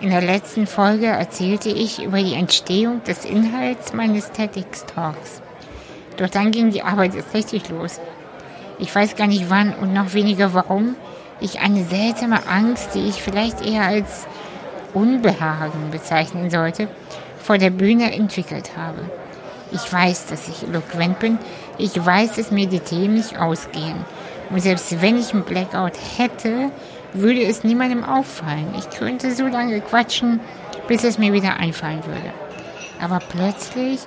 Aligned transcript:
In 0.00 0.10
der 0.10 0.20
letzten 0.20 0.66
Folge 0.66 1.06
erzählte 1.06 1.70
ich 1.70 2.04
über 2.04 2.18
die 2.18 2.34
Entstehung 2.34 3.02
des 3.04 3.24
Inhalts 3.24 3.94
meines 3.94 4.30
TEDx-Talks. 4.30 5.40
Doch 6.18 6.28
dann 6.28 6.50
ging 6.50 6.70
die 6.70 6.82
Arbeit 6.82 7.14
erst 7.14 7.32
richtig 7.32 7.70
los. 7.70 7.98
Ich 8.78 8.94
weiß 8.94 9.16
gar 9.16 9.26
nicht 9.26 9.48
wann 9.48 9.74
und 9.74 9.94
noch 9.94 10.12
weniger 10.12 10.52
warum 10.52 10.96
ich 11.40 11.60
eine 11.60 11.84
seltsame 11.84 12.46
Angst, 12.46 12.94
die 12.94 13.08
ich 13.08 13.22
vielleicht 13.22 13.64
eher 13.64 13.86
als 13.86 14.26
Unbehagen 14.92 15.90
bezeichnen 15.90 16.50
sollte, 16.50 16.88
vor 17.38 17.56
der 17.56 17.70
Bühne 17.70 18.12
entwickelt 18.12 18.72
habe. 18.76 19.00
Ich 19.72 19.92
weiß, 19.92 20.26
dass 20.26 20.48
ich 20.48 20.62
eloquent 20.68 21.18
bin. 21.18 21.38
Ich 21.78 22.04
weiß, 22.04 22.36
dass 22.36 22.50
mir 22.50 22.66
die 22.66 22.80
Themen 22.80 23.14
nicht 23.14 23.38
ausgehen. 23.38 24.04
Und 24.50 24.60
selbst 24.60 25.00
wenn 25.02 25.18
ich 25.18 25.32
einen 25.32 25.42
Blackout 25.42 25.94
hätte, 26.18 26.70
würde 27.20 27.42
es 27.42 27.64
niemandem 27.64 28.04
auffallen. 28.04 28.74
Ich 28.78 28.90
könnte 28.90 29.32
so 29.32 29.46
lange 29.46 29.80
quatschen, 29.80 30.40
bis 30.88 31.04
es 31.04 31.18
mir 31.18 31.32
wieder 31.32 31.56
einfallen 31.56 32.04
würde. 32.04 32.32
Aber 33.00 33.18
plötzlich, 33.18 34.00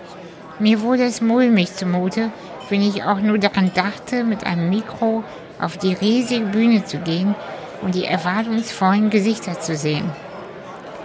mir 0.59 0.81
wurde 0.81 1.03
es 1.03 1.21
mulmig 1.21 1.73
zumute, 1.75 2.31
wenn 2.69 2.81
ich 2.81 3.03
auch 3.03 3.19
nur 3.19 3.37
daran 3.37 3.71
dachte, 3.73 4.23
mit 4.23 4.45
einem 4.45 4.69
Mikro 4.69 5.23
auf 5.59 5.77
die 5.77 5.93
riesige 5.93 6.45
Bühne 6.45 6.85
zu 6.85 6.97
gehen 6.99 7.35
und 7.81 7.95
die 7.95 8.05
erwartungsvollen 8.05 9.09
Gesichter 9.09 9.59
zu 9.59 9.75
sehen. 9.75 10.09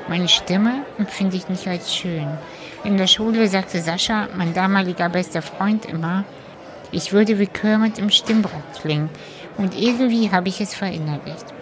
Meine 0.08 0.28
Stimme 0.28 0.84
empfinde 0.98 1.36
ich 1.36 1.48
nicht 1.48 1.66
als 1.66 1.94
schön. 1.94 2.28
In 2.84 2.98
der 2.98 3.06
Schule 3.06 3.48
sagte 3.48 3.80
Sascha, 3.80 4.28
mein 4.36 4.52
damaliger 4.52 5.08
bester 5.08 5.41
Freund, 5.41 5.86
immer, 5.86 6.24
ich 6.92 7.12
würde 7.12 7.38
wie 7.38 7.46
Kermit 7.46 7.98
im 7.98 8.10
Stimmbruch 8.10 8.50
klingen. 8.80 9.08
Und 9.56 9.78
irgendwie 9.78 10.30
habe 10.30 10.48
ich 10.48 10.60
es 10.60 10.74
verinnerlicht. 10.74 11.53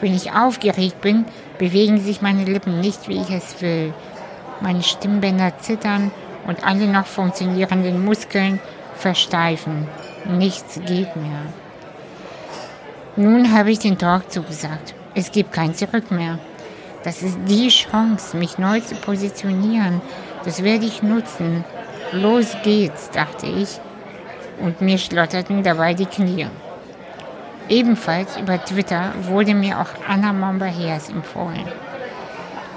Wenn 0.00 0.14
ich 0.14 0.32
aufgeregt 0.32 1.00
bin, 1.00 1.24
bewegen 1.58 1.98
sich 1.98 2.22
meine 2.22 2.44
Lippen 2.44 2.80
nicht, 2.80 3.08
wie 3.08 3.20
ich 3.20 3.30
es 3.30 3.60
will. 3.60 3.92
Meine 4.60 4.82
Stimmbänder 4.82 5.58
zittern 5.58 6.10
und 6.46 6.64
alle 6.64 6.86
noch 6.86 7.06
funktionierenden 7.06 8.04
Muskeln 8.04 8.60
versteifen. 8.94 9.86
Nichts 10.24 10.80
geht 10.86 11.16
mehr. 11.16 11.42
Nun 13.16 13.52
habe 13.52 13.72
ich 13.72 13.80
den 13.80 13.98
Talk 13.98 14.30
zugesagt. 14.30 14.94
Es 15.14 15.32
gibt 15.32 15.52
kein 15.52 15.74
Zurück 15.74 16.10
mehr. 16.10 16.38
Das 17.02 17.22
ist 17.22 17.38
die 17.46 17.68
Chance, 17.68 18.36
mich 18.36 18.58
neu 18.58 18.80
zu 18.80 18.94
positionieren. 18.94 20.00
Das 20.44 20.62
werde 20.62 20.86
ich 20.86 21.02
nutzen. 21.02 21.64
Los 22.12 22.56
geht's, 22.62 23.10
dachte 23.10 23.46
ich. 23.46 23.80
Und 24.60 24.80
mir 24.80 24.98
schlotterten 24.98 25.62
dabei 25.62 25.94
die 25.94 26.06
Knie. 26.06 26.46
Ebenfalls 27.68 28.38
über 28.38 28.64
Twitter 28.64 29.12
wurde 29.22 29.54
mir 29.54 29.78
auch 29.78 29.88
Anna 30.08 30.32
Mombaheers 30.32 31.10
empfohlen. 31.10 31.66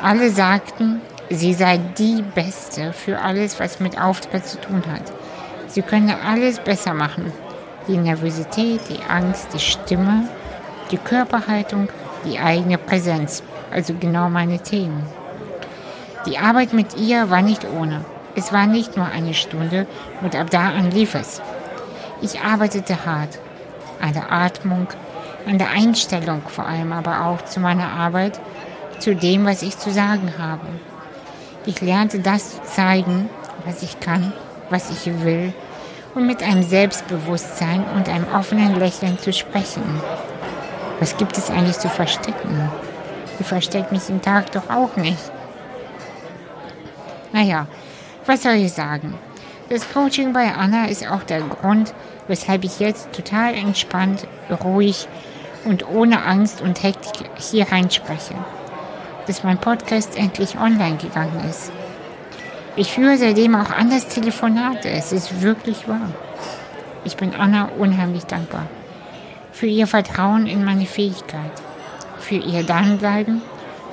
Alle 0.01 0.29
sagten, 0.29 1.01
sie 1.29 1.53
sei 1.53 1.77
die 1.97 2.21
Beste 2.21 2.91
für 2.91 3.19
alles, 3.19 3.59
was 3.59 3.79
mit 3.79 3.99
Auftritt 3.99 4.45
zu 4.45 4.59
tun 4.59 4.83
hat. 4.91 5.03
Sie 5.67 5.81
könne 5.81 6.17
alles 6.21 6.59
besser 6.59 6.93
machen. 6.93 7.31
Die 7.87 7.95
Nervosität, 7.97 8.81
die 8.89 8.99
Angst, 9.09 9.47
die 9.53 9.59
Stimme, 9.59 10.27
die 10.91 10.97
Körperhaltung, 10.97 11.87
die 12.25 12.39
eigene 12.39 12.77
Präsenz. 12.77 13.43
Also 13.71 13.93
genau 13.93 14.29
meine 14.29 14.59
Themen. 14.59 15.03
Die 16.25 16.37
Arbeit 16.37 16.73
mit 16.73 16.97
ihr 16.97 17.29
war 17.29 17.41
nicht 17.41 17.65
ohne. 17.65 18.03
Es 18.35 18.51
war 18.51 18.67
nicht 18.67 18.97
nur 18.97 19.05
eine 19.05 19.33
Stunde 19.33 19.87
und 20.21 20.35
ab 20.35 20.49
da 20.49 20.69
an 20.69 20.91
lief 20.91 21.15
es. 21.15 21.41
Ich 22.21 22.41
arbeitete 22.41 23.05
hart. 23.05 23.39
An 24.01 24.13
der 24.13 24.31
Atmung, 24.31 24.87
an 25.47 25.57
der 25.57 25.69
Einstellung 25.69 26.41
vor 26.47 26.65
allem, 26.65 26.91
aber 26.91 27.25
auch 27.25 27.43
zu 27.45 27.59
meiner 27.59 27.89
Arbeit, 27.91 28.39
zu 28.99 29.15
dem, 29.15 29.45
was 29.45 29.61
ich 29.61 29.77
zu 29.77 29.91
sagen 29.91 30.33
habe. 30.37 30.67
Ich 31.65 31.81
lernte 31.81 32.19
das 32.19 32.55
zu 32.55 32.63
zeigen, 32.63 33.29
was 33.65 33.83
ich 33.83 33.99
kann, 33.99 34.33
was 34.69 34.89
ich 34.89 35.23
will 35.23 35.53
und 36.15 36.27
mit 36.27 36.43
einem 36.43 36.63
Selbstbewusstsein 36.63 37.83
und 37.95 38.09
einem 38.09 38.25
offenen 38.33 38.75
Lächeln 38.77 39.17
zu 39.19 39.31
sprechen. 39.31 39.83
Was 40.99 41.17
gibt 41.17 41.37
es 41.37 41.49
eigentlich 41.49 41.79
zu 41.79 41.89
verstecken? 41.89 42.69
Ich 43.39 43.45
verstecke 43.45 43.93
mich 43.93 44.09
im 44.09 44.21
Tag 44.21 44.51
doch 44.51 44.69
auch 44.69 44.95
nicht. 44.97 45.31
Naja, 47.31 47.65
was 48.25 48.43
soll 48.43 48.53
ich 48.53 48.73
sagen? 48.73 49.15
Das 49.69 49.91
Coaching 49.91 50.33
bei 50.33 50.53
Anna 50.53 50.87
ist 50.87 51.09
auch 51.09 51.23
der 51.23 51.41
Grund, 51.41 51.93
weshalb 52.31 52.63
ich 52.63 52.79
jetzt 52.79 53.11
total 53.11 53.53
entspannt, 53.53 54.25
ruhig 54.63 55.09
und 55.65 55.85
ohne 55.89 56.23
Angst 56.23 56.61
und 56.61 56.81
Hektik 56.81 57.29
hier 57.37 57.69
reinspreche. 57.69 58.35
Dass 59.27 59.43
mein 59.43 59.57
Podcast 59.57 60.17
endlich 60.17 60.57
online 60.57 60.95
gegangen 60.95 61.43
ist. 61.49 61.73
Ich 62.77 62.93
führe 62.93 63.17
seitdem 63.17 63.53
auch 63.53 63.69
anders 63.69 64.07
Telefonate. 64.07 64.89
Es 64.89 65.11
ist 65.11 65.41
wirklich 65.41 65.89
wahr. 65.89 66.09
Ich 67.03 67.17
bin 67.17 67.35
Anna 67.35 67.67
unheimlich 67.77 68.23
dankbar. 68.23 68.67
Für 69.51 69.67
ihr 69.67 69.85
Vertrauen 69.85 70.47
in 70.47 70.63
meine 70.63 70.85
Fähigkeit. 70.85 71.51
Für 72.17 72.35
ihr 72.35 72.63
Dranbleiben 72.63 73.41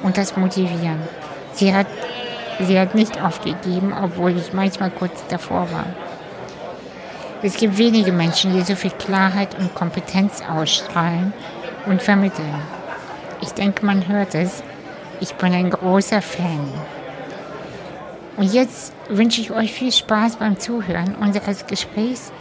und 0.04 0.16
das 0.16 0.36
Motivieren. 0.36 1.02
Sie 1.54 1.74
hat, 1.74 1.88
sie 2.60 2.78
hat 2.78 2.94
nicht 2.94 3.20
aufgegeben, 3.20 3.92
obwohl 3.92 4.36
ich 4.36 4.52
manchmal 4.52 4.92
kurz 4.92 5.26
davor 5.28 5.66
war. 5.72 6.07
Es 7.40 7.56
gibt 7.56 7.78
wenige 7.78 8.10
Menschen, 8.10 8.52
die 8.52 8.62
so 8.62 8.74
viel 8.74 8.90
Klarheit 8.90 9.56
und 9.58 9.72
Kompetenz 9.72 10.42
ausstrahlen 10.42 11.32
und 11.86 12.02
vermitteln. 12.02 12.52
Ich 13.40 13.50
denke, 13.50 13.86
man 13.86 14.08
hört 14.08 14.34
es. 14.34 14.64
Ich 15.20 15.34
bin 15.34 15.52
ein 15.52 15.70
großer 15.70 16.20
Fan. 16.20 16.68
Und 18.36 18.52
jetzt 18.52 18.92
wünsche 19.08 19.40
ich 19.40 19.52
euch 19.52 19.72
viel 19.72 19.92
Spaß 19.92 20.36
beim 20.36 20.58
Zuhören 20.58 21.14
unseres 21.16 21.66
Gesprächs 21.66 22.32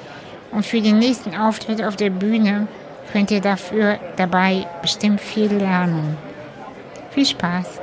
und 0.52 0.66
für 0.66 0.82
den 0.82 0.98
nächsten 0.98 1.36
Auftritt 1.36 1.84
auf 1.84 1.96
der 1.96 2.10
Bühne 2.10 2.68
könnt 3.12 3.30
ihr 3.30 3.42
dafür 3.42 4.00
dabei 4.16 4.66
bestimmt 4.82 5.22
viel 5.22 5.54
lernen. 5.54 6.18
Viel 7.12 7.26
Spaß! 7.26 7.82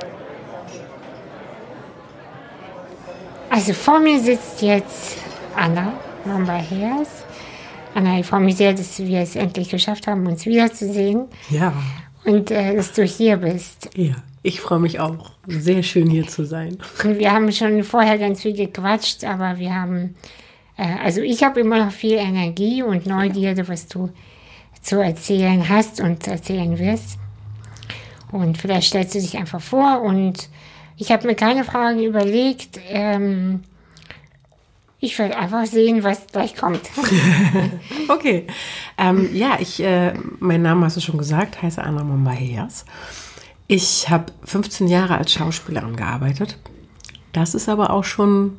Also 3.49 3.73
vor 3.73 3.99
mir 3.99 4.19
sitzt 4.19 4.61
jetzt 4.61 5.17
Anna 5.55 5.93
Momba-Hers. 6.25 7.23
Anna, 7.93 8.19
ich 8.19 8.25
freue 8.25 8.41
mich 8.41 8.57
sehr, 8.57 8.73
dass 8.73 8.99
wir 8.99 9.19
es 9.19 9.35
endlich 9.35 9.69
geschafft 9.69 10.07
haben, 10.07 10.27
uns 10.27 10.45
wiederzusehen. 10.45 11.25
Ja. 11.49 11.73
Und 12.25 12.51
äh, 12.51 12.75
dass 12.75 12.93
du 12.93 13.03
hier 13.03 13.37
bist. 13.37 13.89
Ja. 13.95 14.15
Ich 14.45 14.61
freue 14.61 14.77
mich 14.77 14.99
auch. 14.99 15.31
Sehr 15.47 15.81
schön 15.81 16.07
hier 16.07 16.27
zu 16.27 16.45
sein. 16.45 16.77
Wir 17.03 17.31
haben 17.31 17.51
schon 17.51 17.83
vorher 17.83 18.19
ganz 18.19 18.43
viel 18.43 18.53
gequatscht, 18.53 19.23
aber 19.23 19.57
wir 19.57 19.73
haben, 19.73 20.13
äh, 20.77 20.85
also 21.03 21.21
ich 21.21 21.43
habe 21.43 21.61
immer 21.61 21.83
noch 21.83 21.91
viel 21.91 22.17
Energie 22.17 22.83
und 22.83 23.07
Neugierde, 23.07 23.67
was 23.67 23.87
du 23.87 24.11
zu 24.83 24.99
erzählen 24.99 25.67
hast 25.67 25.99
und 25.99 26.27
erzählen 26.27 26.77
wirst. 26.77 27.17
Und 28.31 28.59
vielleicht 28.59 28.89
stellst 28.89 29.15
du 29.15 29.19
dich 29.19 29.35
einfach 29.35 29.61
vor 29.61 30.01
und 30.03 30.49
ich 30.95 31.11
habe 31.11 31.25
mir 31.25 31.35
keine 31.35 31.63
Fragen 31.63 32.03
überlegt. 32.03 32.79
Ähm, 32.87 33.63
ich 34.99 35.17
werde 35.19 35.37
einfach 35.37 35.65
sehen, 35.65 36.03
was 36.03 36.27
gleich 36.27 36.55
kommt. 36.55 36.81
okay. 38.07 38.47
Ähm, 38.97 39.35
ja, 39.35 39.57
ich, 39.59 39.81
äh, 39.81 40.13
mein 40.39 40.61
Name 40.61 40.85
hast 40.85 40.97
du 40.97 41.01
schon 41.01 41.17
gesagt, 41.17 41.61
heiße 41.61 41.83
Anna 41.83 42.03
Mombaheas. 42.03 42.85
Ich 43.67 44.09
habe 44.09 44.31
15 44.43 44.87
Jahre 44.87 45.17
als 45.17 45.33
Schauspielerin 45.33 45.95
gearbeitet. 45.95 46.57
Das 47.33 47.53
ist 47.53 47.67
aber 47.67 47.89
auch 47.89 48.03
schon 48.03 48.57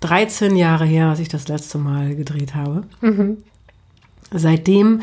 13 0.00 0.56
Jahre 0.56 0.84
her, 0.84 1.08
als 1.08 1.20
ich 1.20 1.28
das 1.28 1.48
letzte 1.48 1.78
Mal 1.78 2.14
gedreht 2.14 2.54
habe. 2.54 2.84
Mhm. 3.00 3.38
Seitdem 4.30 5.02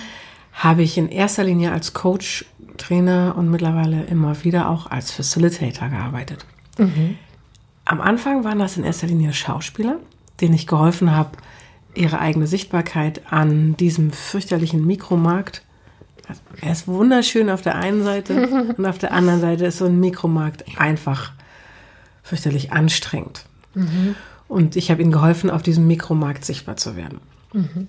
habe 0.54 0.84
ich 0.84 0.98
in 0.98 1.10
erster 1.10 1.44
Linie 1.44 1.72
als 1.72 1.94
Coach, 1.94 2.46
Trainer 2.78 3.36
und 3.38 3.50
mittlerweile 3.50 4.04
immer 4.04 4.44
wieder 4.44 4.70
auch 4.70 4.88
als 4.88 5.12
Facilitator 5.12 5.90
gearbeitet. 5.90 6.46
Mhm. 6.78 7.18
Am 7.86 8.02
Anfang 8.02 8.44
waren 8.44 8.60
das 8.60 8.78
in 8.78 8.84
erster 8.84 9.08
Linie 9.08 9.34
Schauspieler, 9.34 9.98
denen 10.42 10.56
ich 10.56 10.68
geholfen 10.68 11.12
habe, 11.12 11.38
ihre 11.94 12.20
eigene 12.20 12.48
Sichtbarkeit 12.48 13.22
an 13.32 13.78
diesem 13.78 14.12
fürchterlichen 14.12 14.86
Mikromarkt 14.86 15.62
er 16.62 16.72
ist 16.72 16.88
wunderschön 16.88 17.50
auf 17.50 17.62
der 17.62 17.76
einen 17.76 18.04
Seite 18.04 18.48
und 18.78 18.86
auf 18.86 18.98
der 18.98 19.14
anderen 19.14 19.42
Seite 19.42 19.66
ist 19.66 19.78
so 19.78 19.86
ein 19.86 20.00
Mikromarkt 20.00 20.66
einfach 20.78 21.32
fürchterlich 22.24 22.72
anstrengend. 22.72 23.46
Mhm. 23.74 24.16
Und 24.48 24.76
ich 24.76 24.92
habe 24.92 25.02
ihnen 25.02 25.12
geholfen, 25.12 25.50
auf 25.50 25.64
diesem 25.64 25.88
Mikromarkt 25.88 26.46
sichtbar 26.46 26.78
zu 26.78 26.96
werden. 26.96 27.20
Mhm. 27.54 27.88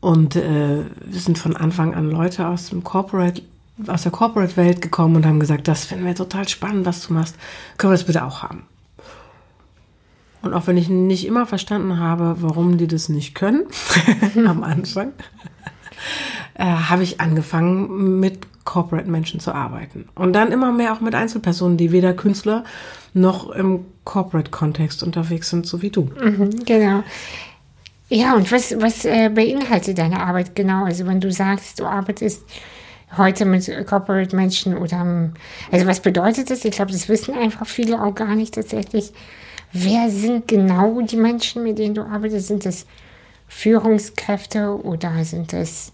Und 0.00 0.36
äh, 0.36 0.84
wir 1.04 1.20
sind 1.20 1.38
von 1.38 1.56
Anfang 1.56 1.94
an 1.94 2.10
Leute 2.10 2.46
aus 2.46 2.70
dem 2.70 2.84
Corporate, 2.84 3.42
aus 3.86 4.02
der 4.02 4.12
Corporate-Welt 4.12 4.80
gekommen 4.82 5.16
und 5.16 5.26
haben 5.26 5.40
gesagt, 5.40 5.66
das 5.66 5.84
finden 5.84 6.04
wir 6.04 6.14
total 6.14 6.48
spannend, 6.48 6.86
was 6.86 7.06
du 7.06 7.14
machst. 7.14 7.36
Können 7.76 7.92
wir 7.92 7.96
das 7.96 8.06
bitte 8.06 8.24
auch 8.24 8.42
haben? 8.42 8.64
Und 10.42 10.54
auch 10.54 10.66
wenn 10.66 10.76
ich 10.76 10.88
nicht 10.88 11.26
immer 11.26 11.46
verstanden 11.46 11.98
habe, 11.98 12.36
warum 12.40 12.78
die 12.78 12.86
das 12.86 13.08
nicht 13.08 13.34
können 13.34 13.64
am 14.46 14.62
Anfang, 14.62 15.12
äh, 16.54 16.64
habe 16.64 17.02
ich 17.02 17.20
angefangen, 17.20 18.20
mit 18.20 18.46
Corporate-Menschen 18.64 19.40
zu 19.40 19.52
arbeiten. 19.52 20.08
Und 20.14 20.34
dann 20.34 20.52
immer 20.52 20.72
mehr 20.72 20.92
auch 20.92 21.00
mit 21.00 21.14
Einzelpersonen, 21.14 21.76
die 21.76 21.90
weder 21.90 22.12
Künstler 22.12 22.64
noch 23.14 23.50
im 23.50 23.86
Corporate-Kontext 24.04 25.02
unterwegs 25.02 25.50
sind, 25.50 25.66
so 25.66 25.82
wie 25.82 25.90
du. 25.90 26.10
Mhm, 26.22 26.64
genau. 26.64 27.02
Ja, 28.10 28.34
und 28.34 28.50
was, 28.52 28.74
was 28.80 29.04
äh, 29.04 29.30
beinhaltet 29.30 29.98
deine 29.98 30.20
Arbeit 30.20 30.54
genau? 30.54 30.84
Also 30.84 31.06
wenn 31.06 31.20
du 31.20 31.30
sagst, 31.32 31.80
du 31.80 31.84
arbeitest 31.84 32.42
heute 33.16 33.44
mit 33.44 33.70
Corporate-Menschen 33.86 34.76
oder, 34.76 35.32
also 35.72 35.86
was 35.86 36.00
bedeutet 36.00 36.50
das? 36.50 36.64
Ich 36.64 36.72
glaube, 36.72 36.92
das 36.92 37.08
wissen 37.08 37.34
einfach 37.34 37.66
viele 37.66 38.02
auch 38.02 38.14
gar 38.14 38.34
nicht 38.34 38.54
tatsächlich. 38.54 39.12
Wer 39.72 40.10
sind 40.10 40.48
genau 40.48 41.00
die 41.00 41.16
Menschen, 41.16 41.62
mit 41.62 41.78
denen 41.78 41.94
du 41.94 42.02
arbeitest? 42.02 42.48
Sind 42.48 42.64
das 42.64 42.86
Führungskräfte 43.48 44.78
oder 44.82 45.24
sind 45.24 45.52
das, 45.52 45.92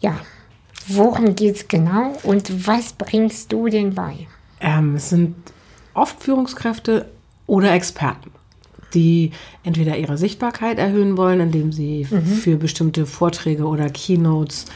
ja, 0.00 0.18
worum 0.86 1.34
geht 1.34 1.56
es 1.56 1.68
genau 1.68 2.12
und 2.22 2.66
was 2.66 2.92
bringst 2.92 3.52
du 3.52 3.68
denn 3.68 3.94
bei? 3.94 4.26
Ähm, 4.60 4.96
es 4.96 5.10
sind 5.10 5.34
oft 5.94 6.22
Führungskräfte 6.22 7.06
oder 7.46 7.72
Experten, 7.72 8.30
die 8.94 9.32
entweder 9.64 9.96
ihre 9.96 10.18
Sichtbarkeit 10.18 10.78
erhöhen 10.78 11.16
wollen, 11.16 11.40
indem 11.40 11.72
sie 11.72 12.06
mhm. 12.10 12.24
für 12.24 12.56
bestimmte 12.56 13.06
Vorträge 13.06 13.64
oder 13.64 13.88
Keynotes 13.88 14.66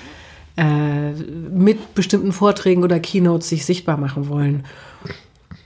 äh, 0.56 1.12
mit 1.12 1.94
bestimmten 1.94 2.32
Vorträgen 2.32 2.82
oder 2.82 3.00
Keynotes 3.00 3.48
sich 3.48 3.64
sichtbar 3.64 3.96
machen 3.96 4.28
wollen. 4.28 4.64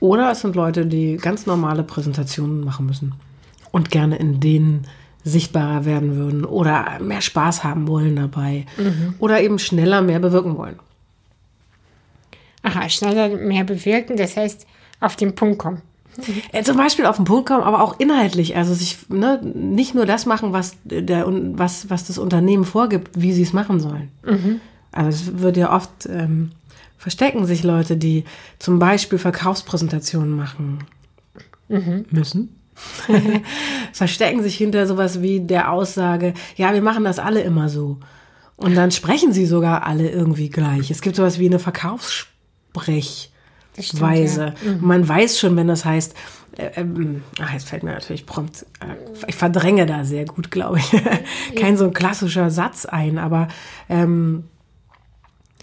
Oder 0.00 0.30
es 0.30 0.40
sind 0.40 0.56
Leute, 0.56 0.86
die 0.86 1.16
ganz 1.16 1.46
normale 1.46 1.82
Präsentationen 1.82 2.64
machen 2.64 2.86
müssen 2.86 3.14
und 3.72 3.90
gerne 3.90 4.16
in 4.16 4.40
denen 4.40 4.86
sichtbarer 5.24 5.84
werden 5.84 6.16
würden 6.16 6.44
oder 6.44 6.98
mehr 7.00 7.22
Spaß 7.22 7.64
haben 7.64 7.88
wollen 7.88 8.16
dabei 8.16 8.66
mhm. 8.76 9.14
oder 9.18 9.40
eben 9.40 9.58
schneller 9.58 10.02
mehr 10.02 10.20
bewirken 10.20 10.56
wollen. 10.58 10.78
Aha, 12.62 12.88
schneller 12.88 13.28
mehr 13.28 13.64
bewirken, 13.64 14.16
das 14.16 14.36
heißt 14.36 14.66
auf 15.00 15.16
den 15.16 15.34
Punkt 15.34 15.58
kommen. 15.58 15.82
Ja, 16.52 16.62
zum 16.62 16.76
Beispiel 16.76 17.06
auf 17.06 17.16
den 17.16 17.24
Punkt 17.24 17.46
kommen, 17.46 17.62
aber 17.62 17.82
auch 17.82 17.98
inhaltlich. 17.98 18.56
Also 18.56 18.74
sich 18.74 19.08
ne, 19.08 19.40
nicht 19.42 19.94
nur 19.94 20.06
das 20.06 20.26
machen, 20.26 20.52
was, 20.52 20.76
der, 20.84 21.26
was, 21.26 21.90
was 21.90 22.06
das 22.06 22.18
Unternehmen 22.18 22.64
vorgibt, 22.64 23.20
wie 23.20 23.32
sie 23.32 23.42
es 23.42 23.52
machen 23.52 23.80
sollen. 23.80 24.10
Mhm. 24.24 24.60
Also 24.92 25.08
es 25.08 25.40
wird 25.40 25.56
ja 25.56 25.74
oft 25.74 26.06
ähm, 26.08 26.52
verstecken 27.04 27.44
sich 27.44 27.62
Leute, 27.62 27.98
die 27.98 28.24
zum 28.58 28.78
Beispiel 28.78 29.18
Verkaufspräsentationen 29.18 30.34
machen 30.34 30.78
mhm. 31.68 32.06
müssen. 32.10 32.58
verstecken 33.92 34.42
sich 34.42 34.56
hinter 34.56 34.86
sowas 34.86 35.20
wie 35.20 35.40
der 35.40 35.70
Aussage, 35.70 36.32
ja, 36.56 36.72
wir 36.72 36.80
machen 36.80 37.04
das 37.04 37.18
alle 37.18 37.42
immer 37.42 37.68
so. 37.68 37.98
Und 38.56 38.74
dann 38.74 38.90
sprechen 38.90 39.34
sie 39.34 39.44
sogar 39.44 39.86
alle 39.86 40.08
irgendwie 40.08 40.48
gleich. 40.48 40.90
Es 40.90 41.02
gibt 41.02 41.16
sowas 41.16 41.38
wie 41.38 41.44
eine 41.44 41.58
Verkaufssprechweise. 41.58 44.54
Ja. 44.64 44.72
Mhm. 44.72 44.78
Man 44.80 45.06
weiß 45.06 45.38
schon, 45.38 45.56
wenn 45.56 45.68
das 45.68 45.84
heißt, 45.84 46.14
äh, 46.56 46.70
ähm, 46.76 47.22
ach, 47.38 47.52
jetzt 47.52 47.68
fällt 47.68 47.82
mir 47.82 47.92
natürlich 47.92 48.24
prompt, 48.24 48.64
äh, 48.80 48.96
ich 49.26 49.34
verdränge 49.34 49.84
da 49.84 50.06
sehr 50.06 50.24
gut, 50.24 50.50
glaube 50.50 50.78
ich. 50.78 50.90
Kein 51.60 51.76
so 51.76 51.84
ein 51.84 51.92
klassischer 51.92 52.50
Satz 52.50 52.86
ein, 52.86 53.18
aber 53.18 53.48
ähm, 53.90 54.44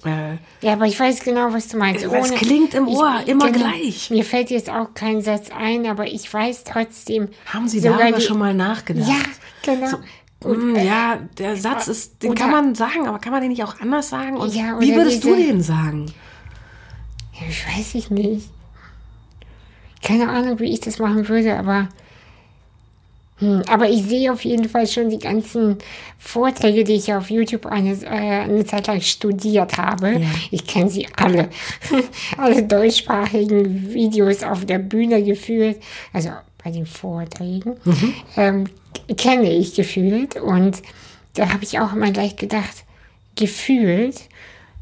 äh, 0.05 0.37
ja, 0.61 0.73
aber 0.73 0.85
ich 0.85 0.99
weiß 0.99 1.23
genau, 1.23 1.53
was 1.53 1.67
du 1.67 1.77
meinst. 1.77 2.05
Ohne, 2.05 2.19
es 2.19 2.31
klingt 2.31 2.73
im 2.73 2.87
Ohr 2.87 3.19
ich, 3.21 3.29
immer 3.29 3.51
genau, 3.51 3.69
gleich. 3.69 4.09
Mir 4.09 4.25
fällt 4.25 4.49
jetzt 4.49 4.69
auch 4.69 4.93
kein 4.93 5.21
Satz 5.21 5.49
ein, 5.51 5.85
aber 5.85 6.07
ich 6.07 6.31
weiß 6.33 6.63
trotzdem. 6.63 7.29
Haben 7.45 7.67
Sie 7.67 7.81
darüber 7.81 8.11
die, 8.11 8.21
schon 8.21 8.39
mal 8.39 8.53
nachgedacht? 8.53 9.07
Ja, 9.07 9.73
genau. 9.73 9.87
So, 9.87 9.97
und, 10.43 10.75
äh, 10.75 10.85
ja, 10.85 11.19
der 11.37 11.55
Satz 11.55 11.87
ist, 11.87 12.23
den 12.23 12.31
oder, 12.31 12.41
kann 12.41 12.51
man 12.51 12.75
sagen, 12.75 13.07
aber 13.07 13.19
kann 13.19 13.31
man 13.31 13.41
den 13.41 13.51
nicht 13.51 13.63
auch 13.63 13.79
anders 13.79 14.09
sagen? 14.09 14.37
Und 14.37 14.53
ja, 14.55 14.79
wie 14.79 14.95
würdest 14.95 15.23
diese, 15.23 15.35
du 15.35 15.35
den 15.35 15.61
sagen? 15.61 16.07
Ja, 17.33 17.47
ich 17.47 17.65
weiß 17.67 17.95
ich 17.95 18.09
nicht. 18.09 18.49
Keine 20.01 20.29
Ahnung, 20.29 20.59
wie 20.59 20.73
ich 20.73 20.79
das 20.79 20.97
machen 20.97 21.27
würde, 21.27 21.57
aber 21.57 21.89
hm, 23.41 23.63
aber 23.67 23.89
ich 23.89 24.03
sehe 24.03 24.31
auf 24.31 24.45
jeden 24.45 24.69
Fall 24.69 24.85
schon 24.85 25.09
die 25.09 25.17
ganzen 25.17 25.79
Vorträge, 26.19 26.83
die 26.83 26.93
ich 26.93 27.11
auf 27.11 27.31
YouTube 27.31 27.65
eine, 27.65 27.93
äh, 28.03 28.43
eine 28.43 28.63
Zeit 28.65 28.85
lang 28.85 29.01
studiert 29.01 29.77
habe. 29.77 30.19
Ja. 30.19 30.27
Ich 30.51 30.67
kenne 30.67 30.91
sie 30.91 31.07
alle. 31.17 31.49
alle 32.37 32.61
deutschsprachigen 32.61 33.91
Videos 33.93 34.43
auf 34.43 34.65
der 34.65 34.77
Bühne 34.77 35.23
geführt. 35.23 35.77
Also 36.13 36.29
bei 36.63 36.69
den 36.69 36.85
Vorträgen. 36.85 37.77
Mhm. 37.83 38.13
Ähm, 38.37 38.63
kenne 39.17 39.51
ich 39.51 39.73
gefühlt. 39.73 40.35
Und 40.39 40.83
da 41.33 41.51
habe 41.51 41.63
ich 41.63 41.79
auch 41.79 41.93
immer 41.93 42.11
gleich 42.11 42.35
gedacht, 42.35 42.83
gefühlt, 43.35 44.21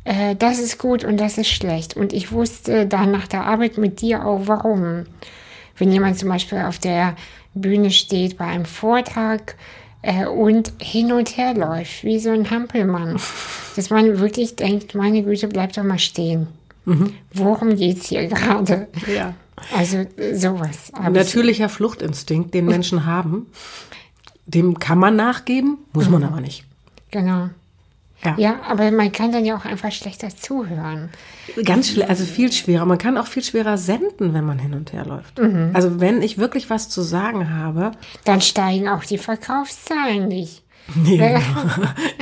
äh, 0.03 0.35
das 0.35 0.59
ist 0.59 0.77
gut 0.77 1.05
und 1.05 1.15
das 1.15 1.37
ist 1.37 1.47
schlecht. 1.47 1.95
Und 1.95 2.11
ich 2.11 2.33
wusste 2.33 2.85
dann 2.85 3.11
nach 3.11 3.27
der 3.27 3.45
Arbeit 3.45 3.77
mit 3.77 4.01
dir 4.01 4.25
auch, 4.25 4.41
warum. 4.47 5.05
Wenn 5.77 5.93
jemand 5.93 6.19
zum 6.19 6.27
Beispiel 6.27 6.57
auf 6.57 6.77
der 6.77 7.15
Bühne 7.53 7.91
steht 7.91 8.37
bei 8.37 8.45
einem 8.45 8.65
Vortrag 8.65 9.55
äh, 10.01 10.25
und 10.25 10.73
hin 10.81 11.11
und 11.11 11.37
her 11.37 11.53
läuft, 11.53 12.03
wie 12.03 12.19
so 12.19 12.29
ein 12.29 12.49
Hampelmann. 12.49 13.19
Dass 13.75 13.89
man 13.89 14.19
wirklich 14.19 14.55
denkt, 14.55 14.95
meine 14.95 15.23
Güte, 15.23 15.47
bleib 15.47 15.73
doch 15.73 15.83
mal 15.83 15.99
stehen. 15.99 16.47
Mhm. 16.85 17.13
Worum 17.33 17.75
geht 17.75 17.99
es 17.99 18.07
hier 18.07 18.27
gerade? 18.27 18.87
Ja. 19.13 19.33
Also 19.75 20.05
sowas. 20.33 20.91
Natürlicher 21.11 21.69
Fluchtinstinkt, 21.69 22.53
den 22.53 22.65
Menschen 22.67 23.05
haben, 23.05 23.47
dem 24.45 24.79
kann 24.79 24.97
man 24.97 25.15
nachgeben, 25.15 25.77
muss 25.93 26.09
man 26.09 26.21
mhm. 26.21 26.27
aber 26.27 26.41
nicht. 26.41 26.63
Genau. 27.11 27.49
Ja. 28.23 28.35
ja, 28.37 28.59
aber 28.67 28.91
man 28.91 29.11
kann 29.11 29.31
dann 29.31 29.45
ja 29.45 29.55
auch 29.55 29.63
einfach 29.63 29.91
schlechter 29.91 30.29
zuhören. 30.29 31.09
Ganz 31.63 31.91
schwer, 31.91 32.09
also 32.09 32.25
viel 32.25 32.51
schwerer. 32.51 32.85
Man 32.85 32.97
kann 32.97 33.17
auch 33.17 33.27
viel 33.27 33.43
schwerer 33.43 33.77
senden, 33.77 34.33
wenn 34.33 34.43
man 34.43 34.59
hin 34.59 34.73
und 34.73 34.91
her 34.91 35.05
läuft. 35.05 35.39
Mhm. 35.39 35.71
Also 35.73 36.01
wenn 36.01 36.21
ich 36.21 36.37
wirklich 36.37 36.69
was 36.69 36.89
zu 36.89 37.01
sagen 37.01 37.55
habe. 37.55 37.91
Dann 38.25 38.41
steigen 38.41 38.89
auch 38.89 39.05
die 39.05 39.17
Verkaufszahlen 39.17 40.27
nicht. 40.27 40.63
Nee, 40.95 41.37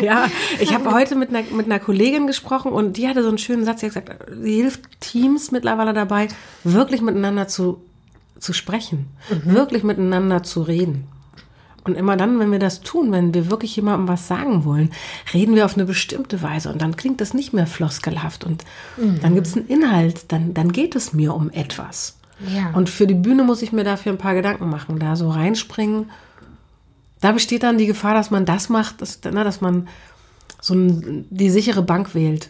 ja, 0.01 0.27
ich 0.59 0.73
habe 0.73 0.93
heute 0.93 1.15
mit 1.15 1.29
einer, 1.29 1.43
mit 1.51 1.67
einer 1.67 1.79
Kollegin 1.79 2.27
gesprochen 2.27 2.71
und 2.71 2.97
die 2.97 3.07
hatte 3.07 3.23
so 3.23 3.29
einen 3.29 3.37
schönen 3.37 3.63
Satz, 3.63 3.79
sie 3.79 3.85
hat 3.87 3.93
gesagt, 3.93 4.25
sie 4.41 4.55
hilft 4.55 4.99
Teams 4.99 5.51
mittlerweile 5.51 5.93
dabei, 5.93 6.27
wirklich 6.65 7.01
miteinander 7.01 7.47
zu, 7.47 7.81
zu 8.39 8.53
sprechen, 8.53 9.07
mhm. 9.29 9.53
wirklich 9.53 9.83
miteinander 9.83 10.43
zu 10.43 10.61
reden. 10.61 11.07
Und 11.87 11.95
immer 11.95 12.17
dann, 12.17 12.39
wenn 12.39 12.51
wir 12.51 12.59
das 12.59 12.81
tun, 12.81 13.11
wenn 13.11 13.33
wir 13.33 13.49
wirklich 13.49 13.75
jemandem 13.75 14.07
was 14.07 14.27
sagen 14.27 14.65
wollen, 14.65 14.91
reden 15.33 15.55
wir 15.55 15.65
auf 15.65 15.75
eine 15.75 15.85
bestimmte 15.85 16.41
Weise 16.41 16.71
und 16.71 16.81
dann 16.81 16.97
klingt 16.97 17.21
das 17.21 17.33
nicht 17.33 17.53
mehr 17.53 17.67
floskelhaft 17.67 18.43
und 18.43 18.65
mhm. 18.97 19.19
dann 19.21 19.35
gibt 19.35 19.47
es 19.47 19.55
einen 19.55 19.67
Inhalt, 19.67 20.31
dann, 20.31 20.53
dann 20.53 20.71
geht 20.71 20.95
es 20.95 21.13
mir 21.13 21.33
um 21.33 21.49
etwas. 21.49 22.17
Ja. 22.53 22.71
Und 22.73 22.89
für 22.89 23.07
die 23.07 23.15
Bühne 23.15 23.43
muss 23.43 23.61
ich 23.61 23.71
mir 23.71 23.83
dafür 23.83 24.11
ein 24.11 24.17
paar 24.17 24.35
Gedanken 24.35 24.69
machen, 24.69 24.99
da 24.99 25.15
so 25.15 25.29
reinspringen. 25.29 26.11
Da 27.21 27.31
besteht 27.31 27.63
dann 27.63 27.77
die 27.77 27.87
Gefahr, 27.87 28.13
dass 28.13 28.29
man 28.29 28.45
das 28.45 28.69
macht, 28.69 29.01
dass, 29.01 29.19
na, 29.23 29.43
dass 29.43 29.61
man 29.61 29.87
so 30.61 30.75
ein, 30.75 31.25
die 31.29 31.49
sichere 31.49 31.81
Bank 31.81 32.13
wählt, 32.13 32.49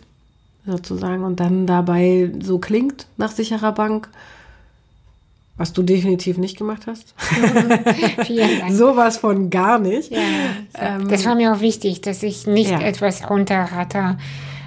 sozusagen, 0.66 1.24
und 1.24 1.40
dann 1.40 1.68
dabei 1.68 2.34
so 2.42 2.60
klingt 2.60 3.08
nach 3.16 3.32
sicherer 3.32 3.72
Bank 3.72 4.10
was 5.58 5.74
du 5.74 5.82
definitiv 5.82 6.38
nicht 6.38 6.58
gemacht 6.58 6.84
hast. 6.88 7.16
Vielen 8.26 8.60
Dank. 8.60 8.72
Sowas 8.72 9.18
von 9.18 9.50
gar 9.50 9.80
nicht. 9.80 10.12
Ja, 10.12 10.20
ähm, 10.76 11.08
das 11.10 11.26
war 11.26 11.36
mir 11.36 11.54
auch 11.54 11.62
wichtig, 11.62 12.02
dass 12.02 12.24
ich 12.24 12.46
nicht 12.46 12.72
ja. 12.72 12.80
etwas 12.80 13.30
runterratter, 13.30 14.18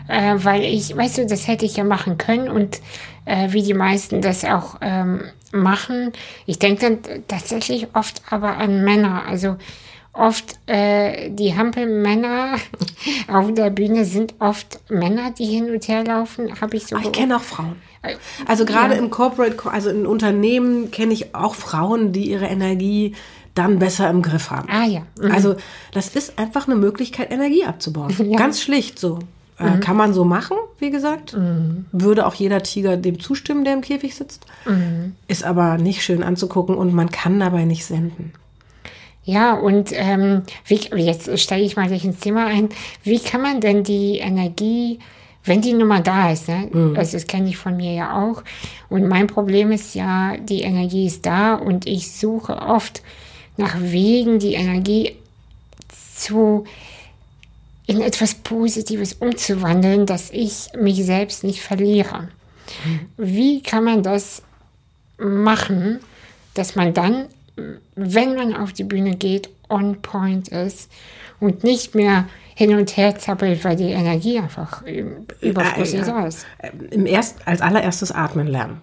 äh, 0.08 0.34
weil 0.38 0.64
ich, 0.64 0.96
weißt 0.96 1.18
du, 1.18 1.26
das 1.26 1.46
hätte 1.46 1.64
ich 1.64 1.76
ja 1.76 1.84
machen 1.84 2.18
können 2.18 2.48
und 2.48 2.80
äh, 3.24 3.52
wie 3.52 3.62
die 3.62 3.74
meisten 3.74 4.20
das 4.20 4.44
auch 4.44 4.76
ähm, 4.80 5.22
machen. 5.52 6.12
Ich 6.46 6.58
denke 6.58 6.98
dann 6.98 7.22
tatsächlich 7.28 7.88
oft 7.94 8.22
aber 8.30 8.56
an 8.56 8.82
Männer. 8.82 9.22
Also 9.26 9.56
oft 10.12 10.58
äh, 10.66 11.30
die 11.30 11.56
Hampelmänner 11.56 12.56
auf 13.28 13.54
der 13.54 13.70
Bühne 13.70 14.04
sind 14.04 14.34
oft 14.40 14.80
Männer, 14.90 15.30
die 15.30 15.46
hin 15.46 15.70
und 15.70 15.86
her 15.86 16.04
laufen. 16.04 16.60
Habe 16.60 16.76
ich 16.76 16.86
so. 16.88 16.96
Oh, 16.96 17.00
ich 17.00 17.12
kenne 17.12 17.36
auch 17.36 17.42
Frauen. 17.42 17.76
Also 18.46 18.64
gerade 18.64 18.94
ja. 18.94 19.00
im 19.00 19.10
Corporate, 19.10 19.56
also 19.70 19.90
in 19.90 20.06
Unternehmen 20.06 20.90
kenne 20.90 21.12
ich 21.12 21.34
auch 21.34 21.54
Frauen, 21.54 22.12
die 22.12 22.30
ihre 22.30 22.46
Energie 22.46 23.14
dann 23.54 23.78
besser 23.78 24.08
im 24.08 24.22
Griff 24.22 24.50
haben. 24.50 24.68
Ah 24.70 24.84
ja. 24.86 25.02
Mhm. 25.20 25.32
Also 25.32 25.56
das 25.92 26.14
ist 26.14 26.38
einfach 26.38 26.66
eine 26.66 26.76
Möglichkeit, 26.76 27.30
Energie 27.30 27.64
abzubauen. 27.64 28.14
Ja. 28.30 28.38
Ganz 28.38 28.60
schlicht 28.62 28.98
so. 28.98 29.18
Äh, 29.58 29.76
mhm. 29.76 29.80
Kann 29.80 29.96
man 29.96 30.14
so 30.14 30.24
machen, 30.24 30.56
wie 30.78 30.90
gesagt. 30.90 31.36
Mhm. 31.36 31.84
Würde 31.92 32.26
auch 32.26 32.34
jeder 32.34 32.62
Tiger 32.62 32.96
dem 32.96 33.20
zustimmen, 33.20 33.64
der 33.64 33.74
im 33.74 33.80
Käfig 33.82 34.14
sitzt. 34.14 34.46
Mhm. 34.64 35.14
Ist 35.28 35.44
aber 35.44 35.76
nicht 35.78 36.02
schön 36.02 36.22
anzugucken 36.22 36.76
und 36.76 36.94
man 36.94 37.10
kann 37.10 37.40
dabei 37.40 37.64
nicht 37.64 37.84
senden. 37.84 38.32
Ja, 39.22 39.54
und 39.54 39.90
ähm, 39.92 40.42
wie, 40.64 40.80
jetzt 40.96 41.38
steige 41.38 41.64
ich 41.64 41.76
mal 41.76 41.88
gleich 41.88 42.04
ins 42.04 42.20
Thema 42.20 42.46
ein. 42.46 42.70
Wie 43.02 43.18
kann 43.18 43.42
man 43.42 43.60
denn 43.60 43.84
die 43.84 44.18
Energie 44.18 44.98
wenn 45.44 45.62
die 45.62 45.72
Nummer 45.72 46.00
da 46.00 46.30
ist, 46.32 46.48
ne? 46.48 46.68
Mhm. 46.70 46.96
also 46.96 47.12
das 47.16 47.26
kenne 47.26 47.48
ich 47.48 47.56
von 47.56 47.76
mir 47.76 47.92
ja 47.92 48.22
auch. 48.22 48.42
Und 48.88 49.08
mein 49.08 49.26
Problem 49.26 49.72
ist 49.72 49.94
ja, 49.94 50.36
die 50.36 50.60
Energie 50.62 51.06
ist 51.06 51.24
da 51.24 51.54
und 51.54 51.86
ich 51.86 52.12
suche 52.12 52.58
oft 52.58 53.02
nach 53.56 53.76
Wegen, 53.80 54.38
die 54.38 54.54
Energie 54.54 55.16
zu 56.14 56.64
in 57.86 58.00
etwas 58.00 58.34
Positives 58.34 59.14
umzuwandeln, 59.14 60.06
dass 60.06 60.30
ich 60.30 60.68
mich 60.78 61.04
selbst 61.04 61.42
nicht 61.42 61.60
verliere. 61.60 62.28
Wie 63.16 63.62
kann 63.62 63.82
man 63.82 64.04
das 64.04 64.42
machen, 65.18 65.98
dass 66.54 66.76
man 66.76 66.94
dann, 66.94 67.26
wenn 67.96 68.36
man 68.36 68.54
auf 68.54 68.72
die 68.72 68.84
Bühne 68.84 69.16
geht, 69.16 69.50
on 69.68 70.00
point 70.02 70.48
ist 70.48 70.88
und 71.40 71.64
nicht 71.64 71.94
mehr 71.96 72.28
hin 72.54 72.74
und 72.74 72.96
her 72.96 73.16
zappelt, 73.18 73.64
weil 73.64 73.76
die 73.76 73.90
Energie 73.90 74.38
einfach 74.38 74.82
überflüssig 75.40 76.00
ja, 76.00 76.20
ja. 76.20 76.26
ist. 76.26 76.46
Im 76.90 77.06
erst, 77.06 77.46
als 77.46 77.60
allererstes 77.60 78.12
atmen 78.12 78.46
lernen. 78.46 78.80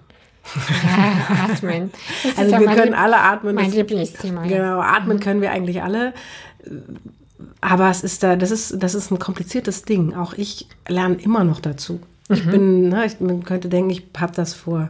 Ja, 0.83 1.45
atmen. 1.51 1.91
Das 2.23 2.37
also 2.37 2.59
wir 2.59 2.75
können 2.75 2.93
alle 2.93 3.17
atmen. 3.17 3.55
Mein 3.55 3.71
Lieblingsthema. 3.71 4.43
Genau, 4.43 4.79
atmen 4.79 5.19
können 5.19 5.41
wir 5.41 5.51
eigentlich 5.51 5.81
alle. 5.81 6.13
Aber 7.61 7.89
es 7.89 8.03
ist 8.03 8.23
da, 8.23 8.35
das 8.35 8.51
ist, 8.51 8.81
das 8.81 8.95
ist 8.95 9.11
ein 9.11 9.19
kompliziertes 9.19 9.83
Ding. 9.83 10.13
Auch 10.15 10.33
ich 10.33 10.67
lerne 10.87 11.15
immer 11.15 11.43
noch 11.43 11.59
dazu. 11.59 11.99
Ich 12.29 12.45
mhm. 12.45 12.51
bin, 12.51 12.89
ne, 12.89 13.05
ich, 13.05 13.19
man 13.19 13.43
könnte 13.43 13.69
denken, 13.69 13.89
ich 13.89 14.03
habe 14.17 14.33
das 14.33 14.53
vor, 14.53 14.89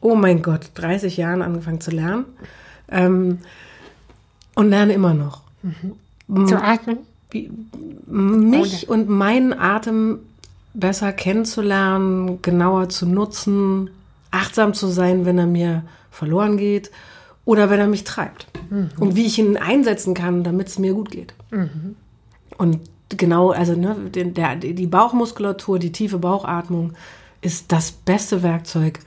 oh 0.00 0.14
mein 0.14 0.42
Gott, 0.42 0.70
30 0.74 1.16
Jahren 1.16 1.42
angefangen 1.42 1.80
zu 1.80 1.90
lernen. 1.90 2.24
Ähm, 2.90 3.38
und 4.54 4.70
lerne 4.70 4.92
immer 4.92 5.14
noch. 5.14 5.42
Mhm. 5.62 6.46
Zu 6.46 6.60
atmen? 6.60 6.98
Mich 7.32 8.88
Oder? 8.88 8.92
und 8.92 9.08
meinen 9.08 9.52
Atem 9.52 10.20
besser 10.74 11.12
kennenzulernen, 11.12 12.40
genauer 12.42 12.88
zu 12.88 13.06
nutzen, 13.06 13.90
achtsam 14.30 14.74
zu 14.74 14.86
sein, 14.86 15.24
wenn 15.24 15.38
er 15.38 15.46
mir 15.46 15.82
verloren 16.10 16.56
geht 16.56 16.90
oder 17.44 17.70
wenn 17.70 17.80
er 17.80 17.86
mich 17.86 18.04
treibt. 18.04 18.46
Mhm. 18.70 18.90
Und 18.98 19.16
wie 19.16 19.26
ich 19.26 19.38
ihn 19.38 19.56
einsetzen 19.56 20.14
kann, 20.14 20.44
damit 20.44 20.68
es 20.68 20.78
mir 20.78 20.94
gut 20.94 21.10
geht. 21.10 21.34
Mhm. 21.50 21.96
Und 22.56 22.80
genau, 23.08 23.50
also 23.50 23.74
ne, 23.74 23.96
der, 24.10 24.56
die 24.56 24.86
Bauchmuskulatur, 24.86 25.78
die 25.78 25.92
tiefe 25.92 26.18
Bauchatmung 26.18 26.92
ist 27.40 27.72
das 27.72 27.92
beste 27.92 28.42
Werkzeug, 28.42 29.00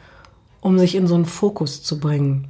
um 0.62 0.80
sich 0.80 0.96
in 0.96 1.08
so 1.08 1.16
einen 1.16 1.26
Fokus 1.26 1.84
zu 1.84 2.00
bringen. 2.00 2.48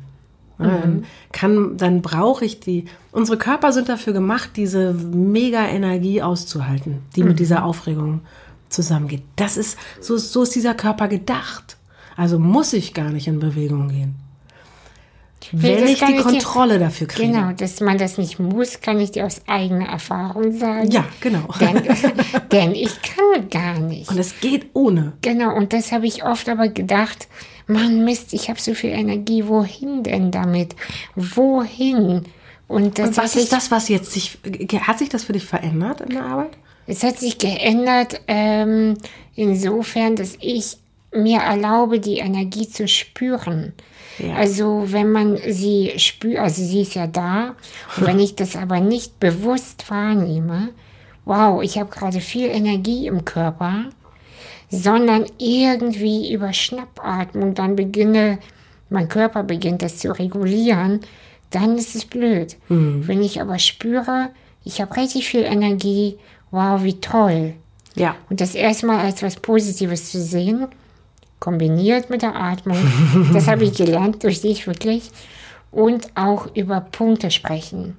Mhm. 0.58 1.03
Kann, 1.31 1.77
dann 1.77 2.01
brauche 2.01 2.46
ich 2.46 2.60
die. 2.60 2.86
Unsere 3.12 3.38
Körper 3.38 3.74
sind 3.74 3.89
dafür 3.89 4.13
gemacht, 4.13 4.51
diese 4.55 4.93
mega 4.93 5.65
Energie 5.67 6.22
auszuhalten, 6.22 7.00
die 7.15 7.24
mhm. 7.24 7.29
mit 7.29 7.39
dieser 7.39 7.65
Aufregung 7.65 8.22
zusammengeht. 8.70 9.24
Das 9.36 9.58
ist, 9.58 9.77
so, 10.00 10.17
so 10.17 10.43
ist 10.43 10.55
dieser 10.55 10.74
Körper 10.74 11.08
gedacht. 11.08 11.77
Also 12.15 12.39
muss 12.39 12.74
ich 12.74 12.93
gar 12.93 13.10
nicht 13.10 13.27
in 13.27 13.39
Bewegung 13.39 13.89
gehen. 13.89 14.15
Wenn 15.51 15.88
ich 15.88 16.03
die 16.03 16.17
Kontrolle 16.17 16.74
dir, 16.74 16.86
dafür 16.86 17.08
kriege. 17.08 17.31
Genau, 17.31 17.51
dass 17.51 17.81
man 17.81 17.98
das 17.98 18.17
nicht 18.17 18.39
muss, 18.39 18.79
kann 18.79 19.00
ich 19.00 19.12
dir 19.12 19.25
aus 19.25 19.41
eigener 19.48 19.88
Erfahrung 19.88 20.58
sagen. 20.58 20.89
Ja, 20.91 21.05
genau. 21.20 21.48
Denn, 21.60 21.81
denn 22.51 22.75
ich 22.75 23.01
kann 23.01 23.50
gar 23.50 23.79
nicht. 23.79 24.10
Und 24.10 24.17
es 24.17 24.39
geht 24.39 24.67
ohne. 24.74 25.13
Genau, 25.22 25.55
und 25.55 25.74
das 25.74 25.91
habe 25.91 26.05
ich 26.05 26.24
oft 26.24 26.48
aber 26.48 26.70
gedacht, 26.70 27.27
Mann, 27.72 28.04
Mist, 28.06 28.34
ich 28.34 28.50
habe 28.50 28.60
so 28.60 28.74
viel 28.74 28.92
Energie, 28.92 29.48
wohin 29.48 30.04
denn 30.04 30.32
damit? 30.32 30.75
Wohin? 31.16 32.25
Und, 32.68 33.00
und 33.00 33.18
was 33.18 33.36
ist 33.36 33.51
das, 33.51 33.72
was 33.72 33.90
jetzt 33.90 34.12
sich, 34.12 34.38
hat 34.82 35.00
sich 35.00 35.10
das 35.10 35.25
für 35.25 35.34
dich 35.34 35.46
verändert 35.46 36.01
in 36.01 36.10
der 36.10 36.25
Arbeit? 36.25 36.58
Es 36.88 37.04
hat 37.04 37.20
sich 37.20 37.38
geändert 37.38 38.22
ähm, 38.28 38.98
insofern, 39.36 40.16
dass 40.16 40.38
ich 40.40 40.78
mir 41.13 41.40
erlaube, 41.40 42.00
die 42.00 42.18
Energie 42.18 42.68
zu 42.68 42.88
spüren. 42.88 43.74
Ja. 44.18 44.36
Also 44.36 44.86
wenn 44.88 45.12
man 45.12 45.38
sie 45.48 45.94
spürt, 45.98 46.40
also 46.40 46.63
sie 46.63 46.82
ist 46.82 46.96
ja 46.96 47.08
da, 47.08 47.56
und 47.98 48.08
wenn 48.08 48.20
ich 48.20 48.36
das 48.36 48.56
aber 48.56 48.80
nicht 48.80 49.20
bewusst 49.20 49.90
wahrnehme, 49.90 50.70
wow, 51.25 51.62
ich 51.62 51.78
habe 51.78 51.90
gerade 51.90 52.22
viel 52.22 52.48
Energie 52.48 53.08
im 53.08 53.25
Körper, 53.25 53.90
sondern 54.72 55.25
irgendwie 55.38 56.34
über 56.34 56.54
Schnappatmung 56.54 57.54
dann 57.54 57.75
beginne, 57.75 58.40
mein 58.90 59.10
Körper 59.10 59.44
beginnt 59.44 59.82
das 59.82 59.98
zu 59.98 60.18
regulieren, 60.18 61.01
dann 61.50 61.78
ist 61.78 61.96
es 61.96 62.06
blöd. 62.06 62.58
Mhm. 62.70 63.08
Wenn 63.08 63.22
ich 63.22 63.42
aber 63.42 63.60
spüre, 63.60 64.30
ich 64.63 64.82
habe 64.82 64.96
richtig 64.96 65.28
viel 65.28 65.44
Energie, 65.44 66.18
wow, 66.51 66.82
wie 66.84 67.00
toll. 67.00 67.54
Ja. 67.96 68.16
Und 68.30 68.40
das 68.40 68.56
erstmal 68.56 69.00
als 69.00 69.22
was 69.22 69.36
Positives 69.36 70.12
zu 70.12 70.22
sehen, 70.22 70.68
kombiniert 71.40 72.10
mit 72.10 72.22
der 72.22 72.36
Atmung. 72.36 72.78
Das 73.34 73.48
habe 73.48 73.66
ich 73.66 73.74
gelernt 73.74 74.24
durch 74.24 74.42
dich 74.42 74.68
wirklich. 74.68 75.12
Und 75.72 76.10
auch 76.16 76.54
über 76.56 76.82
Punkte 76.82 77.32
sprechen. 77.32 77.98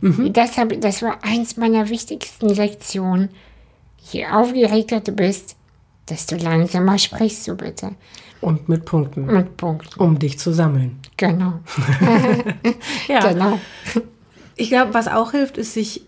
Mhm. 0.00 0.32
Das, 0.32 0.58
hab, 0.58 0.78
das 0.80 1.02
war 1.02 1.18
eins 1.22 1.56
meiner 1.56 1.88
wichtigsten 1.88 2.48
Lektionen. 2.48 3.30
Je 4.10 4.26
aufgeregter 4.26 5.00
du 5.00 5.12
bist, 5.12 5.56
desto 6.08 6.36
langsamer 6.36 6.98
sprichst 6.98 7.48
du 7.48 7.56
bitte. 7.56 7.92
Und 8.40 8.68
mit 8.68 8.84
Punkten. 8.84 9.26
Mit 9.26 9.56
Punkten. 9.56 10.00
Um 10.00 10.18
dich 10.18 10.38
zu 10.38 10.52
sammeln. 10.52 10.98
Genau. 11.16 11.60
ja. 13.08 13.32
Genau. 13.32 13.58
Ich 14.56 14.68
glaube, 14.68 14.94
was 14.94 15.08
auch 15.08 15.30
hilft, 15.30 15.58
ist, 15.58 15.74
sich 15.74 16.04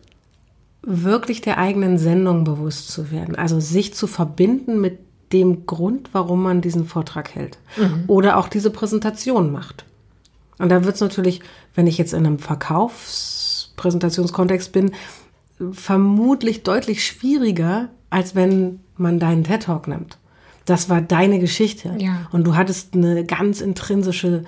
wirklich 0.83 1.41
der 1.41 1.59
eigenen 1.59 1.99
Sendung 1.99 2.45
bewusst 2.45 2.89
zu 2.89 3.11
werden. 3.11 3.37
Also 3.37 3.61
sich 3.61 3.95
zu 3.95 4.07
verbinden 4.07 4.81
mit 4.81 4.99
dem 5.33 5.67
Grund, 5.67 6.11
warum 6.13 6.43
man 6.43 6.61
diesen 6.61 6.87
Vortrag 6.87 7.35
hält 7.35 7.59
mhm. 7.77 8.05
oder 8.07 8.37
auch 8.37 8.49
diese 8.49 8.71
Präsentation 8.71 9.51
macht. 9.51 9.85
Und 10.59 10.69
da 10.69 10.85
wird 10.85 10.95
es 10.95 11.01
natürlich, 11.01 11.41
wenn 11.75 11.89
ich 11.89 11.99
jetzt 11.99 12.13
in 12.13 12.25
einem 12.27 12.39
Verkaufspräsentationskontext 12.39 14.71
bin, 14.73 14.93
vermutlich 15.73 16.63
deutlich 16.63 17.05
schwieriger, 17.05 17.89
als 18.11 18.37
wenn 18.37 18.84
man 18.97 19.19
deinen 19.19 19.45
TED 19.45 19.65
Talk 19.65 19.89
nimmt. 19.89 20.19
Das 20.65 20.89
war 20.89 21.01
deine 21.01 21.39
Geschichte. 21.39 21.95
Ja. 21.99 22.29
Und 22.33 22.45
du 22.45 22.57
hattest 22.57 22.95
eine 22.95 23.25
ganz 23.25 23.61
intrinsische 23.61 24.45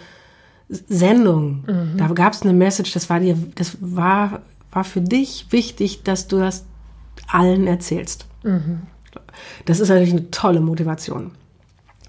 Sendung. 0.69 1.65
Mhm. 1.67 1.99
Da 1.99 2.09
gab 2.09 2.33
es 2.33 2.43
eine 2.43 2.53
Message, 2.53 2.93
das 2.93 3.11
war 3.11 3.21
dir, 3.21 3.37
das 3.55 3.77
war, 3.81 4.41
war 4.73 4.85
für 4.85 5.01
dich 5.01 5.47
wichtig, 5.51 6.03
dass 6.03 6.27
du 6.27 6.39
das 6.39 6.65
allen 7.29 7.67
erzählst. 7.67 8.27
Mhm. 8.43 8.83
Das 9.65 9.81
ist 9.81 9.89
natürlich 9.89 10.13
eine 10.13 10.31
tolle 10.31 10.61
Motivation. 10.61 11.33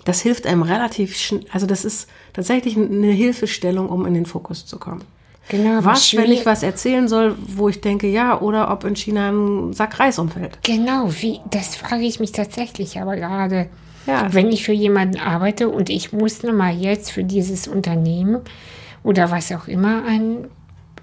Das 0.05 0.21
hilft 0.21 0.47
einem 0.47 0.61
relativ 0.61 1.17
schnell, 1.17 1.45
also 1.51 1.67
das 1.67 1.83
ist 1.83 2.07
tatsächlich 2.33 2.77
eine 2.77 3.11
Hilfestellung, 3.11 3.89
um 3.89 4.05
in 4.05 4.13
den 4.13 4.25
Fokus 4.25 4.65
zu 4.65 4.79
kommen. 4.79 5.03
Genau, 5.49 5.83
was, 5.83 6.13
wenn 6.15 6.31
ich 6.31 6.45
was 6.45 6.61
erzählen 6.61 7.07
soll, 7.07 7.35
wo 7.47 7.69
ich 7.69 7.79
denke, 7.79 8.07
ja, 8.07 8.39
oder 8.41 8.69
ob 8.71 8.83
in 8.83 8.95
China 8.95 9.29
ein 9.29 9.73
Sack 9.73 9.99
Reis 9.99 10.19
umfällt. 10.19 10.59
Genau, 10.63 11.09
wie, 11.21 11.39
das 11.49 11.75
frage 11.75 12.03
ich 12.03 12.19
mich 12.19 12.33
tatsächlich 12.33 12.99
aber 12.99 13.15
gerade. 13.15 13.67
Ja. 14.05 14.33
Wenn 14.33 14.49
ich 14.51 14.63
für 14.63 14.73
jemanden 14.73 15.19
arbeite 15.19 15.67
und 15.69 15.89
ich 15.89 16.13
muss 16.13 16.41
nun 16.43 16.55
mal 16.55 16.73
jetzt 16.73 17.11
für 17.11 17.23
dieses 17.23 17.67
Unternehmen 17.67 18.41
oder 19.03 19.31
was 19.31 19.51
auch 19.51 19.67
immer 19.67 20.05
ein 20.05 20.47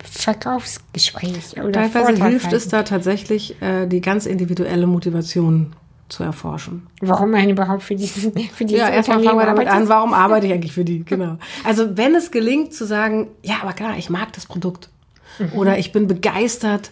Verkaufsgespräch 0.02 1.56
oder 1.58 1.72
Teilweise 1.72 2.24
hilft 2.24 2.46
halten. 2.46 2.56
es 2.56 2.68
da 2.68 2.82
tatsächlich, 2.82 3.60
äh, 3.62 3.86
die 3.86 4.00
ganz 4.00 4.26
individuelle 4.26 4.86
Motivation 4.86 5.74
zu 6.08 6.22
erforschen. 6.22 6.86
Warum 7.00 7.30
man 7.30 7.48
überhaupt 7.48 7.82
für 7.82 7.94
dieses, 7.94 8.24
für 8.52 8.64
dieses 8.64 8.80
Ja, 8.80 8.88
erstmal 8.88 9.22
fangen 9.22 9.38
wir 9.38 9.46
damit 9.46 9.68
an, 9.68 9.88
warum 9.88 10.12
arbeite 10.12 10.46
ich 10.46 10.52
eigentlich 10.52 10.72
für 10.72 10.84
die? 10.84 11.04
Genau. 11.04 11.38
Also 11.64 11.96
wenn 11.96 12.14
es 12.14 12.30
gelingt 12.30 12.74
zu 12.74 12.86
sagen, 12.86 13.28
ja, 13.42 13.56
aber 13.62 13.72
klar, 13.72 13.96
ich 13.96 14.10
mag 14.10 14.32
das 14.32 14.46
Produkt. 14.46 14.90
Mhm. 15.38 15.52
Oder 15.54 15.78
ich 15.78 15.92
bin 15.92 16.06
begeistert 16.06 16.90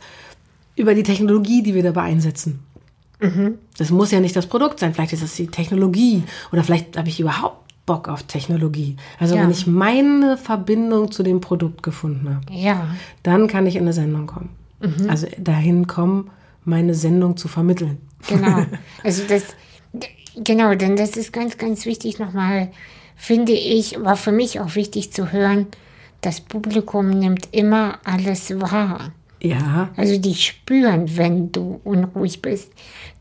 über 0.74 0.94
die 0.94 1.02
Technologie, 1.02 1.62
die 1.62 1.74
wir 1.74 1.82
dabei 1.82 2.02
einsetzen. 2.02 2.60
Mhm. 3.20 3.58
Das 3.78 3.90
muss 3.90 4.10
ja 4.10 4.20
nicht 4.20 4.34
das 4.34 4.46
Produkt 4.46 4.80
sein, 4.80 4.94
vielleicht 4.94 5.12
ist 5.12 5.22
das 5.22 5.34
die 5.34 5.46
Technologie. 5.46 6.24
Oder 6.50 6.64
vielleicht 6.64 6.96
habe 6.96 7.08
ich 7.08 7.20
überhaupt 7.20 7.62
Bock 7.86 8.08
auf 8.08 8.22
Technologie. 8.24 8.96
Also 9.18 9.34
ja. 9.34 9.42
wenn 9.42 9.50
ich 9.50 9.66
meine 9.66 10.36
Verbindung 10.36 11.10
zu 11.10 11.22
dem 11.22 11.40
Produkt 11.40 11.82
gefunden 11.82 12.34
habe, 12.34 12.58
ja. 12.58 12.86
dann 13.22 13.48
kann 13.48 13.66
ich 13.66 13.76
in 13.76 13.82
eine 13.82 13.92
Sendung 13.92 14.26
kommen. 14.26 14.50
Mhm. 14.80 15.10
Also 15.10 15.26
dahin 15.38 15.86
kommen, 15.86 16.30
meine 16.64 16.94
Sendung 16.94 17.36
zu 17.36 17.48
vermitteln. 17.48 17.98
Genau. 18.28 18.64
Also 19.04 19.24
das, 19.28 19.42
genau, 20.36 20.74
denn 20.74 20.96
das 20.96 21.16
ist 21.16 21.32
ganz, 21.32 21.58
ganz 21.58 21.86
wichtig 21.86 22.18
nochmal, 22.18 22.70
finde 23.16 23.52
ich, 23.52 24.02
war 24.02 24.16
für 24.16 24.32
mich 24.32 24.60
auch 24.60 24.74
wichtig 24.76 25.12
zu 25.12 25.32
hören, 25.32 25.66
das 26.20 26.40
Publikum 26.40 27.10
nimmt 27.10 27.48
immer 27.52 27.98
alles 28.04 28.60
wahr. 28.60 29.12
Ja. 29.42 29.90
Also 29.96 30.18
die 30.18 30.36
spüren, 30.36 31.16
wenn 31.16 31.50
du 31.50 31.80
unruhig 31.82 32.42
bist. 32.42 32.72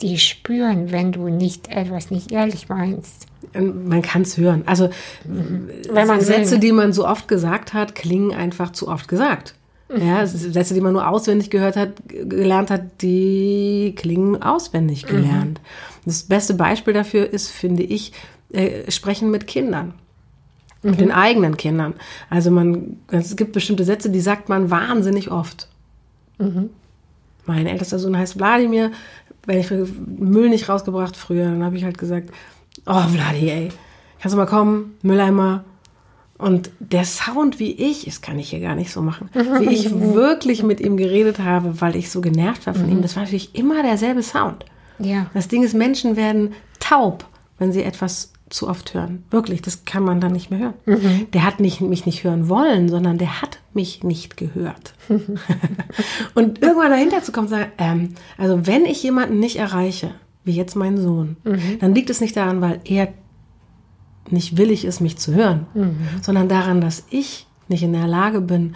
Die 0.01 0.19
spüren, 0.19 0.91
wenn 0.91 1.11
du 1.11 1.29
nicht 1.29 1.67
etwas 1.69 2.11
nicht 2.11 2.31
ehrlich 2.31 2.69
meinst. 2.69 3.25
Man 3.53 4.03
kann 4.03 4.21
es 4.21 4.37
hören. 4.37 4.61
Also 4.67 4.89
wenn 5.25 6.07
man 6.07 6.21
Sätze, 6.21 6.53
will. 6.53 6.59
die 6.59 6.71
man 6.71 6.93
so 6.93 7.07
oft 7.07 7.27
gesagt 7.27 7.73
hat, 7.73 7.95
klingen 7.95 8.33
einfach 8.33 8.71
zu 8.71 8.87
oft 8.87 9.07
gesagt. 9.07 9.55
Ja, 9.99 10.25
Sätze, 10.25 10.73
die 10.73 10.81
man 10.81 10.93
nur 10.93 11.07
auswendig 11.07 11.49
gehört 11.49 11.75
hat, 11.75 11.93
gelernt 12.07 12.71
hat, 12.71 13.01
die 13.01 13.93
klingen 13.95 14.41
auswendig 14.41 15.05
mhm. 15.05 15.09
gelernt. 15.09 15.59
Mhm. 15.59 16.05
Das 16.05 16.23
beste 16.23 16.53
Beispiel 16.53 16.93
dafür 16.93 17.31
ist, 17.31 17.49
finde 17.49 17.83
ich, 17.83 18.13
äh, 18.51 18.89
Sprechen 18.89 19.31
mit 19.31 19.47
Kindern. 19.47 19.93
Mhm. 20.81 20.89
Mit 20.91 20.99
den 21.01 21.11
eigenen 21.11 21.57
Kindern. 21.57 21.93
Also 22.29 22.51
man, 22.51 22.97
es 23.09 23.35
gibt 23.35 23.51
bestimmte 23.51 23.83
Sätze, 23.83 24.09
die 24.09 24.21
sagt 24.21 24.49
man 24.49 24.71
wahnsinnig 24.71 25.29
oft. 25.31 25.67
Mhm. 26.37 26.69
Mein 27.45 27.67
ältester 27.67 27.99
Sohn 27.99 28.17
heißt 28.17 28.37
Wladimir. 28.37 28.91
Wenn 29.45 29.59
ich 29.59 29.71
Müll 29.71 30.49
nicht 30.49 30.69
rausgebracht 30.69 31.17
früher, 31.17 31.45
dann 31.45 31.63
habe 31.63 31.75
ich 31.75 31.83
halt 31.83 31.97
gesagt, 31.97 32.29
oh 32.85 33.07
Vladi, 33.07 33.49
ey, 33.49 33.69
kannst 34.19 34.33
du 34.33 34.37
mal 34.37 34.45
kommen, 34.45 34.95
Mülleimer. 35.01 35.63
Und 36.41 36.71
der 36.79 37.05
Sound, 37.05 37.59
wie 37.59 37.71
ich, 37.71 38.05
das 38.05 38.21
kann 38.21 38.39
ich 38.39 38.49
hier 38.49 38.59
gar 38.59 38.75
nicht 38.75 38.91
so 38.91 39.01
machen, 39.01 39.29
wie 39.33 39.73
ich 39.73 39.91
wirklich 39.91 40.63
mit 40.63 40.79
ihm 40.81 40.97
geredet 40.97 41.39
habe, 41.39 41.79
weil 41.81 41.95
ich 41.95 42.09
so 42.09 42.19
genervt 42.19 42.65
war 42.65 42.73
von 42.73 42.89
ihm, 42.91 43.01
das 43.01 43.15
war 43.15 43.23
natürlich 43.23 43.55
immer 43.55 43.83
derselbe 43.83 44.23
Sound. 44.23 44.65
Ja. 44.99 45.27
Das 45.33 45.47
Ding 45.47 45.63
ist, 45.63 45.73
Menschen 45.75 46.15
werden 46.15 46.53
taub, 46.79 47.25
wenn 47.59 47.71
sie 47.71 47.83
etwas 47.83 48.33
zu 48.49 48.67
oft 48.67 48.93
hören. 48.93 49.23
Wirklich, 49.31 49.61
das 49.61 49.85
kann 49.85 50.03
man 50.03 50.19
dann 50.19 50.33
nicht 50.33 50.51
mehr 50.51 50.59
hören. 50.59 50.73
Mhm. 50.85 51.27
Der 51.31 51.45
hat 51.45 51.59
nicht, 51.59 51.79
mich 51.79 52.05
nicht 52.05 52.23
hören 52.23 52.49
wollen, 52.49 52.89
sondern 52.89 53.17
der 53.17 53.41
hat 53.41 53.59
mich 53.73 54.03
nicht 54.03 54.35
gehört. 54.35 54.93
und 56.33 56.61
irgendwann 56.61 56.91
dahinter 56.91 57.23
zu 57.23 57.31
kommen 57.31 57.47
sagen, 57.47 57.71
ähm, 57.77 58.15
also 58.37 58.65
wenn 58.67 58.85
ich 58.85 59.01
jemanden 59.03 59.39
nicht 59.39 59.57
erreiche, 59.57 60.11
wie 60.43 60.53
jetzt 60.53 60.75
mein 60.75 60.97
Sohn, 60.97 61.37
Mhm. 61.43 61.79
dann 61.79 61.95
liegt 61.95 62.09
es 62.09 62.19
nicht 62.19 62.35
daran, 62.35 62.61
weil 62.61 62.79
er 62.83 63.09
nicht 64.31 64.57
willig 64.57 64.85
ist, 64.85 65.01
mich 65.01 65.17
zu 65.17 65.33
hören, 65.33 65.65
Mhm. 65.73 65.97
sondern 66.21 66.47
daran, 66.49 66.81
dass 66.81 67.05
ich 67.09 67.45
nicht 67.67 67.83
in 67.83 67.93
der 67.93 68.07
Lage 68.07 68.41
bin, 68.41 68.75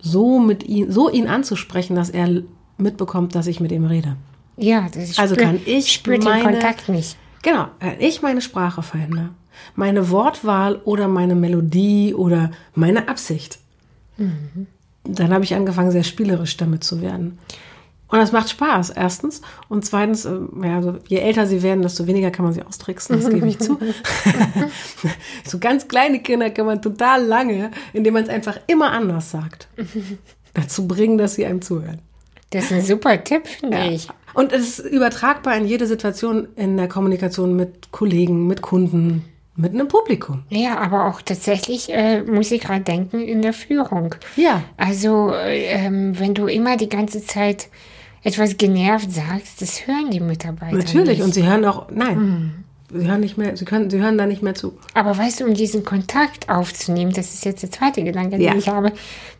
so 0.00 0.38
mit 0.38 0.64
ihm, 0.64 0.90
so 0.90 1.08
ihn 1.10 1.26
anzusprechen, 1.28 1.96
dass 1.96 2.10
er 2.10 2.42
mitbekommt, 2.78 3.34
dass 3.34 3.46
ich 3.46 3.60
mit 3.60 3.72
ihm 3.72 3.84
rede. 3.86 4.16
Ja, 4.56 4.86
das 4.94 5.18
Also 5.18 5.34
spürt- 5.34 5.46
kann 5.46 5.60
ich 5.64 5.92
spürt 5.92 6.24
meine- 6.24 6.42
den 6.42 6.50
Kontakt 6.52 6.88
nicht. 6.88 7.16
Genau, 7.42 7.66
wenn 7.80 8.00
ich 8.00 8.22
meine 8.22 8.40
Sprache 8.40 8.82
verändere, 8.82 9.30
meine 9.74 10.10
Wortwahl 10.10 10.76
oder 10.84 11.08
meine 11.08 11.34
Melodie 11.34 12.14
oder 12.14 12.50
meine 12.74 13.08
Absicht, 13.08 13.58
dann 14.16 15.32
habe 15.34 15.44
ich 15.44 15.54
angefangen, 15.54 15.90
sehr 15.90 16.04
spielerisch 16.04 16.56
damit 16.56 16.84
zu 16.84 17.00
werden. 17.02 17.38
Und 18.14 18.20
das 18.20 18.30
macht 18.30 18.48
Spaß, 18.48 18.90
erstens. 18.90 19.42
Und 19.68 19.84
zweitens, 19.84 20.24
äh, 20.24 20.38
ja, 20.62 20.76
also 20.76 20.98
je 21.08 21.18
älter 21.18 21.48
sie 21.48 21.64
werden, 21.64 21.82
desto 21.82 22.06
weniger 22.06 22.30
kann 22.30 22.44
man 22.44 22.54
sie 22.54 22.62
austricksen, 22.62 23.20
das 23.20 23.28
gebe 23.28 23.48
ich 23.48 23.58
zu. 23.58 23.76
so 25.44 25.58
ganz 25.58 25.88
kleine 25.88 26.20
Kinder 26.20 26.48
kann 26.50 26.64
man 26.64 26.80
total 26.80 27.24
lange, 27.24 27.72
indem 27.92 28.14
man 28.14 28.22
es 28.22 28.28
einfach 28.28 28.60
immer 28.68 28.92
anders 28.92 29.32
sagt, 29.32 29.66
dazu 30.52 30.86
bringen, 30.86 31.18
dass 31.18 31.34
sie 31.34 31.44
einem 31.44 31.60
zuhören. 31.60 31.98
Das 32.50 32.66
ist 32.66 32.72
ein 32.72 32.82
super 32.82 33.24
Tipp, 33.24 33.48
finde 33.48 33.84
ich. 33.88 34.06
Und 34.32 34.52
es 34.52 34.78
ist 34.78 34.92
übertragbar 34.92 35.56
in 35.56 35.66
jede 35.66 35.88
Situation 35.88 36.46
in 36.54 36.76
der 36.76 36.86
Kommunikation 36.86 37.56
mit 37.56 37.90
Kollegen, 37.90 38.46
mit 38.46 38.62
Kunden, 38.62 39.24
mit 39.56 39.72
einem 39.72 39.88
Publikum. 39.88 40.44
Ja, 40.50 40.78
aber 40.78 41.06
auch 41.06 41.20
tatsächlich 41.20 41.92
äh, 41.92 42.22
muss 42.22 42.52
ich 42.52 42.60
gerade 42.60 42.84
denken 42.84 43.22
in 43.22 43.42
der 43.42 43.54
Führung. 43.54 44.14
Ja. 44.36 44.62
Also, 44.76 45.32
äh, 45.32 45.64
ähm, 45.64 46.16
wenn 46.16 46.34
du 46.34 46.46
immer 46.46 46.76
die 46.76 46.88
ganze 46.88 47.26
Zeit 47.26 47.70
etwas 48.24 48.56
genervt 48.56 49.12
sagst, 49.12 49.60
das 49.62 49.86
hören 49.86 50.10
die 50.10 50.20
Mitarbeiter 50.20 50.76
Natürlich. 50.76 51.18
nicht. 51.18 51.22
Und 51.22 51.34
sie 51.34 51.46
hören 51.46 51.64
auch, 51.64 51.88
nein, 51.90 52.64
sie 52.92 53.06
hören 53.06 53.20
nicht 53.20 53.36
mehr, 53.38 53.56
sie 53.56 53.64
können, 53.64 53.90
sie 53.90 54.00
hören 54.00 54.18
da 54.18 54.26
nicht 54.26 54.42
mehr 54.42 54.54
zu. 54.54 54.76
Aber 54.94 55.16
weißt 55.16 55.40
du, 55.40 55.44
um 55.46 55.54
diesen 55.54 55.84
Kontakt 55.84 56.48
aufzunehmen, 56.48 57.12
das 57.12 57.34
ist 57.34 57.44
jetzt 57.44 57.62
der 57.62 57.70
zweite 57.70 58.02
Gedanke, 58.02 58.36
Ja. 58.38 58.50
den 58.52 58.58
ich 58.58 58.68
habe, 58.68 58.92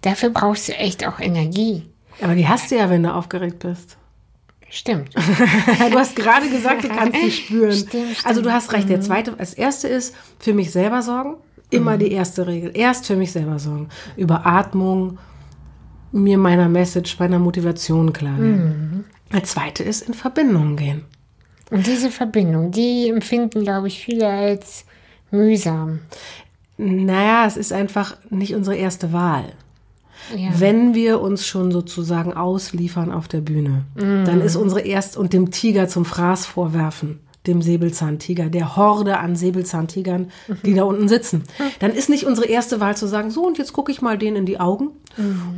dafür 0.03 0.31
brauchst 0.31 0.69
du 0.69 0.73
echt 0.77 1.07
auch 1.07 1.19
Energie. 1.19 1.83
Aber 2.21 2.35
die 2.35 2.47
hast 2.47 2.71
du 2.71 2.77
ja, 2.77 2.89
wenn 2.91 3.03
du 3.03 3.13
aufgeregt 3.13 3.59
bist. 3.61 3.97
Stimmt. 4.71 5.11
Du 5.91 5.99
hast 5.99 6.17
gerade 6.17 6.49
gesagt, 6.49 6.85
du 6.85 6.89
kannst 6.89 7.21
sie 7.21 7.31
spüren. 7.31 7.73
Stimmt, 7.73 7.89
stimmt. 8.17 8.27
Also 8.27 8.43
du 8.43 8.53
hast 8.53 8.73
recht. 8.73 8.89
Der 8.89 9.01
zweite, 9.01 9.33
das 9.33 9.55
erste 9.55 9.87
ist 9.89 10.15
für 10.39 10.53
mich 10.53 10.73
selber 10.73 11.01
sorgen. 11.03 11.35
Immer 11.71 11.97
die 11.97 12.11
erste 12.13 12.47
Regel. 12.47 12.73
Erst 12.75 13.07
für 13.07 13.17
mich 13.17 13.31
selber 13.33 13.59
sorgen. 13.59 13.89
Über 14.17 14.45
Atmung, 14.47 15.19
mir 16.15 16.39
meiner 16.39 16.69
Message, 16.69 17.19
meiner 17.19 17.39
Motivation 17.39 18.13
klar 18.13 18.39
werden. 18.39 19.05
Der 19.33 19.45
zweite 19.45 19.83
ist 19.83 20.03
in 20.03 20.15
Verbindung 20.15 20.77
gehen. 20.77 21.03
Und 21.71 21.87
diese 21.87 22.11
Verbindung, 22.11 22.71
die 22.71 23.09
empfinden, 23.09 23.65
glaube 23.65 23.89
ich, 23.89 23.99
viele 23.99 24.29
als 24.29 24.85
mühsam. 25.31 26.01
Naja, 26.77 27.47
es 27.47 27.57
ist 27.57 27.73
einfach 27.73 28.17
nicht 28.31 28.55
unsere 28.55 28.77
erste 28.77 29.13
Wahl. 29.13 29.53
Ja. 30.37 30.51
Wenn 30.59 30.95
wir 30.95 31.21
uns 31.21 31.47
schon 31.47 31.73
sozusagen 31.73 32.33
ausliefern 32.33 33.11
auf 33.11 33.29
der 33.29 33.41
Bühne, 33.41 33.85
dann 33.97 34.41
ist 34.41 34.57
unsere 34.57 34.81
erst 34.81 35.17
und 35.17 35.33
dem 35.33 35.51
Tiger 35.51 35.89
zum 35.89 36.05
Fraß 36.05 36.47
vorwerfen, 36.47 37.21
dem 37.47 37.63
Säbelzahntiger, 37.63 38.49
der 38.49 38.77
Horde 38.77 39.19
an 39.19 39.37
Säbelzahntigern, 39.37 40.31
die 40.65 40.75
da 40.75 40.85
unten 40.85 41.09
sitzen, 41.09 41.45
dann 41.79 41.93
ist 41.93 42.09
nicht 42.09 42.25
unsere 42.25 42.47
erste 42.47 42.81
Wahl 42.81 42.97
zu 42.97 43.07
sagen, 43.07 43.31
so 43.31 43.47
und 43.47 43.59
jetzt 43.59 43.73
gucke 43.73 43.93
ich 43.93 44.01
mal 44.01 44.19
denen 44.19 44.37
in 44.37 44.47
die 44.47 44.61
Augen. 44.61 44.91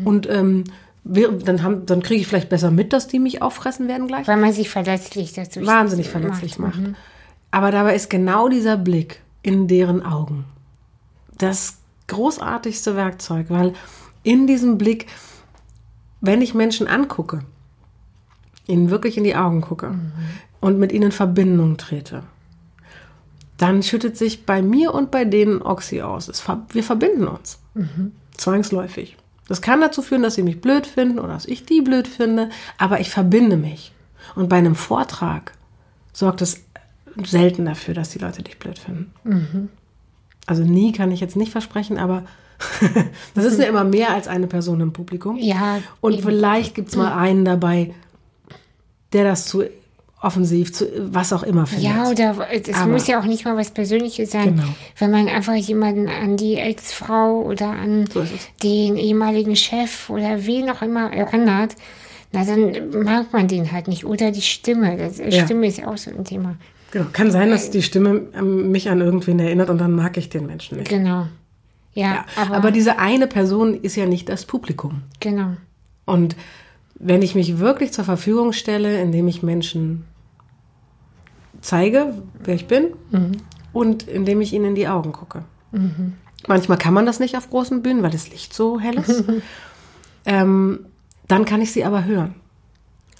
Und 0.04 0.28
ähm, 0.28 0.64
wir, 1.04 1.30
dann, 1.32 1.62
haben, 1.62 1.86
dann 1.86 2.02
kriege 2.02 2.20
ich 2.20 2.26
vielleicht 2.26 2.48
besser 2.48 2.70
mit, 2.70 2.92
dass 2.92 3.06
die 3.06 3.18
mich 3.18 3.42
auffressen 3.42 3.88
werden 3.88 4.08
gleich. 4.08 4.26
Weil 4.26 4.38
man 4.38 4.52
sich 4.52 4.68
verletzlich 4.68 5.32
dazu 5.32 5.64
Wahnsinnig 5.64 6.08
verletzlich 6.08 6.58
macht. 6.58 6.80
Aber 7.50 7.70
dabei 7.70 7.94
ist 7.94 8.10
genau 8.10 8.48
dieser 8.48 8.76
Blick 8.76 9.20
in 9.42 9.68
deren 9.68 10.04
Augen 10.04 10.44
das 11.38 11.78
großartigste 12.08 12.96
Werkzeug, 12.96 13.46
weil 13.48 13.74
in 14.22 14.46
diesem 14.46 14.78
Blick, 14.78 15.06
wenn 16.20 16.42
ich 16.42 16.54
Menschen 16.54 16.86
angucke, 16.86 17.40
ihnen 18.66 18.90
wirklich 18.90 19.16
in 19.16 19.24
die 19.24 19.36
Augen 19.36 19.60
gucke 19.60 19.94
und 20.60 20.78
mit 20.78 20.92
ihnen 20.92 21.04
in 21.04 21.12
Verbindung 21.12 21.76
trete, 21.76 22.22
dann 23.56 23.82
schüttet 23.82 24.16
sich 24.16 24.44
bei 24.44 24.62
mir 24.62 24.92
und 24.94 25.10
bei 25.10 25.24
denen 25.24 25.62
Oxy 25.62 26.02
aus. 26.02 26.28
Es, 26.28 26.44
wir 26.72 26.82
verbinden 26.84 27.26
uns. 27.26 27.58
Zwangsläufig. 28.36 29.16
Das 29.48 29.62
kann 29.62 29.80
dazu 29.80 30.02
führen, 30.02 30.22
dass 30.22 30.34
sie 30.34 30.42
mich 30.42 30.60
blöd 30.60 30.86
finden 30.86 31.18
oder 31.18 31.34
dass 31.34 31.46
ich 31.46 31.64
die 31.64 31.80
blöd 31.80 32.08
finde, 32.08 32.50
aber 32.78 33.00
ich 33.00 33.10
verbinde 33.10 33.56
mich. 33.56 33.92
Und 34.34 34.48
bei 34.48 34.56
einem 34.56 34.74
Vortrag 34.74 35.52
sorgt 36.12 36.42
es 36.42 36.64
selten 37.24 37.64
dafür, 37.64 37.94
dass 37.94 38.10
die 38.10 38.18
Leute 38.18 38.42
dich 38.42 38.58
blöd 38.58 38.78
finden. 38.78 39.70
Also 40.46 40.64
nie 40.64 40.92
kann 40.92 41.12
ich 41.12 41.20
jetzt 41.20 41.36
nicht 41.36 41.52
versprechen, 41.52 41.96
aber 41.98 42.24
das 43.34 43.44
ist 43.44 43.60
ja 43.60 43.66
immer 43.66 43.84
mehr 43.84 44.10
als 44.10 44.28
eine 44.28 44.46
Person 44.46 44.80
im 44.80 44.92
Publikum. 44.92 45.36
Ja, 45.38 45.78
Und 46.00 46.14
eben. 46.14 46.22
vielleicht 46.22 46.74
gibt 46.74 46.88
es 46.88 46.96
mal 46.96 47.12
einen 47.12 47.44
dabei, 47.44 47.94
der 49.12 49.24
das 49.24 49.46
zu 49.46 49.64
offensiv, 50.20 50.72
zu 50.72 50.86
was 51.12 51.32
auch 51.32 51.42
immer 51.42 51.66
findet. 51.66 51.84
Ja, 51.86 52.08
oder 52.08 52.48
es 52.50 52.72
Aber- 52.74 52.90
muss 52.92 53.06
ja 53.06 53.20
auch 53.20 53.26
nicht 53.26 53.44
mal 53.44 53.56
was 53.56 53.70
Persönliches 53.70 54.30
sein. 54.30 54.56
Genau. 54.56 54.68
Wenn 54.98 55.10
man 55.10 55.28
einfach 55.28 55.54
jemanden 55.54 56.08
an 56.08 56.36
die 56.36 56.54
Ex-Frau 56.56 57.42
oder 57.42 57.68
an 57.68 58.06
So 58.12 58.24
den 58.62 58.96
ehemaligen 58.96 59.56
Chef 59.56 60.08
oder 60.10 60.46
wen 60.46 60.70
auch 60.70 60.80
immer 60.82 61.12
erinnert, 61.12 61.76
na 62.32 62.44
dann 62.44 63.02
mag 63.04 63.32
man 63.32 63.46
den 63.46 63.70
halt 63.72 63.88
nicht. 63.88 64.04
Oder 64.04 64.30
die 64.32 64.42
Stimme. 64.42 64.96
Das, 64.96 65.18
Ja. 65.18 65.44
Stimme 65.44 65.66
ist 65.66 65.78
ja 65.78 65.88
auch 65.88 65.98
so 65.98 66.10
ein 66.10 66.24
Thema. 66.24 66.56
Genau. 66.92 67.06
Kann 67.12 67.30
sein, 67.30 67.50
dass 67.50 67.70
die 67.70 67.82
Stimme 67.82 68.22
ähm, 68.34 68.70
mich 68.70 68.88
an 68.88 69.00
irgendwen 69.00 69.38
erinnert 69.38 69.68
und 69.70 69.78
dann 69.78 69.92
mag 69.92 70.16
ich 70.16 70.28
den 70.30 70.46
Menschen 70.46 70.78
nicht. 70.78 70.88
Genau. 70.88 71.26
Ja, 71.92 72.14
Ja, 72.14 72.24
aber, 72.36 72.56
aber, 72.56 72.70
diese 72.70 72.98
eine 72.98 73.26
Person 73.26 73.74
ist 73.74 73.96
ja 73.96 74.06
nicht 74.06 74.28
das 74.28 74.44
Publikum. 74.46 75.02
genau. 75.20 75.52
Und 76.04 76.36
wenn 76.98 77.22
ich 77.22 77.34
mich 77.34 77.58
wirklich 77.58 77.92
zur 77.92 78.04
Verfügung 78.04 78.52
stelle, 78.52 79.00
indem 79.00 79.28
ich 79.28 79.42
Menschen 79.42 80.04
zeige, 81.60 82.22
wer 82.42 82.54
ich 82.54 82.66
bin, 82.66 82.94
und 83.72 84.08
indem 84.08 84.40
ich 84.40 84.52
ihnen 84.52 84.66
in 84.66 84.74
die 84.74 84.88
Augen 84.88 85.12
gucke. 85.12 85.44
Manchmal 86.46 86.78
kann 86.78 86.94
man 86.94 87.06
das 87.06 87.20
nicht 87.20 87.36
auf 87.36 87.50
großen 87.50 87.82
Bühnen, 87.82 88.02
weil 88.02 88.10
das 88.10 88.30
Licht 88.30 88.54
so 88.54 88.78
hell 88.80 88.98
ist. 88.98 89.24
ähm, 90.24 90.86
dann 91.28 91.44
kann 91.44 91.60
ich 91.60 91.72
sie 91.72 91.84
aber 91.84 92.04
hören. 92.04 92.34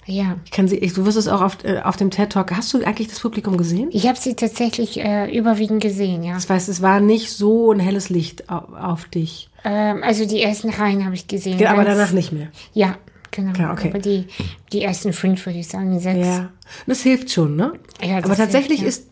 Ja. 0.05 0.37
Ich 0.45 0.51
kann 0.51 0.69
sie, 0.69 0.77
ich, 0.77 0.93
du 0.93 1.05
wirst 1.05 1.17
es 1.17 1.27
auch 1.27 1.41
auf, 1.41 1.57
äh, 1.65 1.81
auf 1.81 1.97
dem 1.97 2.11
TED 2.11 2.31
Talk. 2.31 2.55
Hast 2.55 2.73
du 2.73 2.81
eigentlich 2.83 3.09
das 3.09 3.19
Publikum 3.19 3.57
gesehen? 3.57 3.89
Ich 3.91 4.07
habe 4.07 4.17
sie 4.17 4.35
tatsächlich 4.35 4.99
äh, 4.99 5.37
überwiegend 5.37 5.81
gesehen, 5.81 6.23
ja. 6.23 6.35
Das 6.35 6.49
heißt, 6.49 6.69
es 6.69 6.81
war 6.81 7.01
nicht 7.01 7.31
so 7.31 7.73
ein 7.73 7.79
helles 7.81 8.09
Licht 8.09 8.49
auf, 8.49 8.73
auf 8.73 9.05
dich. 9.05 9.49
Ähm, 9.65 10.03
also 10.03 10.25
die 10.25 10.41
ersten 10.41 10.69
Reihen 10.69 11.03
habe 11.03 11.15
ich 11.15 11.27
gesehen. 11.27 11.59
Ja, 11.59 11.71
aber 11.71 11.83
danach 11.83 12.13
nicht 12.13 12.31
mehr. 12.31 12.47
Ja, 12.73 12.95
genau. 13.31 13.57
Ja, 13.57 13.71
okay. 13.71 13.89
Aber 13.89 13.99
die, 13.99 14.27
die 14.71 14.81
ersten 14.81 15.13
fünf, 15.13 15.45
würde 15.45 15.59
ich 15.59 15.67
sagen, 15.67 15.99
sechs. 15.99 16.25
Ja. 16.25 16.49
Das 16.85 17.01
hilft 17.01 17.31
schon, 17.31 17.55
ne? 17.55 17.73
Ja, 18.01 18.17
das 18.17 18.25
aber 18.25 18.35
tatsächlich 18.35 18.81
hilft, 18.81 18.99
ist, 18.99 19.07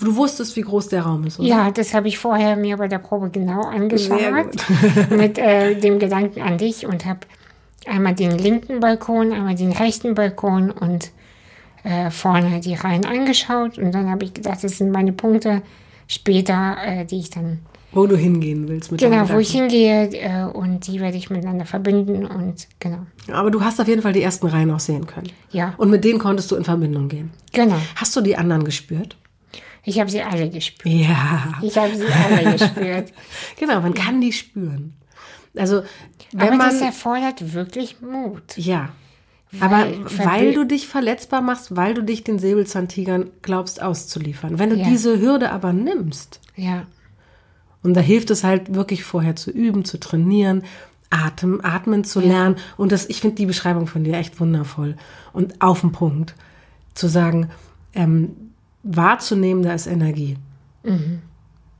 du 0.00 0.16
wusstest, 0.16 0.56
wie 0.56 0.62
groß 0.62 0.88
der 0.88 1.02
Raum 1.02 1.24
ist, 1.24 1.38
oder? 1.38 1.48
Ja, 1.48 1.70
das 1.70 1.94
habe 1.94 2.08
ich 2.08 2.18
vorher 2.18 2.56
mir 2.56 2.76
bei 2.76 2.88
der 2.88 2.98
Probe 2.98 3.30
genau 3.30 3.62
angeschaut. 3.62 4.20
Mit 5.10 5.38
äh, 5.38 5.74
dem 5.74 5.98
Gedanken 5.98 6.42
an 6.42 6.58
dich 6.58 6.86
und 6.86 7.04
habe 7.04 7.20
einmal 7.86 8.14
den 8.14 8.32
linken 8.32 8.80
Balkon, 8.80 9.32
einmal 9.32 9.54
den 9.54 9.72
rechten 9.72 10.14
Balkon 10.14 10.70
und 10.70 11.10
äh, 11.84 12.10
vorne 12.10 12.60
die 12.60 12.74
Reihen 12.74 13.06
angeschaut. 13.06 13.78
Und 13.78 13.92
dann 13.92 14.10
habe 14.10 14.24
ich 14.24 14.34
gedacht, 14.34 14.62
das 14.62 14.78
sind 14.78 14.90
meine 14.90 15.12
Punkte 15.12 15.62
später, 16.08 16.76
äh, 16.84 17.04
die 17.04 17.20
ich 17.20 17.30
dann, 17.30 17.60
Wo 17.96 18.06
du 18.06 18.16
hingehen 18.16 18.68
willst 18.68 18.92
mit 18.92 19.00
genau, 19.00 19.28
wo 19.28 19.38
ich 19.38 19.50
hingehe 19.50 20.10
äh, 20.12 20.44
und 20.44 20.86
die 20.86 21.00
werde 21.00 21.16
ich 21.16 21.30
miteinander 21.30 21.64
verbinden 21.64 22.26
und 22.26 22.68
genau. 22.78 23.06
Aber 23.32 23.50
du 23.50 23.62
hast 23.64 23.80
auf 23.80 23.88
jeden 23.88 24.02
Fall 24.02 24.12
die 24.12 24.22
ersten 24.22 24.46
Reihen 24.46 24.70
auch 24.70 24.80
sehen 24.80 25.06
können. 25.06 25.28
Ja, 25.50 25.74
Und 25.78 25.90
mit 25.90 26.04
denen 26.04 26.18
konntest 26.18 26.50
du 26.50 26.56
in 26.56 26.64
Verbindung 26.64 27.08
gehen. 27.08 27.30
genau. 27.52 27.76
Hast 27.96 28.14
du 28.14 28.20
die 28.20 28.36
anderen 28.36 28.64
gespürt? 28.64 29.16
Ich 29.82 29.98
habe 30.00 30.10
sie 30.10 30.20
alle 30.22 30.50
gespürt. 30.50 30.92
Ja. 30.94 31.54
Ich 31.62 31.76
habe 31.78 31.94
sie 31.96 32.04
alle 32.06 32.52
gespürt. 32.58 33.12
Genau, 33.58 33.80
man 33.80 33.94
kann 33.94 34.20
die 34.20 34.32
spüren. 34.32 34.94
Also, 35.56 35.82
wenn 36.32 36.48
Aber 36.48 36.56
man. 36.56 36.70
das 36.70 36.80
erfordert 36.82 37.54
wirklich 37.54 38.00
Mut. 38.02 38.56
ja. 38.56 38.90
Aber 39.60 39.86
weil 40.24 40.52
du 40.52 40.64
dich 40.66 40.86
verletzbar 40.88 41.40
machst, 41.40 41.76
weil 41.76 41.94
du 41.94 42.02
dich 42.02 42.24
den 42.24 42.38
Säbelzahntigern 42.38 43.30
glaubst 43.42 43.80
auszuliefern. 43.80 44.58
Wenn 44.58 44.70
du 44.70 44.76
Ja. 44.76 44.86
diese 44.88 45.18
Hürde 45.20 45.50
aber 45.50 45.72
nimmst, 45.72 46.40
Ja, 46.56 46.82
und 47.86 47.94
da 47.94 48.00
hilft 48.00 48.30
es 48.30 48.44
halt 48.44 48.74
wirklich 48.74 49.02
vorher 49.04 49.36
zu 49.36 49.50
üben, 49.50 49.84
zu 49.84 49.98
trainieren, 49.98 50.62
Atem, 51.08 51.60
atmen 51.62 52.04
zu 52.04 52.20
lernen. 52.20 52.56
Und 52.76 52.92
das, 52.92 53.08
ich 53.08 53.20
finde 53.20 53.36
die 53.36 53.46
Beschreibung 53.46 53.86
von 53.86 54.04
dir 54.04 54.14
echt 54.16 54.38
wundervoll. 54.40 54.96
Und 55.32 55.60
auf 55.62 55.80
den 55.80 55.92
Punkt. 55.92 56.34
Zu 56.94 57.06
sagen, 57.08 57.48
ähm, 57.94 58.30
wahrzunehmen, 58.82 59.62
da 59.62 59.72
ist 59.72 59.86
Energie. 59.86 60.36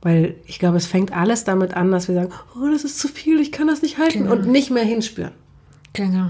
Weil 0.01 0.35
ich 0.45 0.59
glaube, 0.59 0.77
es 0.77 0.85
fängt 0.85 1.11
alles 1.15 1.43
damit 1.43 1.73
an, 1.73 1.91
dass 1.91 2.07
wir 2.07 2.15
sagen, 2.15 2.31
oh, 2.55 2.69
das 2.71 2.83
ist 2.83 2.99
zu 2.99 3.07
viel, 3.07 3.39
ich 3.39 3.51
kann 3.51 3.67
das 3.67 3.81
nicht 3.81 3.97
halten 3.97 4.27
und 4.27 4.47
nicht 4.47 4.69
mehr 4.71 4.83
hinspüren. 4.85 5.31
genau. 5.93 6.27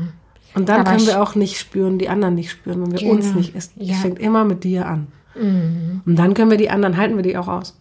Und 0.56 0.70
dann 0.70 0.80
Aber 0.82 0.92
können 0.92 1.06
wir 1.06 1.22
auch 1.22 1.36
nicht 1.36 1.60
spüren, 1.60 2.00
die 2.00 2.10
anderen 2.10 2.34
nicht 2.34 2.50
spüren, 2.50 2.82
wenn 2.82 2.92
wir 2.92 2.98
Genau. 3.00 3.12
uns 3.14 3.36
nicht. 3.36 3.54
Es, 3.56 3.72
Ja. 3.76 3.94
es 3.94 4.02
fängt 4.02 4.18
immer 4.18 4.44
mit 4.44 4.64
dir 4.64 4.88
an. 4.88 5.08
Und 5.36 6.16
dann 6.16 6.34
können 6.34 6.50
wir 6.50 6.58
die 6.58 6.72
anderen, 6.72 6.98
halten 6.98 7.16
wir 7.16 7.22
die 7.22 7.38
auch 7.38 7.48
aus. 7.48 7.78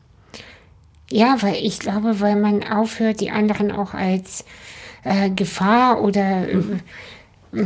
Ja, 1.10 1.36
weil 1.40 1.56
ich 1.56 1.78
glaube, 1.78 2.20
weil 2.20 2.36
man 2.36 2.64
aufhört, 2.64 3.20
die 3.20 3.30
anderen 3.30 3.70
auch 3.70 3.94
als 3.94 4.44
äh, 5.04 5.30
Gefahr 5.30 6.02
oder 6.02 6.48
äh, 6.48 6.58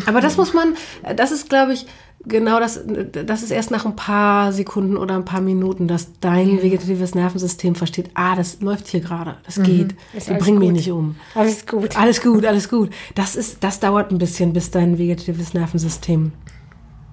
Aber 0.06 0.20
das 0.20 0.36
muss 0.36 0.52
man, 0.52 0.74
das 1.16 1.32
ist, 1.32 1.48
glaube 1.48 1.72
ich, 1.72 1.86
genau 2.26 2.60
das, 2.60 2.80
das 2.84 3.42
ist 3.42 3.50
erst 3.50 3.70
nach 3.70 3.86
ein 3.86 3.96
paar 3.96 4.52
Sekunden 4.52 4.96
oder 4.98 5.14
ein 5.16 5.24
paar 5.24 5.40
Minuten, 5.40 5.88
dass 5.88 6.08
dein 6.20 6.62
vegetatives 6.62 7.14
Nervensystem 7.14 7.74
versteht, 7.74 8.10
ah, 8.14 8.36
das 8.36 8.60
läuft 8.60 8.88
hier 8.88 9.00
gerade, 9.00 9.36
das 9.46 9.56
geht, 9.62 9.92
Mhm. 9.92 10.18
Ist 10.18 10.26
die 10.26 10.32
alles 10.32 10.44
bringen 10.44 10.58
mich 10.58 10.72
nicht 10.72 10.90
um. 10.90 11.16
alles 11.34 11.66
gut. 11.66 11.96
Alles 11.96 12.20
gut, 12.20 12.44
alles 12.44 12.68
gut. 12.68 12.90
Das 13.14 13.36
ist, 13.36 13.64
das 13.64 13.80
dauert 13.80 14.10
ein 14.10 14.18
bisschen, 14.18 14.52
bis 14.52 14.70
dein 14.70 14.98
vegetatives 14.98 15.54
Nervensystem 15.54 16.32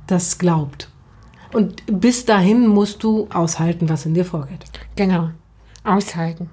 das 0.08 0.38
glaubt. 0.38 0.90
Und 1.54 1.84
bis 1.88 2.26
dahin 2.26 2.68
musst 2.68 3.04
du 3.04 3.28
aushalten, 3.34 3.88
was 3.88 4.06
in 4.06 4.14
dir 4.14 4.26
vorgeht. 4.26 4.66
Genau. 4.96 5.30
Aushalten. 5.88 6.50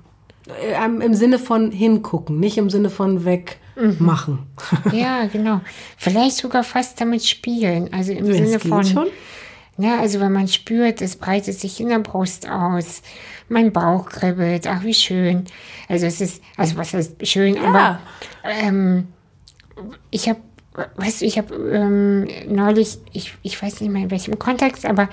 Äh, 0.46 0.84
Im 0.84 1.14
Sinne 1.14 1.38
von 1.38 1.72
hingucken, 1.72 2.38
nicht 2.38 2.58
im 2.58 2.70
Sinne 2.70 2.90
von 2.90 3.24
wegmachen. 3.24 4.40
Ja, 4.92 5.26
genau. 5.26 5.60
Vielleicht 5.96 6.36
sogar 6.36 6.64
fast 6.64 7.00
damit 7.00 7.24
spielen. 7.24 7.92
Also 7.92 8.12
im 8.12 8.28
es 8.28 8.36
Sinne 8.36 8.60
von. 8.60 8.84
schon. 8.84 9.06
Ja, 9.76 9.98
also 9.98 10.20
wenn 10.20 10.32
man 10.32 10.46
spürt, 10.46 11.02
es 11.02 11.16
breitet 11.16 11.58
sich 11.58 11.80
in 11.80 11.88
der 11.88 11.98
Brust 11.98 12.48
aus, 12.48 13.02
mein 13.48 13.72
Bauch 13.72 14.06
kribbelt, 14.06 14.66
ach 14.68 14.84
wie 14.84 14.94
schön. 14.94 15.44
Also 15.88 16.06
es 16.06 16.20
ist, 16.20 16.42
also 16.56 16.76
was 16.76 16.94
heißt 16.94 17.26
schön, 17.26 17.58
aber 17.58 17.98
ähm, 18.44 19.08
ich 20.10 20.28
habe, 20.28 20.38
weißt 20.96 21.22
du, 21.22 21.24
ich 21.24 21.38
habe 21.38 21.54
ähm, 21.54 22.28
neulich, 22.46 22.98
ich, 23.12 23.34
ich 23.42 23.60
weiß 23.60 23.80
nicht 23.80 23.90
mehr 23.90 24.04
in 24.04 24.10
welchem 24.12 24.38
Kontext, 24.38 24.86
aber 24.86 25.08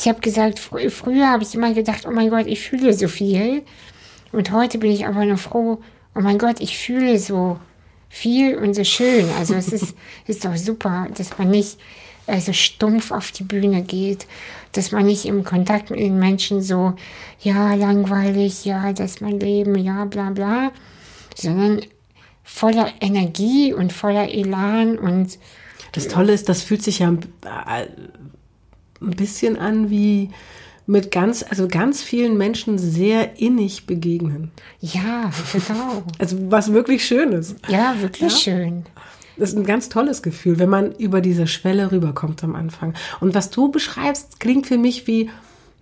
ich 0.00 0.08
habe 0.08 0.20
gesagt, 0.20 0.58
fr 0.58 0.88
früher 0.88 1.28
habe 1.28 1.42
ich 1.42 1.54
immer 1.54 1.74
gedacht, 1.74 2.06
oh 2.06 2.10
mein 2.10 2.30
Gott, 2.30 2.46
ich 2.46 2.60
fühle 2.60 2.94
so 2.94 3.06
viel. 3.06 3.62
Und 4.32 4.50
heute 4.50 4.78
bin 4.78 4.90
ich 4.90 5.06
aber 5.06 5.26
nur 5.26 5.36
froh, 5.36 5.82
oh 6.14 6.20
mein 6.20 6.38
Gott, 6.38 6.60
ich 6.60 6.78
fühle 6.78 7.18
so 7.18 7.58
viel 8.08 8.56
und 8.56 8.74
so 8.74 8.84
schön. 8.84 9.28
Also 9.38 9.54
es 9.54 9.68
ist, 9.68 9.94
ist 10.26 10.44
doch 10.44 10.56
super, 10.56 11.06
dass 11.14 11.36
man 11.36 11.50
nicht 11.50 11.78
äh, 12.26 12.40
so 12.40 12.54
stumpf 12.54 13.10
auf 13.10 13.30
die 13.30 13.42
Bühne 13.42 13.82
geht, 13.82 14.26
dass 14.72 14.90
man 14.90 15.04
nicht 15.04 15.26
im 15.26 15.44
Kontakt 15.44 15.90
mit 15.90 16.00
den 16.00 16.18
Menschen 16.18 16.62
so, 16.62 16.94
ja, 17.42 17.74
langweilig, 17.74 18.64
ja, 18.64 18.94
das 18.94 19.12
ist 19.12 19.20
mein 19.20 19.38
Leben, 19.38 19.76
ja, 19.76 20.06
bla 20.06 20.30
bla, 20.30 20.72
sondern 21.34 21.82
voller 22.42 22.90
Energie 23.00 23.74
und 23.74 23.92
voller 23.92 24.32
Elan 24.32 24.98
und 24.98 25.38
Das 25.92 26.08
Tolle 26.08 26.32
ist, 26.32 26.48
das 26.48 26.62
fühlt 26.62 26.82
sich 26.82 27.00
ja 27.00 27.12
ein, 29.00 29.10
bisschen 29.10 29.58
an 29.58 29.90
wie 29.90 30.30
mit 30.86 31.10
ganz, 31.10 31.44
also 31.48 31.68
ganz 31.68 32.02
vielen 32.02 32.36
Menschen 32.36 32.78
sehr 32.78 33.38
innig 33.40 33.86
begegnen. 33.86 34.50
ja, 34.80 35.30
genau. 35.52 36.02
Also 36.18 36.36
was 36.50 36.72
wirklich 36.72 37.04
schön 37.04 37.32
ist. 37.32 37.56
Ja, 37.68 37.94
wirklich 38.00 38.32
schön. 38.32 38.84
Das 39.36 39.50
ist 39.50 39.56
ein 39.56 39.64
ganz 39.64 39.88
tolles 39.88 40.22
Gefühl, 40.22 40.58
wenn 40.58 40.68
man 40.68 40.92
über 40.92 41.20
diese 41.22 41.46
Schwelle 41.46 41.92
rüberkommt 41.92 42.44
am 42.44 42.54
Anfang. 42.54 42.94
Und 43.20 43.34
was 43.34 43.50
du 43.50 43.70
beschreibst, 43.70 44.38
klingt 44.38 44.66
für 44.66 44.76
mich 44.76 45.06
wie 45.06 45.30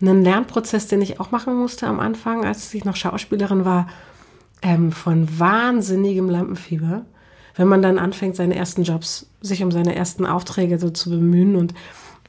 ein 0.01 0.23
Lernprozess, 0.23 0.87
den 0.87 1.03
ich 1.03 1.19
auch 1.19 1.33
machen 1.33 1.57
musste 1.57 1.87
am 1.87 1.99
Anfang, 1.99 2.45
als 2.45 2.73
ich 2.73 2.85
noch 2.85 2.95
Schauspielerin 2.95 3.65
war, 3.65 3.89
ähm, 4.63 4.93
von 4.93 5.39
wahnsinnigem 5.39 6.29
Lampenfieber. 6.31 7.05
Wenn 7.57 7.69
man 7.69 7.83
dann 7.83 7.99
anfängt, 7.99 8.37
seine 8.37 8.55
ersten 8.55 8.85
Jobs, 8.85 9.27
sich 9.41 9.65
um 9.65 9.73
seine 9.73 9.97
ersten 9.97 10.25
Aufträge 10.25 10.79
so 10.79 10.91
zu 10.91 11.11
bemühen 11.11 11.57
und 11.57 11.75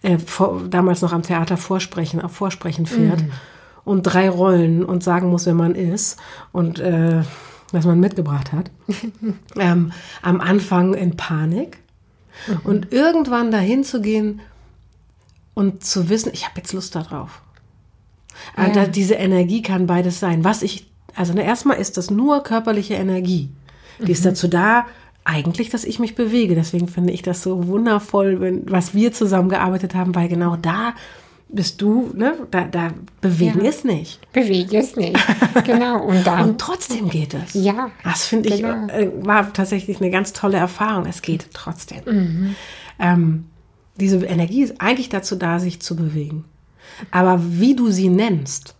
äh, 0.02 0.18
vor, 0.18 0.62
damals 0.70 1.02
noch 1.02 1.14
am 1.14 1.24
Theater 1.24 1.58
vorsprechen, 1.58 2.22
auf 2.22 2.32
Vorsprechen 2.32 2.86
fährt 2.86 3.24
und 3.84 4.04
drei 4.04 4.30
Rollen 4.30 4.86
und 4.86 5.04
sagen 5.04 5.30
muss, 5.30 5.46
wer 5.46 5.54
man 5.54 5.76
ist 5.76 6.20
und 6.52 6.80
äh, 6.80 7.24
was 7.72 7.86
man 7.86 8.00
mitgebracht 8.00 8.52
hat. 8.52 8.72
ähm, 9.58 9.92
am 10.22 10.42
Anfang 10.42 10.94
in 10.94 11.18
Panik 11.18 11.80
und 12.64 12.92
irgendwann 12.92 13.52
dahin 13.52 13.84
zu 13.84 14.02
gehen 14.02 14.42
und 15.54 15.84
zu 15.84 16.10
wissen, 16.10 16.32
ich 16.34 16.46
habe 16.46 16.58
jetzt 16.58 16.74
Lust 16.74 16.96
darauf. 16.96 17.42
Und 18.56 18.76
da, 18.76 18.86
diese 18.86 19.16
Energie 19.16 19.62
kann 19.62 19.88
beides 19.88 20.20
sein. 20.20 20.44
Was 20.44 20.62
ich, 20.62 20.90
also 21.16 21.34
ne, 21.34 21.44
erstmal 21.44 21.78
ist 21.78 21.98
das 21.98 22.10
nur 22.10 22.44
körperliche 22.44 22.94
Energie. 22.94 23.50
Die 24.00 24.14
ist 24.14 24.26
dazu 24.26 24.48
da, 24.48 24.86
eigentlich, 25.30 25.70
dass 25.70 25.84
ich 25.84 26.00
mich 26.00 26.16
bewege. 26.16 26.56
Deswegen 26.56 26.88
finde 26.88 27.14
ich 27.14 27.22
das 27.22 27.44
so 27.44 27.68
wundervoll, 27.68 28.42
wenn, 28.42 28.70
was 28.70 28.94
wir 28.94 29.14
zusammengearbeitet 29.14 29.94
haben, 29.96 30.16
weil 30.16 30.28
genau 30.28 30.56
da 30.56 30.94
bist 31.52 31.82
du, 31.82 32.12
ne, 32.16 32.34
da, 32.52 32.66
da 32.66 32.90
bewegen 33.22 33.64
Ja. 33.64 33.70
ist 33.70 33.84
nicht. 33.86 34.20
Bewege 34.34 34.78
es 34.78 34.96
nicht. 34.96 35.18
Genau. 35.66 36.04
Und 36.04 36.26
dann, 36.28 36.50
Und 36.50 36.62
trotzdem 36.62 37.10
geht 37.10 37.34
es. 37.34 37.54
Ja, 37.56 37.90
Das 38.04 38.26
finde 38.26 38.50
ich, 38.50 38.62
genau. 38.62 38.88
äh, 38.94 39.10
war 39.26 39.52
tatsächlich 39.54 40.00
eine 40.00 40.12
ganz 40.12 40.34
tolle 40.34 40.58
Erfahrung. 40.58 41.06
Es 41.08 41.22
geht 41.24 41.48
trotzdem. 41.54 42.56
Ähm, 43.00 43.46
diese 44.00 44.24
Energie 44.26 44.62
ist 44.64 44.80
eigentlich 44.80 45.10
dazu 45.10 45.36
da, 45.36 45.60
sich 45.60 45.82
zu 45.82 45.96
bewegen. 45.96 46.46
Aber 47.12 47.40
wie 47.44 47.76
du 47.76 47.90
sie 47.90 48.10
nennst, 48.10 48.76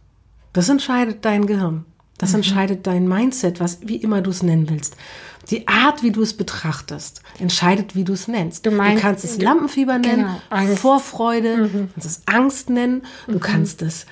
das 0.54 0.70
entscheidet 0.70 1.26
dein 1.26 1.46
Gehirn. 1.48 1.86
Das 2.20 2.34
entscheidet 2.36 2.86
dein 2.86 3.08
Mindset, 3.08 3.60
was, 3.60 3.80
wie 3.82 3.96
immer 3.96 4.22
du 4.22 4.30
es 4.30 4.44
nennen 4.44 4.70
willst. 4.70 4.96
Die 5.50 5.68
Art, 5.68 6.04
wie 6.04 6.12
du 6.12 6.22
es 6.22 6.36
betrachtest, 6.38 7.24
entscheidet, 7.40 7.96
wie 7.96 8.04
du 8.04 8.14
es 8.14 8.28
nennst. 8.28 8.66
Du 8.68 8.72
meinst- 8.72 9.02
kannst 9.02 9.24
es 9.26 9.42
Lampenfieber 9.42 9.98
nennen, 9.98 10.24
Genau, 10.26 10.42
Angst. 10.52 10.74
Mhm. 10.74 10.78
Vorfreude, 10.78 11.58
du 11.70 11.88
kannst 11.94 12.06
es 12.06 12.22
Angst 12.28 12.70
nennen, 12.70 13.02
du 13.28 13.40
kannst 13.40 13.82
es 13.82 14.06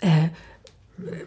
äh, 0.00 0.28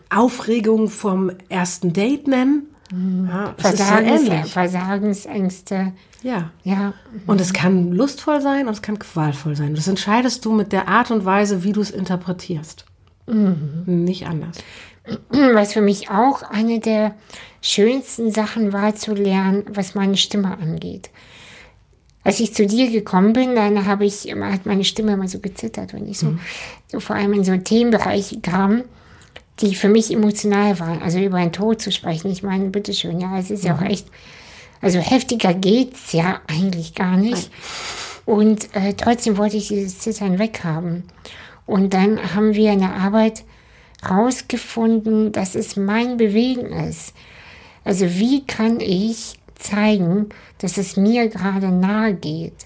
Aufregung 0.09 0.89
vom 0.89 1.31
ersten 1.49 1.93
Date 1.93 2.27
nennen. 2.27 2.67
Ja, 2.91 3.49
ist 3.57 3.57
so 3.57 3.61
Versagens, 3.69 4.21
ähnlich. 4.21 4.51
Versagensängste. 4.53 5.93
Ja. 6.21 6.51
Ja, 6.63 6.93
Und 7.27 7.41
es 7.41 7.51
kann 7.53 7.91
lustvoll 7.91 8.41
sein 8.41 8.67
und 8.67 8.73
es 8.73 8.81
kann 8.81 8.99
qualvoll 8.99 9.55
sein. 9.55 9.73
Das 9.75 9.87
entscheidest 9.87 10.45
du 10.45 10.51
mit 10.53 10.71
der 10.71 10.87
Art 10.87 11.11
und 11.11 11.25
Weise, 11.25 11.63
wie 11.63 11.71
du 11.71 11.81
es 11.81 11.91
interpretierst. 11.91 12.85
Nicht 13.27 14.27
anders. 14.27 14.57
was 15.29 15.73
für 15.73 15.81
mich 15.81 16.09
auch 16.09 16.43
eine 16.43 16.79
der 16.79 17.15
schönsten 17.61 18.31
Sachen 18.31 18.73
war 18.73 18.95
zu 18.95 19.13
lernen, 19.13 19.63
was 19.69 19.95
meine 19.95 20.17
Stimme 20.17 20.57
angeht. 20.57 21.09
Als 22.23 22.39
ich 22.39 22.53
zu 22.53 22.65
dir 22.65 22.89
gekommen 22.89 23.33
bin, 23.33 23.55
dann 23.55 23.85
habe 23.85 24.05
ich 24.05 24.27
immer, 24.27 24.51
hat 24.51 24.65
meine 24.65 24.83
Stimme 24.83 25.13
immer 25.13 25.27
so 25.27 25.39
gezittert, 25.39 25.93
wenn 25.93 26.07
ich 26.07 26.17
so, 26.17 26.37
so 26.87 26.99
vor 26.99 27.15
allem 27.15 27.33
in 27.33 27.43
so 27.43 27.55
Themenbereiche 27.55 28.39
kam, 28.39 28.83
die 29.61 29.75
für 29.75 29.89
mich 29.89 30.11
emotional 30.11 30.79
waren. 30.79 31.01
Also 31.01 31.19
über 31.19 31.39
den 31.39 31.51
Tod 31.51 31.81
zu 31.81 31.91
sprechen. 31.91 32.31
Ich 32.31 32.41
meine, 32.41 32.69
bitteschön, 32.69 33.19
ja, 33.19 33.37
es 33.37 33.51
ist 33.51 33.63
ja 33.63 33.75
auch 33.75 33.81
echt, 33.81 34.07
also 34.81 34.99
heftiger 34.99 35.53
geht's 35.53 36.13
ja 36.13 36.41
eigentlich 36.47 36.95
gar 36.95 37.15
nicht. 37.15 37.51
Und 38.25 38.75
äh, 38.75 38.95
trotzdem 38.95 39.37
wollte 39.37 39.57
ich 39.57 39.67
dieses 39.67 39.99
Zittern 39.99 40.39
weghaben. 40.39 41.03
Und 41.67 41.93
dann 41.93 42.33
haben 42.33 42.55
wir 42.55 42.71
in 42.71 42.79
der 42.79 42.95
Arbeit 42.95 43.43
rausgefunden, 44.07 45.31
dass 45.31 45.55
es 45.55 45.75
mein 45.75 46.17
Bewegen 46.17 46.67
ist. 46.67 47.13
Also 47.83 48.05
wie 48.15 48.45
kann 48.45 48.79
ich 48.79 49.39
zeigen, 49.55 50.29
dass 50.59 50.77
es 50.77 50.97
mir 50.97 51.27
gerade 51.29 51.71
nahe 51.71 52.13
geht? 52.13 52.65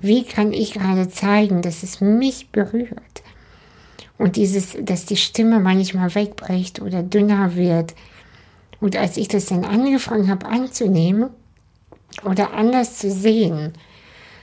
Wie 0.00 0.24
kann 0.24 0.52
ich 0.52 0.72
gerade 0.72 1.08
zeigen, 1.08 1.62
dass 1.62 1.82
es 1.82 2.00
mich 2.00 2.48
berührt? 2.50 3.22
Und 4.16 4.36
dieses, 4.36 4.76
dass 4.80 5.06
die 5.06 5.16
Stimme 5.16 5.60
manchmal 5.60 6.14
wegbricht 6.14 6.80
oder 6.80 7.02
dünner 7.02 7.56
wird. 7.56 7.94
Und 8.80 8.96
als 8.96 9.16
ich 9.16 9.28
das 9.28 9.46
dann 9.46 9.64
angefangen 9.64 10.28
habe 10.28 10.46
anzunehmen 10.46 11.30
oder 12.24 12.52
anders 12.52 12.98
zu 12.98 13.10
sehen, 13.10 13.72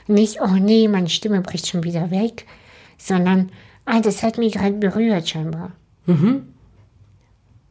nicht, 0.08 0.40
oh 0.42 0.56
nee, 0.60 0.88
meine 0.88 1.10
Stimme 1.10 1.42
bricht 1.42 1.68
schon 1.68 1.84
wieder 1.84 2.12
weg, 2.12 2.46
sondern, 2.98 3.52
ah, 3.86 4.00
das 4.00 4.24
hat 4.24 4.38
mich 4.38 4.54
gerade 4.54 4.74
berührt 4.74 5.30
scheinbar. 5.30 5.74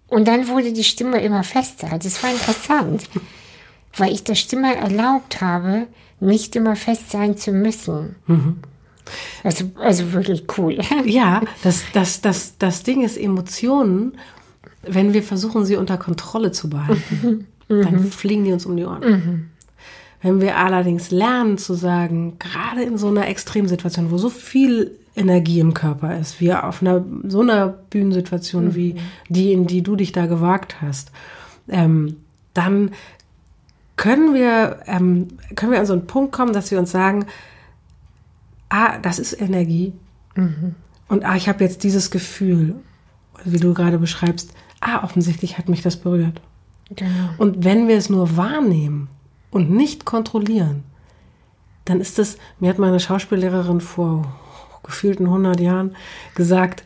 Und 0.08 0.28
dann 0.28 0.48
wurde 0.48 0.72
die 0.72 0.84
Stimme 0.84 1.20
immer 1.22 1.42
fester. 1.42 1.98
Das 1.98 2.22
war 2.22 2.30
interessant. 2.30 3.08
weil 3.96 4.12
ich 4.12 4.24
der 4.24 4.34
Stimme 4.34 4.76
erlaubt 4.76 5.40
habe, 5.40 5.86
nicht 6.20 6.56
immer 6.56 6.76
fest 6.76 7.10
sein 7.10 7.36
zu 7.36 7.52
müssen. 7.52 8.16
Mhm. 8.26 8.56
Also, 9.44 9.70
also 9.80 10.12
wirklich 10.12 10.44
cool. 10.58 10.78
Ja, 11.04 11.42
das, 11.62 11.84
das, 11.92 12.20
das, 12.20 12.58
das 12.58 12.82
Ding 12.82 13.04
ist 13.04 13.16
Emotionen, 13.16 14.18
wenn 14.82 15.14
wir 15.14 15.22
versuchen, 15.22 15.64
sie 15.64 15.76
unter 15.76 15.96
Kontrolle 15.96 16.52
zu 16.52 16.68
behalten, 16.70 17.46
dann 17.68 18.10
fliegen 18.10 18.44
die 18.44 18.52
uns 18.52 18.66
um 18.66 18.76
die 18.76 18.84
Ohren. 18.84 19.50
Wenn 20.22 20.40
wir 20.40 20.56
allerdings 20.56 21.10
lernen 21.10 21.58
zu 21.58 21.74
sagen, 21.74 22.38
gerade 22.38 22.82
in 22.82 22.98
so 22.98 23.08
einer 23.08 23.28
Extremsituation, 23.28 24.10
wo 24.10 24.18
so 24.18 24.30
viel 24.30 24.98
Energie 25.16 25.60
im 25.60 25.74
Körper 25.74 26.18
ist, 26.18 26.40
wie 26.40 26.52
auf 26.52 26.82
einer 26.82 27.04
so 27.26 27.40
einer 27.40 27.68
Bühnensituation 27.68 28.74
wie 28.74 28.96
die, 29.28 29.52
in 29.52 29.66
die 29.66 29.82
du 29.82 29.96
dich 29.96 30.12
da 30.12 30.26
gewagt 30.26 30.82
hast, 30.82 31.10
ähm, 31.68 32.16
dann 32.54 32.92
können 33.96 34.34
wir, 34.34 34.80
ähm, 34.86 35.28
können 35.54 35.72
wir 35.72 35.80
an 35.80 35.86
so 35.86 35.94
einen 35.94 36.06
Punkt 36.06 36.32
kommen, 36.32 36.52
dass 36.52 36.70
wir 36.70 36.78
uns 36.78 36.90
sagen, 36.90 37.26
ah, 38.68 38.98
das 38.98 39.18
ist 39.18 39.40
Energie. 39.40 39.94
Und 41.08 41.24
ah, 41.24 41.34
ich 41.34 41.48
habe 41.48 41.64
jetzt 41.64 41.82
dieses 41.82 42.10
Gefühl, 42.10 42.74
wie 43.44 43.58
du 43.58 43.72
gerade 43.72 43.98
beschreibst, 43.98 44.52
ah, 44.80 45.02
offensichtlich 45.02 45.56
hat 45.56 45.68
mich 45.68 45.80
das 45.80 45.96
berührt. 45.96 46.42
Genau. 46.94 47.30
Und 47.38 47.64
wenn 47.64 47.88
wir 47.88 47.96
es 47.96 48.10
nur 48.10 48.36
wahrnehmen 48.36 49.08
und 49.50 49.70
nicht 49.70 50.04
kontrollieren, 50.04 50.84
dann 51.86 52.00
ist 52.00 52.18
es, 52.18 52.36
mir 52.60 52.68
hat 52.68 52.78
meine 52.78 53.00
Schauspiellehrerin 53.00 53.80
vor 53.80 54.34
gefühlten 54.82 55.26
100 55.26 55.60
Jahren 55.60 55.96
gesagt, 56.34 56.84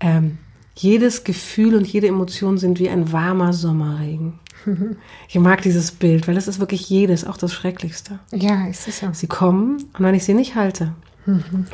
ähm, 0.00 0.38
jedes 0.74 1.24
Gefühl 1.24 1.74
und 1.74 1.86
jede 1.86 2.06
Emotion 2.06 2.58
sind 2.58 2.78
wie 2.78 2.88
ein 2.88 3.12
warmer 3.12 3.52
Sommerregen. 3.52 4.38
Ich 5.28 5.38
mag 5.38 5.62
dieses 5.62 5.92
Bild, 5.92 6.26
weil 6.28 6.36
es 6.36 6.48
ist 6.48 6.60
wirklich 6.60 6.88
jedes, 6.90 7.24
auch 7.24 7.36
das 7.36 7.52
Schrecklichste. 7.52 8.18
Ja, 8.32 8.66
es 8.68 8.86
ist 8.88 9.00
so. 9.00 9.08
Sie 9.12 9.26
kommen 9.26 9.76
und 9.94 10.04
wenn 10.04 10.14
ich 10.14 10.24
sie 10.24 10.34
nicht 10.34 10.56
halte, 10.56 10.94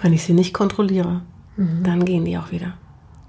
wenn 0.02 0.12
ich 0.12 0.24
sie 0.24 0.32
nicht 0.32 0.52
kontrolliere, 0.52 1.22
dann 1.56 2.04
gehen 2.04 2.24
die 2.24 2.36
auch 2.36 2.50
wieder. 2.50 2.74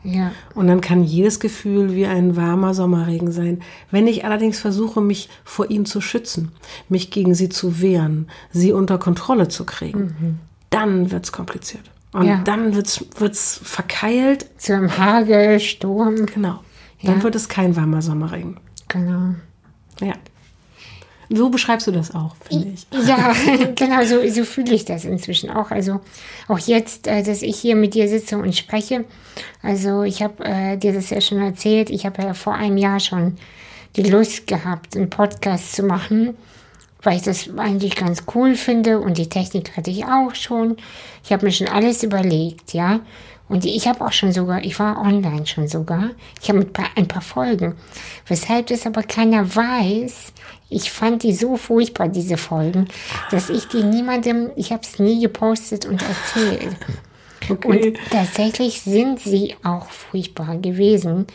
Ja. 0.03 0.31
Und 0.53 0.67
dann 0.67 0.81
kann 0.81 1.03
jedes 1.03 1.39
Gefühl 1.39 1.95
wie 1.95 2.05
ein 2.05 2.35
warmer 2.35 2.73
Sommerregen 2.73 3.31
sein. 3.31 3.61
Wenn 3.91 4.07
ich 4.07 4.23
allerdings 4.23 4.59
versuche, 4.59 5.01
mich 5.01 5.29
vor 5.43 5.69
ihnen 5.71 5.85
zu 5.85 5.99
schützen, 5.99 6.51
mich 6.89 7.09
gegen 7.09 7.33
sie 7.33 7.49
zu 7.49 7.81
wehren, 7.81 8.27
sie 8.51 8.71
unter 8.71 8.99
Kontrolle 8.99 9.47
zu 9.47 9.65
kriegen, 9.65 10.39
dann 10.69 11.11
wird's 11.11 11.31
kompliziert. 11.31 11.89
Und 12.15 12.27
Ja. 12.27 12.41
dann 12.43 12.73
wird's 12.75 13.03
wird's 13.17 13.59
verkeilt. 13.63 14.45
Zu 14.57 14.73
einem 14.73 14.97
Hagel, 14.97 15.59
Sturm. 15.59 16.25
Genau. 16.27 16.59
Dann 17.03 17.17
Ja. 17.17 17.23
wird 17.23 17.35
es 17.35 17.49
kein 17.49 17.75
warmer 17.75 18.01
Sommerregen. 18.01 18.57
Genau. 18.87 19.35
Ja. 20.01 20.13
So 21.29 21.49
beschreibst 21.49 21.87
du 21.87 21.91
das 21.91 22.13
auch, 22.13 22.35
finde 22.47 22.69
ich. 22.75 22.85
Ja, 23.07 23.33
genau, 23.75 24.05
so, 24.05 24.25
so 24.29 24.43
fühle 24.45 24.73
ich 24.75 24.85
das 24.85 25.05
inzwischen 25.05 25.49
auch. 25.49 25.71
Also 25.71 25.99
auch 26.47 26.59
jetzt, 26.59 27.07
äh, 27.07 27.23
dass 27.23 27.41
ich 27.41 27.57
hier 27.57 27.75
mit 27.75 27.95
dir 27.95 28.07
sitze 28.07 28.37
und 28.37 28.55
spreche. 28.55 29.05
Also 29.63 30.03
ich 30.03 30.21
habe 30.21 30.45
äh, 30.45 30.77
dir 30.77 30.93
das 30.93 31.09
ja 31.09 31.19
schon 31.21 31.39
erzählt. 31.41 31.89
Ich 31.89 32.05
habe 32.05 32.21
ja 32.21 32.33
vor 32.35 32.53
einem 32.53 32.77
Jahr 32.77 32.99
schon 32.99 33.37
die 33.95 34.03
Lust 34.03 34.45
gehabt, 34.45 34.95
einen 34.95 35.09
Podcast 35.09 35.73
zu 35.75 35.83
machen, 35.83 36.35
weil 37.05 37.17
ich 37.17 37.23
das 37.23 37.49
eigentlich 37.57 37.95
ganz 37.95 38.23
cool 38.33 38.55
finde 38.55 38.99
und 38.99 39.17
die 39.17 39.29
Technik 39.29 39.77
hatte 39.77 39.91
ich 39.91 40.05
auch 40.05 40.33
schon. 40.33 40.77
Ich 41.23 41.31
habe 41.31 41.45
mir 41.45 41.51
schon 41.51 41.67
alles 41.67 42.03
überlegt, 42.03 42.73
ja. 42.73 42.99
Und 43.47 43.63
ich 43.63 43.87
habe 43.87 44.03
auch 44.03 44.11
schon 44.11 44.31
sogar, 44.31 44.63
ich 44.63 44.79
war 44.79 44.99
online 44.99 45.45
schon 45.45 45.67
sogar, 45.67 46.09
ich 46.41 46.49
habe 46.49 46.59
ein 46.59 46.73
paar, 46.73 46.89
ein 46.95 47.07
paar 47.07 47.21
Folgen. 47.21 47.75
Weshalb 48.27 48.67
das 48.67 48.87
aber 48.87 49.03
keiner 49.03 49.55
weiß, 49.55 50.33
ich 50.69 50.91
fand 50.91 51.21
die 51.21 51.33
so 51.33 51.55
furchtbar, 51.55 52.07
diese 52.07 52.37
Folgen, 52.37 52.87
dass 53.29 53.51
ich 53.51 53.67
die 53.67 53.83
niemandem, 53.83 54.49
ich 54.55 54.71
habe 54.71 54.81
es 54.81 54.97
nie 54.97 55.21
gepostet 55.21 55.85
und 55.85 56.01
erzählt. 56.01 56.75
Okay. 57.47 57.89
Und 57.89 57.97
tatsächlich 58.09 58.81
sind 58.81 59.19
sie 59.19 59.55
auch 59.63 59.91
furchtbar 59.91 60.57
gewesen, 60.57 61.27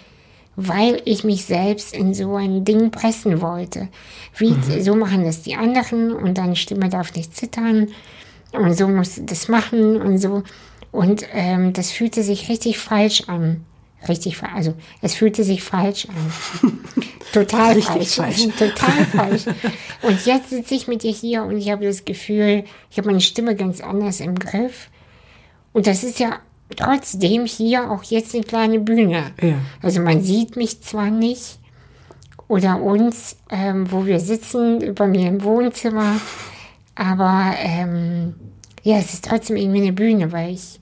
weil 0.68 1.00
ich 1.04 1.24
mich 1.24 1.44
selbst 1.44 1.94
in 1.94 2.14
so 2.14 2.36
ein 2.36 2.64
Ding 2.64 2.90
pressen 2.90 3.40
wollte. 3.40 3.88
Wie, 4.36 4.54
so 4.80 4.94
machen 4.94 5.24
das 5.24 5.42
die 5.42 5.56
anderen 5.56 6.12
und 6.12 6.38
deine 6.38 6.56
Stimme 6.56 6.88
darf 6.88 7.14
nicht 7.14 7.36
zittern 7.36 7.88
und 8.52 8.74
so 8.74 8.88
musst 8.88 9.18
du 9.18 9.22
das 9.22 9.48
machen 9.48 10.00
und 10.00 10.18
so. 10.18 10.42
Und 10.92 11.24
ähm, 11.32 11.72
das 11.72 11.90
fühlte 11.92 12.22
sich 12.22 12.48
richtig 12.48 12.78
falsch 12.78 13.24
an. 13.28 13.64
Richtig, 14.08 14.36
fa- 14.38 14.48
also 14.54 14.74
es 15.02 15.14
fühlte 15.14 15.44
sich 15.44 15.62
falsch 15.62 16.06
an. 16.08 16.72
Total 17.32 17.74
Richtig 17.74 18.08
falsch. 18.10 18.38
falsch. 18.46 18.48
Total 18.58 19.04
falsch. 19.06 19.44
Und 20.02 20.24
jetzt 20.26 20.48
sitze 20.50 20.74
ich 20.74 20.88
mit 20.88 21.02
dir 21.02 21.12
hier 21.12 21.42
und 21.44 21.58
ich 21.58 21.70
habe 21.70 21.84
das 21.84 22.04
Gefühl, 22.06 22.64
ich 22.90 22.96
habe 22.96 23.08
meine 23.08 23.20
Stimme 23.20 23.54
ganz 23.54 23.80
anders 23.82 24.20
im 24.20 24.34
Griff. 24.36 24.88
Und 25.74 25.86
das 25.86 26.02
ist 26.02 26.18
ja 26.18 26.38
trotzdem 26.76 27.46
hier 27.46 27.90
auch 27.90 28.02
jetzt 28.04 28.34
eine 28.34 28.44
kleine 28.44 28.80
Bühne. 28.80 29.32
Ja. 29.40 29.54
Also 29.82 30.00
man 30.00 30.22
sieht 30.22 30.56
mich 30.56 30.82
zwar 30.82 31.10
nicht 31.10 31.58
oder 32.48 32.82
uns, 32.82 33.36
ähm, 33.50 33.90
wo 33.90 34.06
wir 34.06 34.20
sitzen, 34.20 34.94
bei 34.94 35.06
mir 35.06 35.28
im 35.28 35.42
Wohnzimmer, 35.44 36.16
aber 36.94 37.54
ähm, 37.58 38.34
ja, 38.82 38.98
es 38.98 39.14
ist 39.14 39.24
trotzdem 39.24 39.56
irgendwie 39.56 39.82
eine 39.82 39.92
Bühne, 39.92 40.32
weil 40.32 40.54
ich 40.54 40.80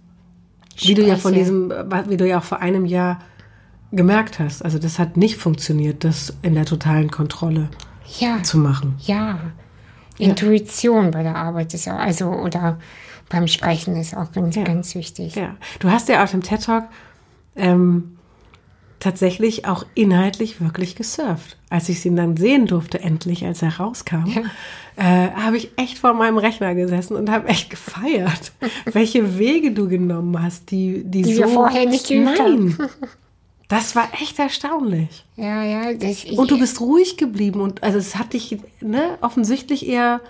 Wie 0.78 0.94
du 0.94 1.02
ja 1.02 1.16
von 1.16 1.32
spreche. 1.32 1.44
diesem, 1.44 1.70
wie 2.08 2.16
du 2.16 2.26
ja 2.26 2.38
auch 2.38 2.44
vor 2.44 2.60
einem 2.60 2.86
Jahr 2.86 3.20
gemerkt 3.92 4.38
hast. 4.38 4.64
Also 4.64 4.78
das 4.78 4.98
hat 4.98 5.16
nicht 5.16 5.36
funktioniert, 5.36 6.04
das 6.04 6.36
in 6.42 6.54
der 6.54 6.64
totalen 6.64 7.10
Kontrolle 7.10 7.70
ja, 8.18 8.42
zu 8.42 8.58
machen. 8.58 8.96
ja, 9.00 9.38
Intuition 10.18 11.10
bei 11.10 11.22
der 11.22 11.36
Arbeit 11.36 11.74
ist 11.74 11.88
auch, 11.88 11.98
also 11.98 12.28
oder 12.30 12.78
beim 13.30 13.46
Sprechen 13.48 13.96
ist 13.96 14.16
auch 14.16 14.32
ganz, 14.32 14.56
Ja. 14.56 14.64
ganz 14.64 14.94
wichtig. 14.94 15.34
Ja. 15.34 15.56
Du 15.80 15.90
hast 15.90 16.08
ja 16.08 16.22
auf 16.24 16.30
dem 16.30 16.42
TED 16.42 16.64
Talk 16.64 16.84
ähm, 17.56 18.16
tatsächlich 19.00 19.66
auch 19.66 19.84
inhaltlich 19.94 20.60
wirklich 20.60 20.96
gesurft. 20.96 21.56
Als 21.70 21.88
ich 21.88 22.04
ihn 22.04 22.16
dann 22.16 22.36
sehen 22.36 22.66
durfte, 22.66 23.00
endlich, 23.00 23.44
als 23.44 23.62
er 23.62 23.76
rauskam, 23.78 24.24
äh, 24.96 25.02
habe 25.30 25.56
ich 25.56 25.70
echt 25.76 25.98
vor 25.98 26.14
meinem 26.14 26.38
Rechner 26.38 26.74
gesessen 26.74 27.16
und 27.16 27.30
habe 27.30 27.48
echt 27.48 27.70
gefeiert, 27.70 28.52
welche 28.92 29.38
Wege 29.38 29.72
du 29.72 29.88
genommen 29.88 30.42
hast, 30.42 30.70
die, 30.70 31.04
die, 31.04 31.22
Die 31.22 31.34
so. 31.34 31.40
wir 31.42 31.48
vorher 31.48 31.86
nicht 31.86 32.08
geübt 32.08 32.38
Nein. 32.38 32.76
Das 33.68 33.94
war 33.94 34.08
echt 34.18 34.38
erstaunlich. 34.38 35.26
Ja, 35.36 35.62
ja, 35.62 35.90
Und 36.38 36.50
du 36.50 36.58
bist 36.58 36.80
ruhig 36.80 37.18
geblieben 37.18 37.60
und 37.60 37.82
also 37.82 37.98
es 37.98 38.16
hat 38.16 38.32
dich 38.32 38.56
ne, 38.80 39.18
offensichtlich 39.20 39.86
eher 39.86 40.22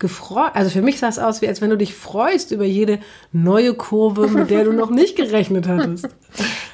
gefreut. 0.00 0.50
Also 0.54 0.70
für 0.70 0.82
mich 0.82 0.98
sah 0.98 1.08
es 1.08 1.18
aus, 1.20 1.40
wie 1.42 1.46
als 1.48 1.60
wenn 1.60 1.70
du 1.70 1.76
dich 1.76 1.94
freust 1.94 2.50
über 2.50 2.64
jede 2.64 2.98
neue 3.32 3.74
Kurve, 3.74 4.26
mit 4.26 4.50
der 4.50 4.64
du 4.64 4.72
noch 4.72 4.90
nicht 4.90 5.14
gerechnet 5.16 5.68
hattest. 5.68 6.08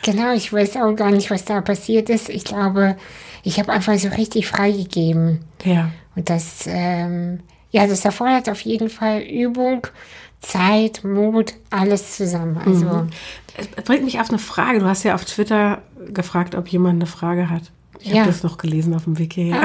Genau, 0.02 0.34
ich 0.34 0.52
weiß 0.52 0.76
auch 0.76 0.92
gar 0.94 1.10
nicht, 1.10 1.32
was 1.32 1.44
da 1.44 1.60
passiert 1.60 2.10
ist. 2.10 2.28
Ich 2.28 2.44
glaube, 2.44 2.96
ich 3.42 3.58
habe 3.58 3.72
einfach 3.72 3.98
so 3.98 4.06
richtig 4.08 4.46
freigegeben. 4.46 5.40
Ja. 5.64 5.90
Und 6.14 6.30
das, 6.30 6.66
ähm, 6.68 7.40
ja, 7.72 7.88
das 7.88 8.04
erfordert 8.04 8.48
auf 8.48 8.60
jeden 8.60 8.88
Fall 8.88 9.22
Übung, 9.22 9.84
Zeit, 10.40 11.02
Mut, 11.02 11.54
alles 11.70 12.16
zusammen. 12.16 12.56
Also, 12.64 13.08
Es 13.56 13.82
bringt 13.84 14.04
mich 14.04 14.20
auf 14.20 14.28
eine 14.28 14.38
Frage. 14.38 14.78
Du 14.78 14.86
hast 14.86 15.02
ja 15.02 15.16
auf 15.16 15.24
Twitter 15.24 15.82
gefragt, 16.12 16.54
ob 16.54 16.68
jemand 16.68 17.02
eine 17.02 17.06
Frage 17.06 17.50
hat. 17.50 17.72
Ich 18.00 18.09
Ja. 18.12 18.20
habe 18.20 18.30
das 18.30 18.42
noch 18.42 18.59
gelesen 18.59 18.94
auf 18.94 19.04
dem 19.04 19.18
Wiki. 19.18 19.48
Ja. 19.50 19.62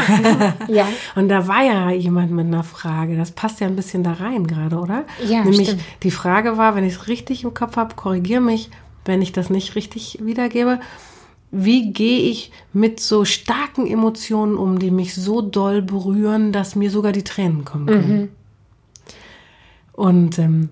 ja, 0.67 0.87
Und 1.15 1.29
da 1.29 1.47
war 1.47 1.63
ja 1.63 1.89
jemand 1.91 2.31
mit 2.31 2.45
einer 2.47 2.63
Frage. 2.63 3.17
Das 3.17 3.31
passt 3.31 3.59
ja 3.59 3.67
ein 3.67 3.75
bisschen 3.75 4.03
da 4.03 4.13
rein 4.13 4.47
gerade, 4.47 4.77
oder? 4.77 5.03
Ja, 5.27 5.43
Nämlich 5.43 5.67
stimmt. 5.69 5.83
die 6.03 6.11
Frage 6.11 6.57
war, 6.57 6.75
wenn 6.75 6.83
ich 6.85 6.93
es 6.93 7.07
richtig 7.07 7.43
im 7.43 7.53
Kopf 7.53 7.75
habe, 7.75 7.95
korrigiere 7.95 8.41
mich, 8.41 8.69
wenn 9.05 9.21
ich 9.21 9.31
das 9.31 9.49
nicht 9.49 9.75
richtig 9.75 10.19
wiedergebe. 10.21 10.79
Wie 11.51 11.91
gehe 11.91 12.19
ich 12.29 12.51
mit 12.71 12.99
so 13.01 13.25
starken 13.25 13.85
Emotionen 13.85 14.55
um, 14.55 14.79
die 14.79 14.91
mich 14.91 15.13
so 15.15 15.41
doll 15.41 15.81
berühren, 15.81 16.53
dass 16.53 16.75
mir 16.75 16.89
sogar 16.89 17.11
die 17.11 17.23
Tränen 17.25 17.65
kommen 17.65 17.85
können? 17.87 18.29
Und 19.91 20.39
ähm, 20.39 20.69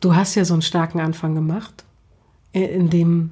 du 0.00 0.14
hast 0.14 0.36
ja 0.36 0.44
so 0.44 0.54
einen 0.54 0.62
starken 0.62 1.00
Anfang 1.00 1.34
gemacht, 1.34 1.84
in, 2.52 2.62
in 2.62 2.90
dem 2.90 3.30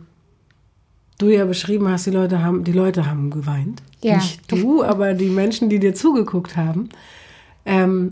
du 1.23 1.29
ja 1.29 1.45
beschrieben 1.45 1.89
hast, 1.89 2.07
die 2.07 2.11
Leute 2.11 2.43
haben, 2.43 2.65
die 2.65 2.73
Leute 2.73 3.07
haben 3.07 3.31
geweint. 3.31 3.83
Ja. 4.03 4.17
Nicht 4.17 4.51
du, 4.51 4.83
aber 4.83 5.15
die 5.15 5.31
Menschen, 5.31 5.69
die 5.69 5.79
dir 5.79 5.95
zugeguckt 5.95 6.57
haben. 6.57 6.89
Ähm, 7.65 8.11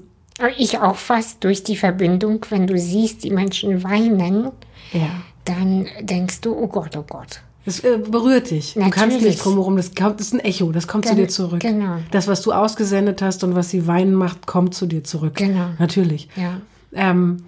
ich 0.57 0.79
auch 0.79 0.97
fast 0.97 1.45
durch 1.45 1.65
die 1.65 1.77
Verbindung, 1.77 2.47
wenn 2.51 2.67
du 2.67 2.79
siehst, 2.79 3.25
die 3.25 3.31
Menschen 3.31 3.83
weinen, 3.83 4.51
ja. 4.93 5.11
dann 5.45 5.87
denkst 6.01 6.41
du, 6.41 6.55
oh 6.55 6.69
Gott, 6.69 6.97
oh 6.97 7.05
Gott. 7.09 7.43
Das 7.67 7.81
äh, 7.81 7.99
berührt 7.99 8.51
dich. 8.51 8.75
Du 8.75 8.81
kannst 8.81 8.99
Natürlich. 8.99 9.25
nicht 9.25 9.45
drumherum. 9.45 9.77
Das, 9.77 9.95
kommt, 9.95 10.19
das 10.19 10.29
ist 10.29 10.33
ein 10.33 10.41
Echo. 10.41 10.73
Das 10.73 10.89
kommt 10.89 11.05
zu 11.05 11.15
Gen- 11.15 11.25
dir 11.25 11.29
zurück. 11.29 11.61
genau. 11.61 11.99
Das, 12.11 12.27
was 12.27 12.41
du 12.41 12.53
ausgesendet 12.53 13.21
hast 13.21 13.45
und 13.45 13.55
was 13.55 13.69
sie 13.69 13.87
weinen 13.87 14.15
macht, 14.15 14.47
kommt 14.47 14.75
zu 14.75 14.87
dir 14.87 15.05
zurück. 15.05 15.35
Genau. 15.35 15.67
Natürlich. 15.79 16.29
Ja. 16.37 16.61
Ähm, 16.95 17.45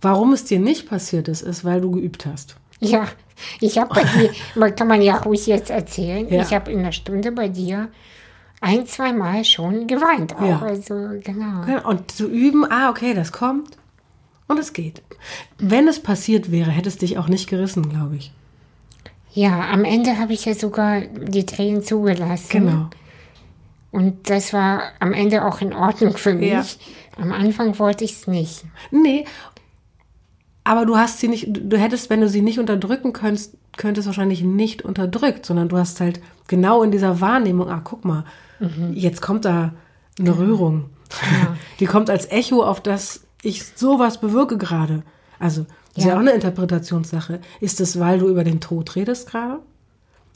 warum 0.00 0.32
es 0.32 0.44
dir 0.44 0.58
nicht 0.58 0.88
passiert 0.88 1.28
ist, 1.28 1.42
ist, 1.42 1.64
weil 1.64 1.82
du 1.82 1.90
geübt 1.90 2.24
hast. 2.24 2.56
Ja, 2.80 3.06
ich 3.60 3.78
habe 3.78 3.94
bei 3.94 4.04
dir, 4.58 4.70
kann 4.72 4.88
man 4.88 5.02
ja 5.02 5.16
ruhig 5.18 5.46
jetzt 5.46 5.70
erzählen, 5.70 6.28
Ja. 6.28 6.42
ich 6.42 6.52
habe 6.54 6.70
in 6.72 6.80
einer 6.80 6.92
Stunde 6.92 7.32
bei 7.32 7.48
dir 7.48 7.88
ein, 8.60 8.86
zwei 8.86 9.12
Mal 9.12 9.44
schon 9.44 9.86
geweint. 9.86 10.34
Auch. 10.36 10.42
Ja. 10.42 10.58
Also, 10.62 10.94
genau. 11.22 11.64
Ja, 11.66 11.86
Und 11.86 12.10
zu 12.10 12.28
üben, 12.28 12.64
ah, 12.70 12.90
okay, 12.90 13.12
das 13.14 13.32
kommt 13.32 13.76
und 14.48 14.58
es 14.58 14.72
geht. 14.72 15.02
Wenn 15.58 15.88
es 15.88 16.00
passiert 16.00 16.50
wäre, 16.50 16.70
hätte 16.70 16.88
es 16.88 16.96
dich 16.98 17.18
auch 17.18 17.28
nicht 17.28 17.48
gerissen, 17.48 17.88
glaube 17.90 18.16
ich. 18.16 18.32
Ja, 19.32 19.68
am 19.70 19.84
Ende 19.84 20.18
habe 20.18 20.32
ich 20.32 20.44
ja 20.44 20.54
sogar 20.54 21.00
die 21.00 21.44
Tränen 21.44 21.82
zugelassen. 21.82 22.48
Genau. 22.50 22.90
Und 23.90 24.30
das 24.30 24.52
war 24.52 24.82
am 25.00 25.12
Ende 25.12 25.44
auch 25.44 25.60
in 25.60 25.72
Ordnung 25.72 26.16
für 26.16 26.34
mich. 26.34 26.50
Ja. 26.50 26.64
Am 27.20 27.32
Anfang 27.32 27.78
wollte 27.78 28.04
ich 28.04 28.12
es 28.12 28.26
nicht. 28.26 28.64
Nee, 28.90 29.24
aber 30.64 30.86
du 30.86 30.96
hast 30.96 31.20
sie 31.20 31.28
nicht, 31.28 31.48
du 31.50 31.76
hättest, 31.76 32.10
wenn 32.10 32.22
du 32.22 32.28
sie 32.28 32.42
nicht 32.42 32.58
unterdrücken 32.58 33.12
könntest, 33.12 33.56
könntest 33.76 34.06
wahrscheinlich 34.06 34.42
nicht 34.42 34.82
unterdrückt, 34.82 35.44
sondern 35.44 35.68
du 35.68 35.76
hast 35.76 36.00
halt 36.00 36.20
genau 36.48 36.82
in 36.82 36.90
dieser 36.90 37.20
Wahrnehmung, 37.20 37.68
ah, 37.68 37.82
guck 37.84 38.04
mal, 38.04 38.24
jetzt 38.92 39.20
kommt 39.20 39.44
da 39.44 39.74
eine 40.18 40.38
Rührung. 40.38 40.90
Die 41.80 41.86
kommt 41.86 42.08
als 42.08 42.30
Echo 42.30 42.62
auf 42.62 42.80
das, 42.80 43.24
ich 43.42 43.64
sowas 43.74 44.20
bewirke 44.20 44.56
gerade. 44.56 45.02
Also, 45.38 45.66
ist 45.96 46.04
ja. 46.04 46.08
Ja. 46.08 46.14
auch 46.14 46.20
eine 46.20 46.32
Interpretationssache. 46.32 47.40
Ist 47.60 47.80
es, 47.80 47.98
weil 48.00 48.18
du 48.18 48.28
über 48.28 48.44
den 48.44 48.60
Tod 48.60 48.96
redest 48.96 49.30
gerade? 49.30 49.60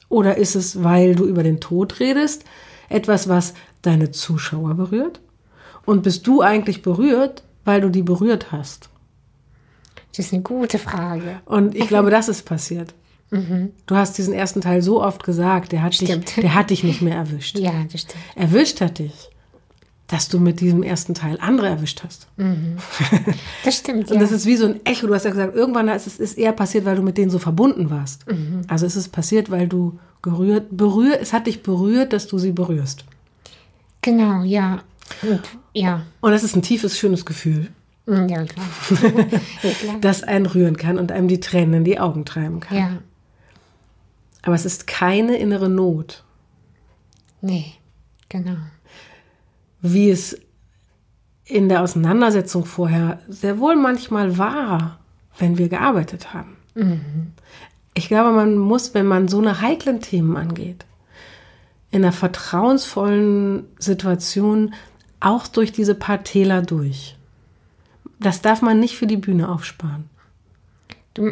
Oder 0.09 0.37
ist 0.37 0.55
es, 0.55 0.83
weil 0.83 1.14
du 1.14 1.27
über 1.27 1.43
den 1.43 1.61
Tod 1.61 2.01
redest, 2.01 2.45
etwas, 2.88 3.29
was 3.29 3.55
deine 3.83 4.11
Zuschauer 4.11 4.75
berührt? 4.75 5.21
Und 5.85 6.03
bist 6.03 6.27
du 6.27 6.43
eigentlich 6.43 6.83
berührt, 6.83 7.43
weil 7.64 7.81
du 7.81 7.88
die 7.88 8.03
berührt 8.03 8.53
hast? 8.53 8.88
Das 10.16 10.27
ist 10.27 10.33
eine 10.33 10.42
gute 10.42 10.79
Frage. 10.79 11.40
Und 11.44 11.75
ich 11.75 11.88
glaube, 11.88 12.11
das 12.11 12.29
ist 12.29 12.44
passiert. 12.44 12.94
Du 13.31 13.94
hast 13.94 14.16
diesen 14.16 14.33
ersten 14.33 14.62
Teil 14.62 14.81
so 14.81 15.03
oft 15.03 15.23
gesagt, 15.23 15.73
der 15.73 15.83
hat, 15.83 16.01
dich, 16.01 16.09
der 16.37 16.55
hat 16.55 16.71
dich 16.71 16.83
nicht 16.83 17.03
mehr 17.03 17.14
erwischt. 17.16 17.59
Ja, 17.59 17.85
das 17.92 18.01
stimmt. 18.01 18.16
Erwischt 18.37 18.81
hat 18.81 19.01
dich, 19.01 19.12
dass 20.07 20.31
du 20.31 20.38
mit 20.40 20.61
diesem 20.61 20.83
ersten 20.83 21.12
Teil 21.12 21.37
andere 21.38 21.68
erwischt 21.68 22.03
hast. 22.05 22.27
Das 23.64 23.77
stimmt, 23.77 24.11
Und 24.11 24.18
das 24.23 24.33
ist 24.33 24.47
wie 24.47 24.57
so 24.57 24.64
ein 24.64 24.81
Echo. 24.87 25.07
Du 25.07 25.14
hast 25.14 25.25
ja 25.27 25.31
gesagt, 25.31 25.55
irgendwann 25.55 25.88
ist 25.88 26.07
es 26.07 26.18
ist 26.18 26.38
eher 26.38 26.53
passiert, 26.53 26.87
weil 26.87 26.97
du 26.97 27.03
mit 27.03 27.18
denen 27.18 27.31
so 27.31 27.38
verbunden 27.38 27.90
warst. 27.90 28.25
Also 28.66 28.87
es 28.87 28.97
ist 28.97 29.11
passiert, 29.12 29.51
weil 29.51 29.68
du 29.68 29.99
gerührt, 30.23 30.75
berührt, 30.75 31.21
es 31.21 31.35
hat 31.35 31.47
dich 31.47 31.62
berührt, 31.62 32.14
dass 32.14 32.29
du 32.29 32.38
sie 32.38 32.53
berührst. 32.53 33.05
genau, 34.01 34.42
ja. 34.42 34.81
Und, 35.21 35.40
ja. 35.75 36.03
Und 36.23 36.31
das 36.33 36.44
ist 36.44 36.57
ein 36.57 36.62
tiefes, 36.62 36.99
schönes 36.99 37.27
Gefühl, 37.27 37.68
Ja, 38.09 38.44
klar. 38.44 38.66
ja, 39.62 39.71
klar. 39.71 39.97
das 40.01 40.23
einen 40.23 40.47
rühren 40.47 40.77
kann 40.79 40.99
und 40.99 41.12
einem 41.12 41.29
die 41.29 41.40
Tränen 41.40 41.75
in 41.75 41.85
die 41.85 42.01
Augen 42.01 42.25
treiben 42.25 42.61
kann. 42.61 42.77
Ja, 42.79 42.90
Aber 44.42 44.55
es 44.55 44.64
ist 44.64 44.87
keine 44.87 45.37
innere 45.37 45.68
Not. 45.68 46.25
nee, 47.42 47.75
genau. 48.29 48.57
wie 49.83 50.11
es 50.11 50.40
in 51.44 51.68
der 51.68 51.83
Auseinandersetzung 51.83 52.64
vorher 52.64 53.21
sehr 53.29 53.59
wohl 53.59 53.77
manchmal 53.77 54.38
war, 54.38 54.99
wenn 55.38 55.59
wir 55.59 55.68
gearbeitet 55.68 56.33
haben. 56.35 56.57
Ich 57.94 58.09
glaube, 58.09 58.33
man 58.33 58.57
muss, 58.57 58.94
wenn 58.94 59.07
man 59.07 59.29
so 59.29 59.38
eine 59.38 59.61
heiklen 59.61 60.01
Themen 60.01 60.37
angeht, 60.37 60.87
in 61.90 62.05
einer 62.05 62.12
vertrauensvollen 62.12 63.64
Situation 63.79 64.75
auch 65.21 65.47
durch 65.47 65.73
diese 65.73 65.94
paar 65.94 66.23
Täler 66.23 66.62
durch. 66.62 67.17
Das 68.20 68.42
darf 68.42 68.62
man 68.62 68.81
nicht 68.81 68.96
für 68.96 69.07
die 69.07 69.16
Bühne 69.16 69.48
aufsparen 69.48 70.11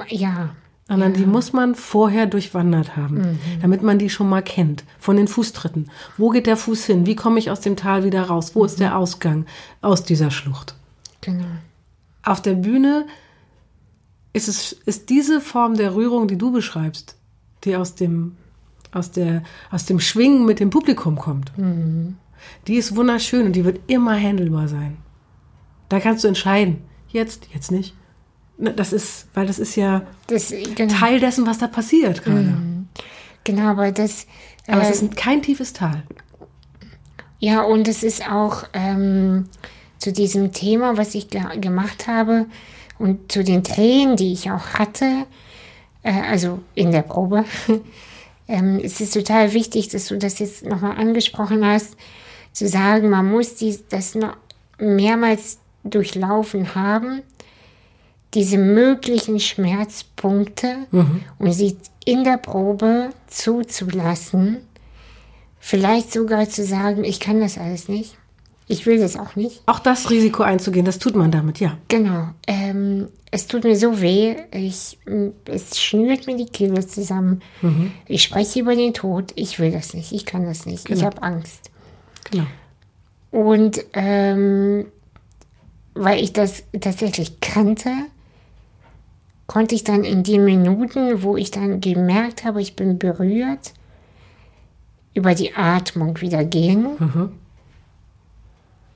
ja, 0.09 0.51
sondern 0.89 1.15
die 1.15 1.27
muss 1.27 1.53
man 1.53 1.75
vorher 1.75 2.27
durchwandert 2.27 2.97
haben, 2.97 3.39
damit 3.61 3.83
man 3.83 3.99
die 3.99 4.11
schon 4.11 4.29
mal 4.29 4.43
kennt. 4.43 4.85
Von 4.99 5.17
den 5.17 5.29
Fußtritten. 5.29 5.91
Wo 6.17 6.31
geht 6.31 6.47
der 6.47 6.57
Fuß 6.57 6.85
hin? 6.87 7.07
Wie 7.07 7.17
komme 7.17 7.39
ich 7.39 7.51
aus 7.51 7.61
dem 7.61 7.77
Tal 7.77 8.05
wieder 8.05 8.23
raus? 8.23 8.55
Wo 8.55 8.65
ist 8.65 8.79
der 8.79 8.97
Ausgang 8.97 9.47
aus 9.81 10.05
dieser 10.05 10.31
Schlucht? 10.31 10.75
genau. 11.21 11.45
Auf 12.23 12.43
der 12.43 12.55
Bühne 12.55 13.07
ist 14.33 14.49
es 14.49 14.73
ist 14.73 15.11
diese 15.11 15.41
Form 15.41 15.77
der 15.77 15.95
Rührung, 15.95 16.29
die 16.29 16.37
du 16.37 16.51
beschreibst, 16.53 17.17
die 17.65 17.77
aus 17.77 17.95
dem 17.95 18.37
aus 18.93 19.11
der 19.13 19.43
aus 19.71 19.87
dem 19.87 20.01
Schwingen 20.01 20.45
mit 20.45 20.61
dem 20.61 20.71
Publikum 20.71 21.17
kommt. 21.17 21.53
Die 22.67 22.77
ist 22.77 22.95
wunderschön 22.97 23.47
und 23.47 23.53
die 23.53 23.65
wird 23.65 23.81
immer 23.87 24.17
handelbar 24.17 24.69
sein. 24.69 24.99
Da 25.89 26.01
kannst 26.01 26.25
du 26.25 26.29
entscheiden, 26.29 26.83
jetzt, 27.09 27.49
jetzt 27.55 27.71
nicht. 27.71 27.95
Ne, 28.59 28.73
Das 28.73 28.93
ist, 28.93 29.29
weil 29.35 29.47
das 29.47 29.59
ist 29.59 29.77
ja 29.77 30.03
Das, 30.27 30.53
genau, 30.75 30.93
Teil 30.95 31.21
dessen, 31.21 31.47
was 31.47 31.59
da 31.59 31.67
passiert 31.69 32.25
gerade. 32.25 32.57
genau, 33.45 33.69
aber 33.71 33.93
das, 33.93 34.27
Aber 34.67 34.83
äh, 34.83 34.91
es 34.91 35.03
ist 35.03 35.17
kein 35.17 35.43
tiefes 35.43 35.73
Tal. 35.73 36.03
ja, 37.39 37.63
und 37.63 37.87
es 37.89 38.03
ist 38.03 38.29
auch 38.31 38.65
ähm, 38.73 39.47
zu 39.99 40.13
diesem 40.13 40.53
Thema, 40.53 40.97
was 40.97 41.15
ich 41.15 41.29
ge 41.29 41.43
gemacht 41.61 42.07
habe 42.09 42.47
und 42.99 43.31
zu 43.31 43.45
den 43.45 43.63
Tränen, 43.63 44.17
die 44.17 44.33
ich 44.33 44.51
auch 44.51 44.67
hatte, 44.75 45.27
äh, 46.03 46.13
also 46.31 46.61
in 46.75 46.93
der 46.93 47.03
Probe, 47.03 47.45
ähm, 48.49 48.81
es 48.83 49.01
ist 49.01 49.13
total 49.15 49.53
wichtig, 49.53 49.89
dass 49.89 50.07
du 50.09 50.17
das 50.19 50.39
jetzt 50.39 50.65
nochmal 50.65 50.97
angesprochen 50.97 51.65
hast, 51.65 51.97
zu 52.53 52.67
sagen, 52.67 53.11
man 53.11 53.31
muss 53.31 53.55
dies, 53.57 53.87
das 53.89 54.15
noch 54.15 54.37
mehrmals 54.79 55.59
durchlaufen 55.91 56.75
haben, 56.75 57.23
diese 58.35 58.59
möglichen 58.59 59.41
Schmerzpunkte 59.41 60.87
und 61.39 61.53
sie 61.53 61.77
in 62.05 62.25
der 62.25 62.37
Probe 62.37 63.11
zuzulassen, 63.27 64.59
vielleicht 65.59 66.13
sogar 66.13 66.49
zu 66.49 66.65
sagen, 66.65 67.05
ich 67.05 67.19
kann 67.21 67.41
das 67.41 67.59
alles 67.59 67.89
nicht, 67.89 68.17
ich 68.69 68.85
will 68.87 68.99
das 68.99 69.17
auch 69.17 69.37
nicht. 69.37 69.63
Auch 69.67 69.79
das 69.79 70.11
Risiko 70.11 70.43
einzugehen, 70.43 70.85
das 70.85 70.99
tut 70.99 71.15
man 71.17 71.31
damit, 71.31 71.61
ja. 71.61 71.79
Genau. 71.89 72.29
Ähm, 72.47 73.09
es 73.31 73.47
tut 73.47 73.65
mir 73.65 73.77
so 73.77 74.01
weh. 74.01 74.37
Ich, 74.53 74.99
es 75.47 75.79
schnürt 75.81 76.27
mir 76.27 76.37
die 76.37 76.47
Kehle 76.47 76.85
zusammen. 76.87 77.43
Ich 78.07 78.23
spreche 78.23 78.61
über 78.61 78.75
den 78.75 78.95
Tod. 78.95 79.33
Ich 79.35 79.59
will 79.59 79.71
das 79.73 79.95
nicht. 79.95 80.13
Ich 80.13 80.25
kann 80.27 80.45
das 80.47 80.65
nicht. 80.67 80.89
Ich 80.89 80.97
Genau. 80.97 81.07
habe 81.07 81.23
Angst. 81.23 81.71
Genau. 82.31 82.47
Und 83.31 83.85
ähm, 83.93 84.87
weil 85.97 86.23
ich 86.23 86.33
das 86.33 86.63
tatsächlich 86.81 87.41
kannte, 87.41 87.91
konnte 89.47 89.75
ich 89.75 89.85
dann 89.85 90.05
in 90.05 90.23
den 90.23 90.45
Minuten, 90.45 91.23
wo 91.23 91.37
ich 91.37 91.51
dann 91.51 91.81
gemerkt 91.81 92.45
habe, 92.45 92.61
ich 92.61 92.77
bin 92.77 92.99
berührt, 92.99 93.73
über 95.15 95.35
die 95.35 95.55
Atmung 95.55 96.21
wieder 96.21 96.45
gehen 96.45 96.87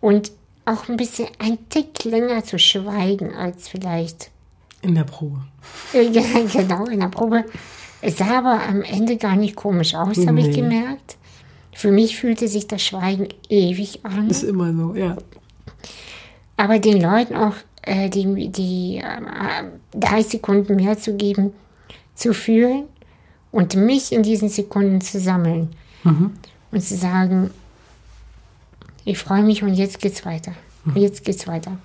und 0.01 0.33
auch 0.67 0.89
ein 0.89 0.97
bisschen 0.97 1.29
ein 1.39 1.59
Tick 1.71 2.05
länger 2.05 2.45
zu 2.45 2.59
schweigen 2.59 3.35
als 3.35 3.69
vielleicht. 3.69 4.31
In 4.83 4.95
der 4.95 5.05
Probe. 5.05 5.41
Äh, 5.95 6.09
Ja, 6.11 6.23
genau, 6.53 6.85
in 6.87 7.01
der 7.01 7.09
Probe. 7.09 7.45
Es 8.03 8.17
sah 8.19 8.39
aber 8.39 8.63
am 8.67 8.83
Ende 8.83 9.17
gar 9.17 9.37
nicht 9.37 9.57
komisch 9.57 9.95
aus, 9.95 10.17
habe 10.27 10.35
Nee. 10.41 10.49
ich 10.51 10.57
gemerkt. 10.57 11.17
Für 11.75 11.91
mich 11.93 12.17
fühlte 12.19 12.49
sich 12.49 12.67
das 12.67 12.83
Schweigen 12.83 13.29
ewig 13.49 14.05
an. 14.05 14.29
Ist 14.29 14.43
immer 14.43 14.73
so, 14.75 14.95
ja. 14.95 15.17
Aber 16.61 16.79
den 16.79 17.01
Leuten 17.01 17.35
auch 17.37 17.55
äh, 17.81 18.11
die, 18.11 18.49
die 18.49 18.99
äh, 18.99 19.65
drei 19.99 20.21
Sekunden 20.23 20.77
mehr 20.77 20.99
zu 20.99 21.17
geben, 21.17 21.55
zu 22.15 22.35
fühlen 22.35 22.85
und 23.51 23.77
mich 23.77 24.13
in 24.13 24.23
diesen 24.23 24.51
Sekunden 24.51 25.01
zu 25.01 25.19
sammeln 25.19 25.71
und 26.05 26.83
zu 26.83 26.97
sagen, 26.97 27.51
ich 29.07 29.17
freue 29.19 29.43
mich 29.43 29.63
und 29.63 29.73
jetzt 29.73 30.01
geht's 30.01 30.27
weiter. 30.27 30.53
Jetzt 30.95 31.25
geht's 31.25 31.47
weiter. 31.47 31.79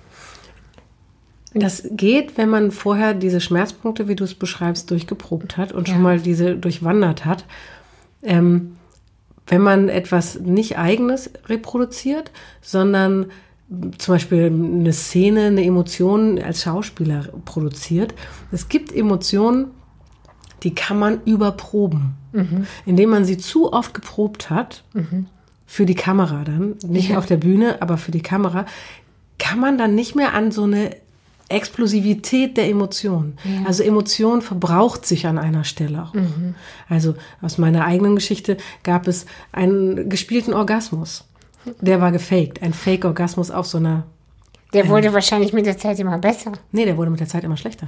Das 1.54 1.88
geht, 1.90 2.36
wenn 2.36 2.50
man 2.50 2.70
vorher 2.70 3.14
diese 3.14 3.40
Schmerzpunkte, 3.40 4.08
wie 4.08 4.14
du 4.14 4.24
es 4.24 4.34
beschreibst, 4.34 4.90
durchgeprobt 4.90 5.56
hat 5.56 5.72
und 5.72 5.88
schon 5.88 5.96
Ja. 5.98 6.02
mal 6.02 6.20
diese 6.20 6.54
durchwandert 6.56 7.24
hat. 7.24 7.46
Ähm, 8.22 8.76
wenn 9.46 9.62
man 9.62 9.88
etwas 9.88 10.38
nicht 10.40 10.76
eigenes 10.76 11.30
reproduziert, 11.46 12.30
sondern 12.60 13.26
zum 13.98 14.14
Beispiel 14.14 14.46
eine 14.46 14.92
Szene, 14.92 15.46
eine 15.46 15.64
Emotion 15.64 16.40
als 16.40 16.62
Schauspieler 16.62 17.24
produziert. 17.44 18.14
Es 18.52 18.68
gibt 18.68 18.94
Emotionen, 18.94 19.68
die 20.62 20.74
kann 20.74 20.98
man 20.98 21.20
überproben, 21.24 22.14
indem 22.86 23.10
man 23.10 23.24
sie 23.24 23.38
zu 23.38 23.72
oft 23.72 23.92
geprobt 23.94 24.50
hat, 24.50 24.84
für 25.66 25.84
die 25.86 25.94
Kamera 25.96 26.44
dann, 26.44 26.76
nicht 26.86 27.10
Ja. 27.10 27.18
auf 27.18 27.26
der 27.26 27.36
Bühne, 27.38 27.82
aber 27.82 27.98
für 27.98 28.12
die 28.12 28.22
Kamera, 28.22 28.66
kann 29.38 29.58
man 29.58 29.78
dann 29.78 29.94
nicht 29.94 30.14
mehr 30.14 30.32
an 30.34 30.50
so 30.52 30.62
eine 30.62 30.90
Explosivität 31.48 32.56
der 32.56 32.68
Emotionen. 32.68 33.36
Ja. 33.44 33.66
Also 33.68 33.82
Emotion 33.84 34.42
verbraucht 34.42 35.06
sich 35.06 35.26
an 35.26 35.38
einer 35.38 35.62
Stelle 35.64 36.02
auch. 36.02 36.12
Also 36.88 37.14
aus 37.42 37.58
meiner 37.58 37.84
eigenen 37.84 38.14
Geschichte 38.16 38.56
gab 38.82 39.06
es 39.06 39.26
einen 39.52 40.08
gespielten 40.08 40.54
Orgasmus. 40.54 41.24
Der 41.80 42.00
war 42.00 42.12
gefaked, 42.12 42.62
ein 42.62 42.72
Fake-Orgasmus 42.72 43.50
auf 43.50 43.66
so 43.66 43.78
einer 43.78 44.04
Der 44.72 44.88
wurde 44.88 45.12
wahrscheinlich 45.12 45.52
mit 45.52 45.66
der 45.66 45.78
Zeit 45.78 45.98
immer 45.98 46.18
besser. 46.18 46.52
Nee, 46.72 46.84
der 46.84 46.96
wurde 46.96 47.10
mit 47.10 47.20
der 47.20 47.28
Zeit 47.28 47.44
immer 47.44 47.56
schlechter. 47.56 47.86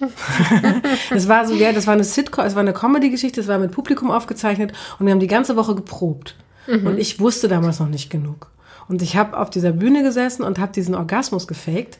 das 1.10 1.28
war 1.28 1.46
so, 1.46 1.54
ja, 1.54 1.72
das 1.72 1.86
war 1.86 1.94
eine 1.94 2.04
Sitcom, 2.04 2.44
es 2.44 2.54
war 2.54 2.60
eine 2.60 2.72
Comedy-Geschichte, 2.72 3.40
es 3.40 3.48
war 3.48 3.58
mit 3.58 3.72
Publikum 3.72 4.10
aufgezeichnet 4.10 4.72
und 4.98 5.06
wir 5.06 5.12
haben 5.12 5.20
die 5.20 5.26
ganze 5.26 5.56
Woche 5.56 5.74
geprobt. 5.74 6.36
Und 6.68 6.98
ich 6.98 7.18
wusste 7.18 7.48
damals 7.48 7.80
noch 7.80 7.88
nicht 7.88 8.08
genug. 8.08 8.52
Und 8.88 9.02
ich 9.02 9.16
habe 9.16 9.38
auf 9.38 9.50
dieser 9.50 9.72
Bühne 9.72 10.02
gesessen 10.02 10.42
und 10.42 10.58
habe 10.58 10.72
diesen 10.72 10.94
Orgasmus 10.94 11.46
gefaked. 11.46 11.98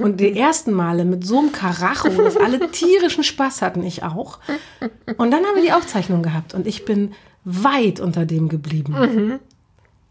Und 0.00 0.20
die 0.20 0.36
ersten 0.36 0.72
Male 0.72 1.04
mit 1.04 1.26
so 1.26 1.38
einem 1.38 1.52
Karacho, 1.52 2.08
dass 2.08 2.36
alle 2.36 2.70
tierischen 2.72 3.24
Spaß 3.24 3.62
hatten, 3.62 3.82
ich 3.84 4.02
auch. 4.02 4.38
Und 5.16 5.30
dann 5.30 5.44
haben 5.44 5.56
wir 5.56 5.62
die 5.62 5.72
Aufzeichnung 5.72 6.22
gehabt 6.22 6.54
und 6.54 6.66
ich 6.66 6.84
bin 6.84 7.12
weit 7.44 8.00
unter 8.00 8.26
dem 8.26 8.48
geblieben, 8.48 9.40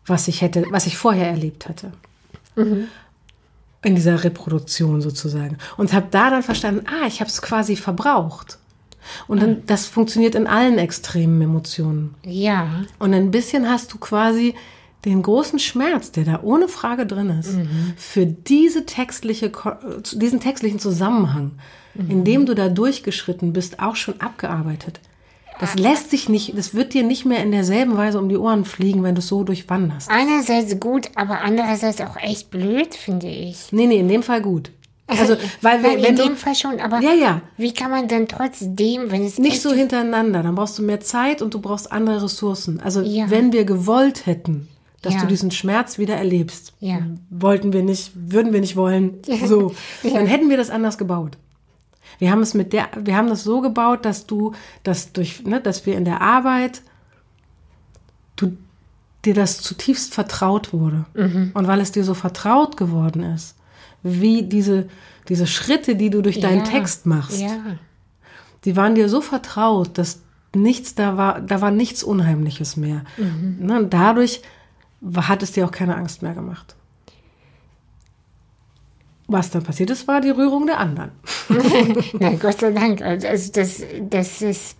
was 0.10 0.28
ich 0.28 0.42
hätte, 0.42 0.66
was 0.72 0.86
ich 0.88 0.98
vorher 0.98 1.28
erlebt 1.28 1.68
hatte. 1.70 1.92
In 2.56 3.96
dieser 3.96 4.24
Reproduktion 4.24 5.02
sozusagen. 5.02 5.58
Und 5.78 5.94
habe 5.94 6.08
da 6.12 6.30
dann 6.30 6.44
verstanden, 6.44 6.86
ah, 6.88 7.08
ich 7.08 7.22
habe 7.22 7.30
es 7.30 7.42
quasi 7.42 7.76
verbraucht. 7.76 8.58
Und 9.28 9.42
dann, 9.42 9.66
das 9.66 9.86
funktioniert 9.86 10.36
in 10.36 10.46
allen 10.46 10.78
extremen 10.78 11.42
Emotionen. 11.42 12.16
Ja. 12.24 12.84
Und 13.00 13.14
ein 13.14 13.32
bisschen 13.32 13.70
hast 13.70 13.94
du 13.94 13.98
quasi 13.98 14.54
den 15.06 15.22
großen 15.22 15.60
Schmerz, 15.60 16.12
der 16.12 16.26
da 16.26 16.42
ohne 16.44 16.68
Frage 16.68 17.06
drin 17.06 17.30
ist, 17.30 17.56
für 17.96 18.26
diese 18.26 18.86
textliche, 18.86 19.50
Ko- 19.50 19.78
diesen 20.14 20.42
textlichen 20.42 20.80
Zusammenhang, 20.80 21.52
in 21.96 22.26
dem 22.26 22.46
du 22.46 22.54
da 22.54 22.68
durchgeschritten 22.68 23.54
bist, 23.54 23.80
auch 23.80 23.96
schon 23.96 24.20
abgearbeitet. 24.20 25.00
Das 25.60 25.76
lässt 25.76 26.10
sich 26.10 26.30
nicht, 26.30 26.58
das 26.58 26.74
wird 26.74 26.94
dir 26.94 27.04
nicht 27.04 27.26
mehr 27.26 27.44
in 27.44 27.52
derselben 27.52 27.98
Weise 27.98 28.18
um 28.20 28.30
die 28.30 28.38
Ohren 28.38 28.64
fliegen, 28.66 29.04
wenn 29.04 29.16
du 29.16 29.20
es 29.20 29.28
so 29.28 29.44
durchwanderst. 29.44 30.10
Einerseits 30.10 30.80
gut, 30.80 31.10
aber 31.16 31.42
andererseits 31.42 32.00
auch 32.02 32.16
echt 32.18 32.50
blöd, 32.50 32.96
finde 32.96 33.28
ich. 33.28 33.72
Nee, 33.72 33.88
nee, 33.88 34.00
in 34.00 34.08
dem 34.08 34.24
Fall 34.24 34.42
gut. 34.42 34.72
Also, 35.08 35.36
weil 35.62 35.84
wenn, 35.84 36.00
in 36.04 36.16
dem 36.16 36.30
du 36.30 36.36
Fall 36.36 36.56
schon, 36.56 36.80
aber 36.80 37.02
Ja, 37.02 37.14
ja. 37.14 37.42
wie 37.58 37.74
kann 37.74 37.92
man 37.92 38.08
denn 38.08 38.28
trotzdem, 38.28 39.12
wenn 39.12 39.26
es 39.26 39.38
nicht 39.38 39.62
so 39.62 39.74
hintereinander, 39.74 40.44
dann 40.44 40.56
brauchst 40.56 40.78
du 40.78 40.84
mehr 40.84 41.00
Zeit 41.02 41.42
und 41.42 41.54
du 41.54 41.60
brauchst 41.60 41.92
andere 41.92 42.24
Ressourcen. 42.24 42.80
Also, 42.80 43.02
Ja. 43.02 43.30
wenn 43.30 43.52
wir 43.52 43.66
gewollt 43.66 44.26
hätten, 44.28 44.68
dass 45.02 45.16
Ja. 45.16 45.22
du 45.22 45.28
diesen 45.28 45.52
Schmerz 45.52 45.98
wieder 45.98 46.16
erlebst, 46.16 46.74
Ja. 46.80 47.00
wollten 47.30 47.74
wir 47.74 47.84
nicht, 47.84 48.12
würden 48.16 48.54
wir 48.54 48.62
nicht 48.62 48.76
wollen, 48.76 49.16
so, 49.46 49.74
dann 50.04 50.28
hätten 50.28 50.50
wir 50.50 50.58
das 50.58 50.70
anders 50.70 50.98
gebaut. 50.98 51.38
Wir 52.18 52.32
haben 52.32 52.42
es 52.42 52.54
mit 52.54 52.74
der, 52.74 52.90
wir 52.98 53.16
haben 53.16 53.30
das 53.30 53.44
so 53.44 53.62
gebaut, 53.62 54.06
dass 54.06 54.26
du, 54.26 54.54
dass 54.84 55.14
durch, 55.14 55.44
ne, 55.44 55.62
dass 55.62 55.86
wir 55.86 55.96
in 55.96 56.06
der 56.06 56.22
Arbeit, 56.22 56.82
du, 58.36 58.58
dir 59.26 59.34
das 59.34 59.60
zutiefst 59.62 60.14
vertraut 60.14 60.74
wurde. 60.74 61.06
Mhm. 61.14 61.52
Und 61.54 61.68
weil 61.68 61.82
es 61.82 61.92
dir 61.92 62.04
so 62.04 62.14
vertraut 62.14 62.78
geworden 62.78 63.24
ist, 63.24 63.56
wie 64.02 64.44
diese, 64.44 64.88
diese 65.28 65.46
Schritte, 65.46 65.96
die 65.96 66.10
du 66.10 66.22
durch 66.22 66.40
deinen 66.40 66.66
Ja, 66.66 66.72
Text 66.72 67.06
machst, 67.06 67.40
Ja. 67.40 67.58
die 68.66 68.76
waren 68.76 68.96
dir 68.96 69.10
so 69.10 69.22
vertraut, 69.22 69.98
dass 69.98 70.22
nichts 70.56 70.96
da 70.96 71.18
war, 71.18 71.42
da 71.42 71.62
war 71.62 71.72
nichts 71.72 72.02
Unheimliches 72.02 72.78
mehr. 72.78 73.04
Ne, 73.18 73.78
und 73.80 73.94
dadurch 73.94 74.42
hat 75.16 75.44
es 75.44 75.52
dir 75.52 75.66
auch 75.66 75.72
keine 75.72 75.96
Angst 75.96 76.22
mehr 76.22 76.34
gemacht. 76.34 76.76
Was 79.32 79.52
dann 79.52 79.64
passiert 79.64 79.90
ist, 79.92 80.08
war 80.08 80.22
die 80.22 80.32
Rührung 80.32 80.66
der 80.66 80.80
anderen. 80.80 81.12
Nein, 82.20 82.40
Gott 82.40 82.60
sei 82.60 82.72
Dank. 82.72 83.02
Also, 83.02 83.52
das, 83.54 83.84
das 84.10 84.42
ist 84.42 84.76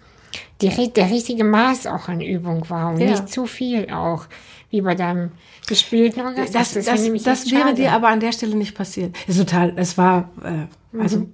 die, 0.62 0.92
der 0.94 1.10
richtige 1.10 1.44
Maß 1.44 1.88
auch 1.88 2.08
an 2.10 2.20
Übung 2.22 2.70
war 2.70 2.92
und 2.94 3.00
Ja. 3.00 3.12
nicht 3.12 3.30
zu 3.30 3.46
viel 3.46 3.90
auch, 3.92 4.26
wie 4.72 4.82
bei 4.82 4.96
deinem 4.96 5.32
gespielten 5.68 6.22
Orgasmus. 6.22 6.52
Das, 6.52 6.74
das, 6.74 6.86
das, 6.86 7.02
ich 7.04 7.14
echt 7.14 7.52
wäre 7.52 7.62
schade. 7.62 7.74
dir 7.76 7.92
aber 7.92 8.10
an 8.10 8.20
der 8.20 8.32
Stelle 8.32 8.56
nicht 8.56 8.76
passiert. 8.76 9.16
Ist 9.28 9.38
total, 9.38 9.74
es 9.76 9.98
war, 9.98 10.30
äh, 10.44 11.00
also, 11.00 11.28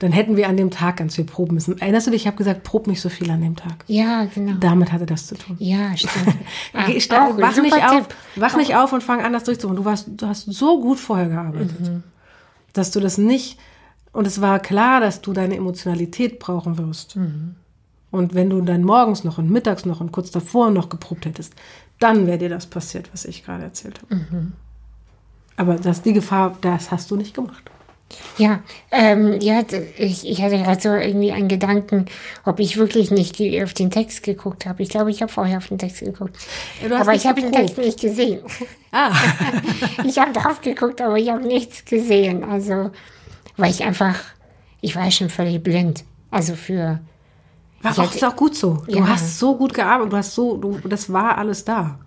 dann 0.00 0.12
hätten 0.12 0.36
wir 0.36 0.48
an 0.48 0.56
dem 0.58 0.70
Tag 0.70 0.96
ganz 0.98 1.14
viel 1.14 1.24
proben 1.24 1.54
müssen. 1.54 1.78
Erinnerst 1.78 2.06
du 2.06 2.10
dich, 2.10 2.22
ich 2.22 2.26
habe 2.26 2.36
gesagt, 2.36 2.64
prob 2.64 2.86
nicht 2.86 3.00
so 3.00 3.08
viel 3.08 3.30
an 3.30 3.40
dem 3.40 3.56
Tag. 3.56 3.84
Ja, 3.86 4.26
genau. 4.26 4.52
Damit 4.60 4.92
hatte 4.92 5.06
das 5.06 5.26
zu 5.26 5.36
tun. 5.36 5.56
Ja, 5.58 5.96
stimmt. 5.96 6.36
Ah, 6.74 6.84
Geh, 6.86 6.98
wach 7.08 7.56
nicht 7.62 7.74
auf, 7.74 8.06
Tipp. 8.08 8.16
wach 8.36 8.56
nicht 8.56 8.76
auf 8.76 8.92
und 8.92 9.02
fang 9.02 9.24
an, 9.24 9.32
das 9.32 9.44
durchzumachen. 9.44 9.76
Du 9.78 9.84
warst, 9.86 10.08
du 10.14 10.26
hast 10.26 10.44
so 10.52 10.80
gut 10.80 10.98
vorher 10.98 11.28
gearbeitet, 11.28 11.80
Mhm. 11.80 12.02
Dass 12.78 12.90
du 12.90 13.00
das 13.00 13.18
nicht, 13.18 13.58
und 14.12 14.26
es 14.26 14.40
war 14.40 14.60
klar, 14.60 15.00
dass 15.00 15.20
du 15.20 15.34
deine 15.34 15.56
Emotionalität 15.56 16.38
brauchen 16.38 16.78
wirst. 16.78 17.16
Mhm. 17.16 17.56
Und 18.10 18.34
wenn 18.34 18.48
du 18.48 18.62
dann 18.62 18.82
morgens 18.82 19.24
noch 19.24 19.36
und 19.36 19.50
mittags 19.50 19.84
noch 19.84 20.00
und 20.00 20.10
kurz 20.10 20.30
davor 20.30 20.70
noch 20.70 20.88
geprobt 20.88 21.26
hättest, 21.26 21.54
dann 21.98 22.26
wäre 22.26 22.38
dir 22.38 22.48
das 22.48 22.66
passiert, 22.66 23.10
was 23.12 23.26
ich 23.26 23.44
gerade 23.44 23.64
erzählt 23.64 24.00
habe. 24.00 24.14
Mhm. 24.14 24.52
Aber 25.56 25.74
das, 25.74 26.00
die 26.00 26.14
Gefahr, 26.14 26.56
das 26.62 26.90
hast 26.90 27.10
du 27.10 27.16
nicht 27.16 27.34
gemacht. 27.34 27.70
Ja, 28.38 28.60
ähm, 28.92 29.40
ja, 29.40 29.62
ich, 29.98 30.26
ich 30.28 30.40
hatte 30.42 30.58
gerade 30.58 30.80
so 30.80 30.90
irgendwie 30.90 31.32
einen 31.32 31.48
Gedanken, 31.48 32.06
ob 32.44 32.60
ich 32.60 32.76
wirklich 32.76 33.10
nicht 33.10 33.40
auf 33.62 33.74
den 33.74 33.90
Text 33.90 34.22
geguckt 34.22 34.64
habe. 34.66 34.82
Ich 34.82 34.90
glaube, 34.90 35.10
ich 35.10 35.22
habe 35.22 35.32
vorher 35.32 35.58
auf 35.58 35.66
den 35.68 35.78
Text 35.78 36.00
geguckt. 36.00 36.36
Aber 36.98 37.14
ich 37.14 37.26
habe 37.26 37.40
den. 37.40 37.50
Text 37.52 37.78
nicht 37.78 38.00
gesehen. 38.00 38.40
Ah, 38.92 39.12
ich 40.04 40.18
habe 40.18 40.32
drauf 40.32 40.60
geguckt, 40.60 41.00
aber 41.00 41.16
ich 41.16 41.30
habe 41.30 41.44
nichts 41.46 41.84
gesehen. 41.84 42.44
Also, 42.44 42.90
weil 43.56 43.70
ich 43.70 43.82
einfach, 43.82 44.16
ich 44.80 44.94
war 44.94 45.10
schon 45.10 45.28
völlig 45.30 45.62
blind. 45.62 46.04
Also 46.30 46.54
für, 46.54 47.00
war 47.82 47.92
auch, 47.92 47.96
hatte- 47.98 48.16
ist 48.16 48.24
auch 48.24 48.36
gut 48.36 48.54
so. 48.54 48.84
Du 48.88 48.98
Ja. 48.98 49.08
hast 49.08 49.38
so 49.38 49.56
gut 49.56 49.74
gearbeitet, 49.74 50.12
du 50.12 50.16
hast 50.16 50.34
so, 50.34 50.56
du, 50.56 50.78
das 50.88 51.12
war 51.12 51.36
alles 51.38 51.64
da. 51.64 51.98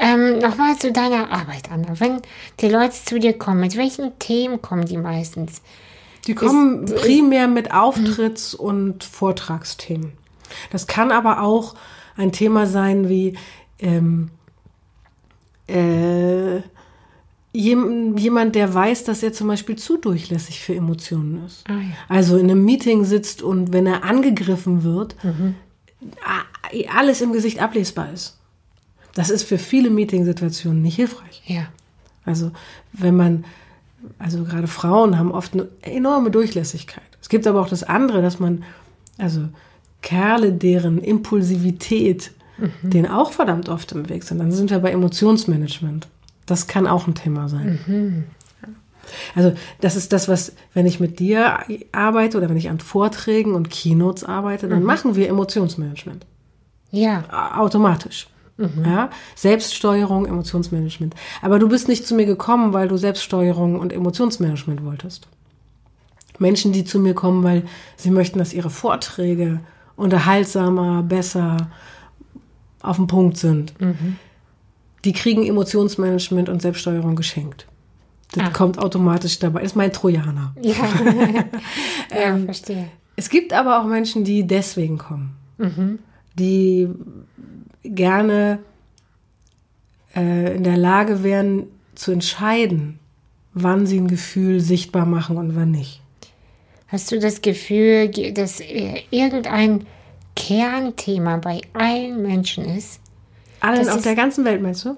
Ähm, 0.00 0.38
nochmal 0.38 0.76
zu 0.78 0.92
deiner 0.92 1.30
Arbeit, 1.30 1.70
Anna. 1.70 1.98
Wenn 2.00 2.20
die 2.60 2.68
Leute 2.68 2.94
zu 3.04 3.18
dir 3.18 3.36
kommen, 3.38 3.60
mit 3.60 3.76
welchen 3.76 4.18
Themen 4.18 4.60
kommen 4.60 4.84
die 4.86 4.96
meistens? 4.96 5.62
Die 6.26 6.34
kommen 6.34 6.84
primär 6.84 7.46
mit 7.48 7.72
Auftritts- 7.72 8.54
und 8.54 9.04
Vortragsthemen. 9.04 10.12
Das 10.70 10.86
kann 10.86 11.10
aber 11.12 11.42
auch 11.42 11.74
ein 12.16 12.32
Thema 12.32 12.66
sein 12.66 13.08
wie 13.08 13.38
ähm, 13.78 14.30
äh, 15.68 16.56
jem- 17.52 18.16
jemand, 18.16 18.54
der 18.54 18.72
weiß, 18.72 19.04
dass 19.04 19.22
er 19.22 19.32
zum 19.32 19.48
Beispiel 19.48 19.76
zu 19.76 19.96
durchlässig 19.96 20.60
für 20.60 20.74
Emotionen 20.74 21.44
ist. 21.46 21.64
Ah, 21.68 21.74
ja. 21.74 21.80
Also 22.08 22.36
in 22.36 22.50
einem 22.50 22.64
Meeting 22.64 23.04
sitzt 23.04 23.42
und 23.42 23.72
wenn 23.72 23.86
er 23.86 24.04
angegriffen 24.04 24.82
wird, 24.84 25.16
a- 26.24 26.96
alles 26.98 27.20
im 27.20 27.32
Gesicht 27.32 27.60
ablesbar 27.60 28.12
ist. 28.12 28.37
Das 29.18 29.30
ist 29.30 29.42
für 29.42 29.58
viele 29.58 29.90
Meetingsituationen 29.90 30.80
nicht 30.80 30.94
hilfreich. 30.94 31.42
Ja. 31.44 31.66
Also 32.24 32.52
wenn 32.92 33.16
man, 33.16 33.44
also 34.20 34.44
gerade 34.44 34.68
Frauen 34.68 35.18
haben 35.18 35.32
oft 35.32 35.54
eine 35.54 35.66
enorme 35.82 36.30
Durchlässigkeit. 36.30 37.02
Es 37.20 37.28
gibt 37.28 37.44
aber 37.48 37.60
auch 37.60 37.68
das 37.68 37.82
andere, 37.82 38.22
dass 38.22 38.38
man, 38.38 38.62
also 39.18 39.48
Kerle, 40.02 40.52
deren 40.52 40.98
Impulsivität, 40.98 42.30
denen 42.82 43.10
auch 43.10 43.32
verdammt 43.32 43.68
oft 43.68 43.90
im 43.90 44.08
Weg 44.08 44.22
sind. 44.22 44.38
Dann 44.38 44.52
sind 44.52 44.70
wir 44.70 44.78
bei 44.78 44.92
Emotionsmanagement. 44.92 46.06
Das 46.46 46.68
kann 46.68 46.86
auch 46.86 47.08
ein 47.08 47.16
Thema 47.16 47.48
sein. 47.48 48.24
Ja. 48.62 48.68
Also 49.34 49.52
das 49.80 49.96
ist 49.96 50.12
das, 50.12 50.28
was, 50.28 50.52
wenn 50.74 50.86
ich 50.86 51.00
mit 51.00 51.18
dir 51.18 51.58
arbeite 51.90 52.38
oder 52.38 52.48
wenn 52.48 52.56
ich 52.56 52.70
an 52.70 52.78
Vorträgen 52.78 53.54
und 53.54 53.68
Keynotes 53.68 54.22
arbeite, 54.22 54.68
dann 54.68 54.84
machen 54.84 55.16
wir 55.16 55.28
Emotionsmanagement 55.28 56.24
Ja. 56.92 57.24
automatisch. 57.58 58.28
Ja? 58.84 59.10
Selbststeuerung, 59.36 60.26
Emotionsmanagement. 60.26 61.14
Aber 61.42 61.58
du 61.58 61.68
bist 61.68 61.86
nicht 61.88 62.06
zu 62.06 62.14
mir 62.14 62.26
gekommen, 62.26 62.72
weil 62.72 62.88
du 62.88 62.96
Selbststeuerung 62.96 63.78
und 63.78 63.92
Emotionsmanagement 63.92 64.84
wolltest. 64.84 65.28
Menschen, 66.40 66.72
die 66.72 66.84
zu 66.84 66.98
mir 66.98 67.14
kommen, 67.14 67.42
weil 67.44 67.62
sie 67.96 68.10
möchten, 68.10 68.38
dass 68.38 68.52
ihre 68.52 68.70
Vorträge 68.70 69.60
unterhaltsamer, 69.96 71.02
besser 71.02 71.68
auf 72.82 72.96
den 72.96 73.06
Punkt 73.06 73.36
sind, 73.36 73.74
die 75.04 75.12
kriegen 75.12 75.44
Emotionsmanagement 75.46 76.48
und 76.48 76.60
Selbststeuerung 76.62 77.16
geschenkt. 77.16 77.66
Das 78.32 78.48
Ah. 78.48 78.50
kommt 78.50 78.78
automatisch 78.78 79.38
dabei. 79.38 79.60
Das 79.62 79.72
ist 79.72 79.76
mein 79.76 79.92
Trojaner. 79.92 80.54
Ja. 80.62 80.74
ja, 82.20 82.36
verstehe. 82.44 82.88
Es 83.16 83.28
gibt 83.30 83.52
aber 83.52 83.80
auch 83.80 83.84
Menschen, 83.86 84.22
die 84.22 84.46
deswegen 84.46 84.98
kommen, 84.98 85.34
die 86.38 86.88
gerne 87.84 88.58
äh, 90.14 90.56
in 90.56 90.64
der 90.64 90.76
Lage 90.76 91.22
wären 91.22 91.64
zu 91.94 92.12
entscheiden, 92.12 92.98
wann 93.54 93.86
sie 93.86 93.98
ein 93.98 94.08
Gefühl 94.08 94.60
sichtbar 94.60 95.06
machen 95.06 95.36
und 95.36 95.56
wann 95.56 95.70
nicht. 95.70 96.00
Hast 96.88 97.10
du 97.12 97.18
das 97.18 97.42
Gefühl, 97.42 98.08
ge- 98.08 98.32
dass 98.32 98.60
irgendein 99.10 99.86
Kernthema 100.36 101.36
bei 101.38 101.60
allen 101.72 102.22
Menschen 102.22 102.64
ist, 102.64 103.00
Allen 103.60 103.88
auf 103.88 104.02
der 104.02 104.14
ganzen 104.14 104.44
Welt, 104.44 104.62
meinst 104.62 104.84
du? 104.84 104.96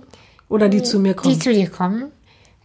Oder 0.51 0.69
die 0.69 0.83
zu 0.83 1.01
mir 1.01 1.15
die 1.15 1.17
kommen? 1.17 1.41
zu 1.41 1.53
dir 1.53 1.71
kommen? 1.71 2.11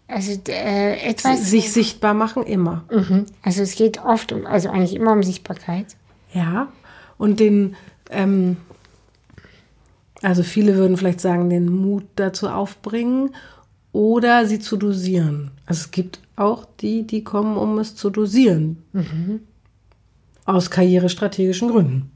Also 0.08 0.34
äh, 0.50 0.98
etwas. 1.10 1.50
sich 1.50 1.72
sichtbar 1.72 2.14
machen, 2.14 2.44
immer. 2.44 2.84
Mhm. 2.92 3.26
Also 3.42 3.64
es 3.64 3.76
geht 3.76 4.04
oft 4.04 4.34
um, 4.34 4.46
also 4.46 4.70
eigentlich 4.70 4.94
immer 4.94 5.14
um 5.14 5.24
Sichtbarkeit. 5.24 5.96
Ja. 6.34 6.68
Und 7.18 7.40
den, 7.40 7.76
ähm, 8.12 8.58
also 10.26 10.44
viele 10.44 10.76
würden 10.76 10.98
vielleicht 10.98 11.22
sagen, 11.22 11.50
den 11.50 11.72
Mut 11.72 12.04
dazu 12.16 12.50
aufbringen 12.50 13.36
oder 13.92 14.46
sie 14.46 14.60
zu 14.60 14.76
dosieren. 14.76 15.52
Also 15.66 15.82
es 15.82 15.92
gibt 15.92 16.20
auch 16.36 16.66
die, 16.82 17.06
die 17.06 17.24
kommen, 17.24 17.58
um 17.58 17.78
es 17.78 17.96
zu 17.96 18.10
dosieren. 18.10 18.78
Aus 20.46 20.70
karrierestrategischen 20.70 21.70
Gründen. 21.70 22.12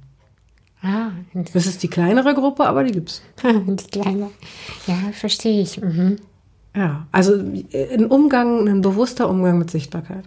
Ah, 0.81 1.11
Das 1.53 1.65
ist 1.65 1.83
die 1.83 1.87
kleinere 1.89 2.33
Gruppe, 2.33 2.65
aber 2.65 2.83
die 2.83 2.93
gibt's. 2.93 3.21
die 3.43 3.99
kleine. 3.99 4.29
Ja, 4.87 4.95
verstehe 5.11 5.61
ich. 5.61 5.81
Mhm. 5.81 6.17
Ja, 6.75 7.07
also 7.11 7.33
äh, 7.71 7.93
ein 7.93 8.05
Umgang, 8.05 8.67
ein 8.67 8.81
bewusster 8.81 9.29
Umgang 9.29 9.59
mit 9.59 9.69
Sichtbarkeit. 9.69 10.23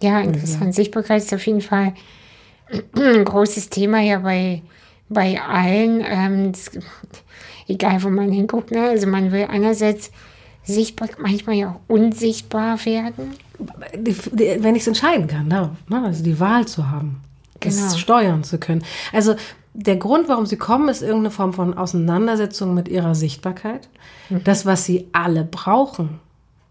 Ja, 0.00 0.20
interessant. 0.20 0.74
Sichtbarkeit 0.74 1.22
ist 1.22 1.34
auf 1.34 1.44
jeden 1.46 1.60
Fall 1.60 1.94
ein 2.96 3.24
großes 3.24 3.70
Thema 3.70 4.00
ja 4.00 4.20
bei, 4.20 4.62
bei 5.08 5.40
allen. 5.40 6.02
Ähm, 6.06 6.52
das, 6.52 6.70
egal, 7.68 8.02
wo 8.02 8.08
man 8.08 8.30
hinguckt. 8.32 8.70
Ne? 8.70 8.88
Also 8.88 9.06
man 9.06 9.30
will 9.32 9.46
einerseits 9.48 10.10
sichtbar, 10.64 11.08
manchmal 11.18 11.56
ja 11.56 11.70
auch 11.70 11.80
unsichtbar 11.88 12.84
werden. 12.84 13.32
Wenn 13.92 14.74
ich 14.74 14.82
es 14.82 14.86
entscheiden 14.86 15.26
kann, 15.26 15.48
da, 15.50 15.76
ne? 15.88 16.04
also 16.04 16.22
die 16.22 16.38
Wahl 16.40 16.66
zu 16.66 16.90
haben, 16.90 17.20
das 17.60 17.76
Genau. 17.76 17.96
steuern 17.96 18.44
zu 18.44 18.58
können. 18.58 18.84
Also 19.12 19.34
der 19.74 19.96
Grund, 19.96 20.28
warum 20.28 20.46
sie 20.46 20.56
kommen, 20.56 20.88
ist 20.88 21.02
irgendeine 21.02 21.30
Form 21.30 21.52
von 21.52 21.76
Auseinandersetzung 21.76 22.74
mit 22.74 22.88
ihrer 22.88 23.14
Sichtbarkeit. 23.14 23.88
Das, 24.44 24.66
was 24.66 24.84
sie 24.84 25.08
alle 25.12 25.44
brauchen, 25.44 26.20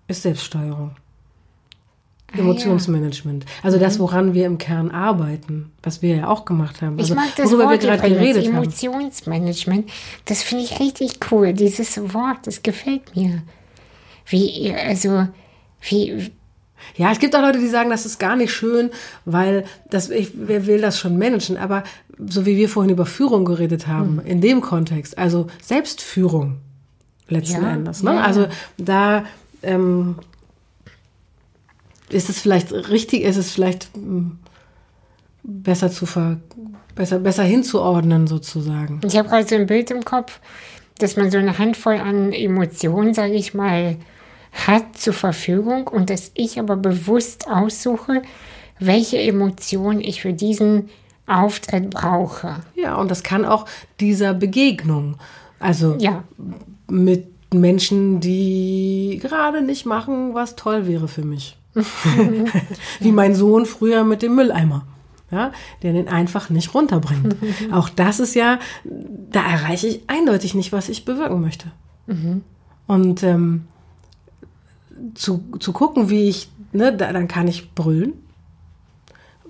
ist 0.07 0.23
Selbststeuerung. 0.23 0.91
Ah, 2.34 2.39
Emotionsmanagement. 2.39 3.45
Also 3.63 3.78
das, 3.78 3.99
woran 3.99 4.34
wir 4.34 4.45
im 4.45 4.57
Kern 4.57 4.91
arbeiten, 4.91 5.71
was 5.82 6.01
wir 6.01 6.15
ja 6.15 6.28
auch 6.28 6.43
gemacht 6.45 6.82
haben. 6.82 6.95
Ich 6.99 7.03
Also, 7.03 7.15
mag 7.15 7.36
das 7.38 7.47
worüber 7.47 7.65
Wort 7.65 7.82
wir 7.84 7.89
gerade 7.89 8.09
geredet 8.09 8.47
haben. 8.47 8.63
Emotionsmanagement. 8.63 9.89
Das 10.25 10.43
finde 10.43 10.65
ich 10.65 10.80
richtig 10.80 11.19
cool. 11.32 11.53
Dieses 11.53 11.97
Wort, 12.13 12.39
das 12.45 12.63
gefällt 12.63 13.15
mir. 13.15 13.43
Wie, 14.25 14.73
also, 14.73 15.28
wie, 15.82 16.32
Ja, 16.97 17.11
es 17.11 17.19
gibt 17.19 17.34
auch 17.36 17.41
Leute, 17.41 17.59
die 17.59 17.67
sagen, 17.67 17.89
das 17.89 18.05
ist 18.05 18.19
gar 18.19 18.36
nicht 18.36 18.51
schön, 18.51 18.89
weil 19.23 19.63
das, 19.89 20.09
ich, 20.09 20.32
wer 20.36 20.65
will 20.67 20.82
das 20.82 20.99
schon 20.99 21.17
managen? 21.17 21.57
Aber 21.57 21.84
so 22.28 22.45
wie 22.45 22.57
wir 22.57 22.67
vorhin 22.67 22.91
über 22.91 23.05
Führung 23.05 23.45
geredet 23.45 23.88
haben, 23.88 24.19
in 24.25 24.41
dem 24.41 24.59
Kontext, 24.61 25.17
also 25.17 25.47
Selbstführung 25.61 26.57
letzten 27.30 27.63
Ja, 27.63 27.73
Endes. 27.73 28.03
Ne? 28.03 28.15
ja. 28.15 28.21
Also 28.21 28.47
da 28.78 29.23
ähm, 29.63 30.15
ist 32.09 32.29
es 32.29 32.39
vielleicht 32.39 32.71
richtig, 32.71 33.23
ist 33.23 33.37
es 33.37 33.51
vielleicht 33.51 33.89
ähm, 33.95 34.39
besser 35.43 35.89
zu 35.91 36.05
ver, 36.05 36.37
besser, 36.95 37.19
besser 37.19 37.43
hinzuordnen 37.43 38.27
sozusagen. 38.27 39.01
ich 39.05 39.17
habe 39.17 39.29
gerade 39.29 39.47
so 39.47 39.55
ein 39.55 39.65
Bild 39.65 39.91
im 39.91 40.03
Kopf, 40.03 40.39
dass 40.99 41.15
man 41.15 41.31
so 41.31 41.37
eine 41.37 41.57
Handvoll 41.57 41.95
an 41.95 42.33
Emotionen, 42.33 43.13
sage 43.13 43.33
ich 43.33 43.53
mal, 43.53 43.97
hat 44.51 44.97
zur 44.97 45.13
Verfügung 45.13 45.87
und 45.87 46.09
dass 46.09 46.31
ich 46.33 46.59
aber 46.59 46.75
bewusst 46.75 47.47
aussuche, 47.47 48.23
welche 48.79 49.19
Emotion 49.19 50.01
ich 50.01 50.21
für 50.21 50.33
diesen 50.33 50.89
Auftritt 51.27 51.89
brauche. 51.89 52.57
Ja, 52.75 52.95
und 52.95 53.11
das 53.11 53.23
kann 53.23 53.45
auch 53.45 53.65
dieser 53.99 54.33
Begegnung, 54.33 55.17
also 55.59 55.95
Ja, 55.99 56.23
mit 56.89 57.27
Menschen, 57.53 58.19
die 58.19 59.19
gerade 59.21 59.61
nicht 59.61 59.85
machen, 59.85 60.33
was 60.33 60.55
toll 60.55 60.87
wäre 60.87 61.07
für 61.07 61.23
mich. 61.23 61.57
Wie 62.99 63.11
mein 63.11 63.36
Sohn 63.36 63.65
früher 63.65 64.03
mit 64.03 64.21
dem 64.21 64.36
Mülleimer. 64.36 64.86
Ja, 65.30 65.51
der 65.84 65.91
den 65.91 66.07
einfach 66.07 66.49
nicht 66.49 66.73
runterbringt. 66.73 67.36
Auch 67.71 67.89
das 67.89 68.21
ist 68.21 68.34
ja, 68.34 68.59
da 68.86 69.45
erreiche 69.45 69.88
ich 69.88 70.01
eindeutig 70.07 70.55
nicht, 70.55 70.71
was 70.71 70.88
ich 70.88 71.03
bewirken 71.03 71.41
möchte. 71.41 71.71
Und 72.88 73.23
ähm, 73.23 73.65
zu, 75.15 75.43
zu 75.59 75.73
gucken, 75.73 76.09
wie 76.09 76.30
ich, 76.30 76.49
ne, 76.71 76.95
da, 76.95 77.11
dann 77.11 77.28
kann 77.28 77.47
ich 77.47 77.73
brüllen. 77.73 78.13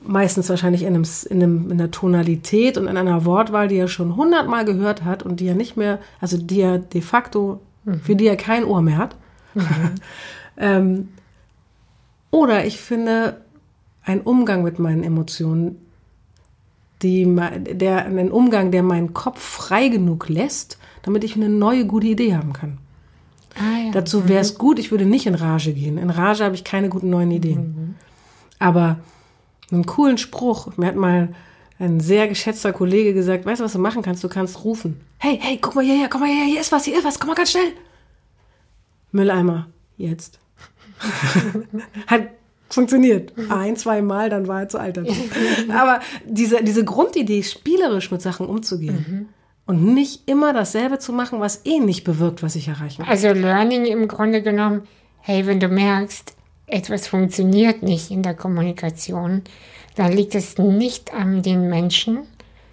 Meistens 0.02 0.50
wahrscheinlich 0.50 0.84
in, 0.84 0.96
einem, 0.96 1.06
in, 1.30 1.44
einem, 1.44 1.66
in 1.66 1.80
einer 1.80 1.92
Tonalität 1.92 2.78
und 2.78 2.88
in 2.88 2.98
einer 2.98 3.26
Wortwahl, 3.26 3.68
die 3.68 3.78
er 3.78 3.88
schon 3.88 4.16
hundertmal 4.16 4.66
gehört 4.66 5.04
hat 5.04 5.22
und 5.22 5.40
die 5.40 5.48
er 5.48 5.56
nicht 5.56 5.78
mehr, 5.78 6.00
also 6.22 6.38
die 6.38 6.62
er 6.62 6.80
de 6.80 7.02
facto, 7.02 7.62
für 8.04 8.16
die 8.16 8.28
er 8.28 8.38
kein 8.38 8.64
Ohr 8.64 8.82
mehr 8.82 8.98
hat. 8.98 9.16
ähm, 10.58 11.10
oder 12.32 12.66
ich 12.66 12.80
finde 12.80 13.42
einen 14.04 14.22
Umgang 14.22 14.64
mit 14.64 14.80
meinen 14.80 15.04
Emotionen, 15.04 15.78
die, 17.02 17.26
der, 17.74 18.06
einen 18.06 18.32
Umgang, 18.32 18.72
der 18.72 18.84
meinen 18.84 19.14
Kopf 19.14 19.42
frei 19.42 19.88
genug 19.90 20.30
lässt, 20.30 20.78
damit 21.04 21.24
ich 21.24 21.36
eine 21.36 21.50
neue 21.50 21.86
gute 21.86 22.08
Idee 22.08 22.36
haben 22.36 22.54
kann. 22.54 22.80
ah, 23.56 23.86
ja. 23.86 23.92
Dazu 23.92 24.28
wäre 24.28 24.42
es 24.42 24.58
gut, 24.58 24.80
ich 24.80 24.92
würde 24.92 25.06
nicht 25.06 25.28
in 25.28 25.36
Rage 25.36 25.74
gehen. 25.74 25.98
In 25.98 26.10
Rage 26.10 26.44
habe 26.44 26.56
ich 26.56 26.64
keine 26.64 26.90
guten 26.90 27.10
neuen 27.10 27.32
Ideen. 27.32 27.96
Aber 28.60 29.00
einen 29.72 29.86
coolen 29.86 30.18
Spruch, 30.18 30.76
mir 30.78 30.88
hat 30.88 30.96
mal 30.96 31.30
ein 31.80 32.00
sehr 32.00 32.28
geschätzter 32.28 32.74
Kollege 32.74 33.14
gesagt, 33.14 33.46
weißt 33.46 33.60
du, 33.60 33.66
was 33.66 33.74
du 33.74 33.80
machen 33.80 34.02
kannst? 34.02 34.24
Du 34.24 34.30
kannst 34.30 34.64
rufen. 34.64 35.00
Hey, 35.20 35.38
hey, 35.42 35.60
guck 35.62 35.76
mal 35.76 35.84
hierher, 35.84 36.10
komm 36.10 36.22
mal 36.22 36.30
hierher, 36.30 36.46
hier 36.46 36.62
ist 36.62 36.72
was, 36.72 36.86
hier 36.86 36.98
ist 36.98 37.06
was, 37.06 37.20
komm 37.20 37.30
mal 37.30 37.36
ganz 37.36 37.52
schnell. 37.52 37.74
Mülleimer, 39.12 39.68
jetzt. 39.98 40.40
hat 42.08 42.30
funktioniert. 42.70 43.34
Ein, 43.50 43.76
zwei 43.76 44.02
Mal, 44.02 44.30
dann 44.30 44.48
war 44.48 44.62
er 44.62 44.70
zu 44.70 44.78
alt. 44.78 44.98
Aber 45.70 46.00
diese, 46.26 46.64
diese 46.64 46.84
Grundidee, 46.84 47.44
spielerisch 47.44 48.12
mit 48.12 48.22
Sachen 48.22 48.48
umzugehen 48.48 49.30
und 49.66 49.94
nicht 49.94 50.28
immer 50.28 50.54
dasselbe 50.54 51.00
zu 51.00 51.14
machen, 51.14 51.40
was 51.40 51.66
eh 51.66 51.80
nicht 51.80 52.04
bewirkt, 52.04 52.44
was 52.44 52.56
ich 52.56 52.68
erreichen 52.68 53.04
will. 53.04 53.10
Also 53.10 53.30
Learning 53.30 53.86
im 53.86 54.08
Grunde 54.08 54.42
genommen, 54.42 54.84
hey, 55.20 55.46
wenn 55.46 55.60
du 55.60 55.68
merkst, 55.68 56.36
etwas 56.68 57.08
funktioniert 57.08 57.84
nicht 57.84 58.12
in 58.12 58.24
der 58.24 58.34
Kommunikation, 58.34 59.44
dann 59.96 60.12
liegt 60.12 60.36
es 60.36 60.58
nicht 60.58 61.14
an 61.14 61.42
den 61.42 61.70
Menschen, 61.70 62.20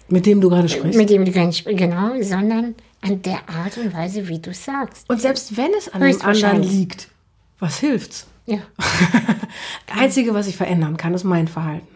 Mit 0.09 0.25
dem 0.25 0.41
du 0.41 0.49
gerade 0.49 0.69
sprichst. 0.69 0.97
mit 0.97 1.09
dem 1.09 1.25
du 1.25 1.31
gar 1.31 1.47
nicht 1.47 1.65
genau, 1.65 2.21
sondern 2.21 2.75
an 3.01 3.21
der 3.21 3.49
Art 3.49 3.77
und 3.77 3.93
Weise, 3.93 4.27
wie 4.27 4.39
du 4.39 4.53
sagst. 4.53 5.09
Und 5.09 5.21
selbst 5.21 5.57
wenn 5.57 5.71
es 5.77 5.93
an 5.93 6.01
dem 6.01 6.21
anderen 6.21 6.63
liegt, 6.63 7.09
was 7.59 7.79
hilft's? 7.79 8.27
Ja, 8.45 8.59
Das 9.87 9.97
Einzige, 9.97 10.33
was 10.33 10.47
ich 10.47 10.55
verändern 10.57 10.97
kann, 10.97 11.13
ist 11.13 11.23
mein 11.23 11.47
Verhalten. 11.47 11.87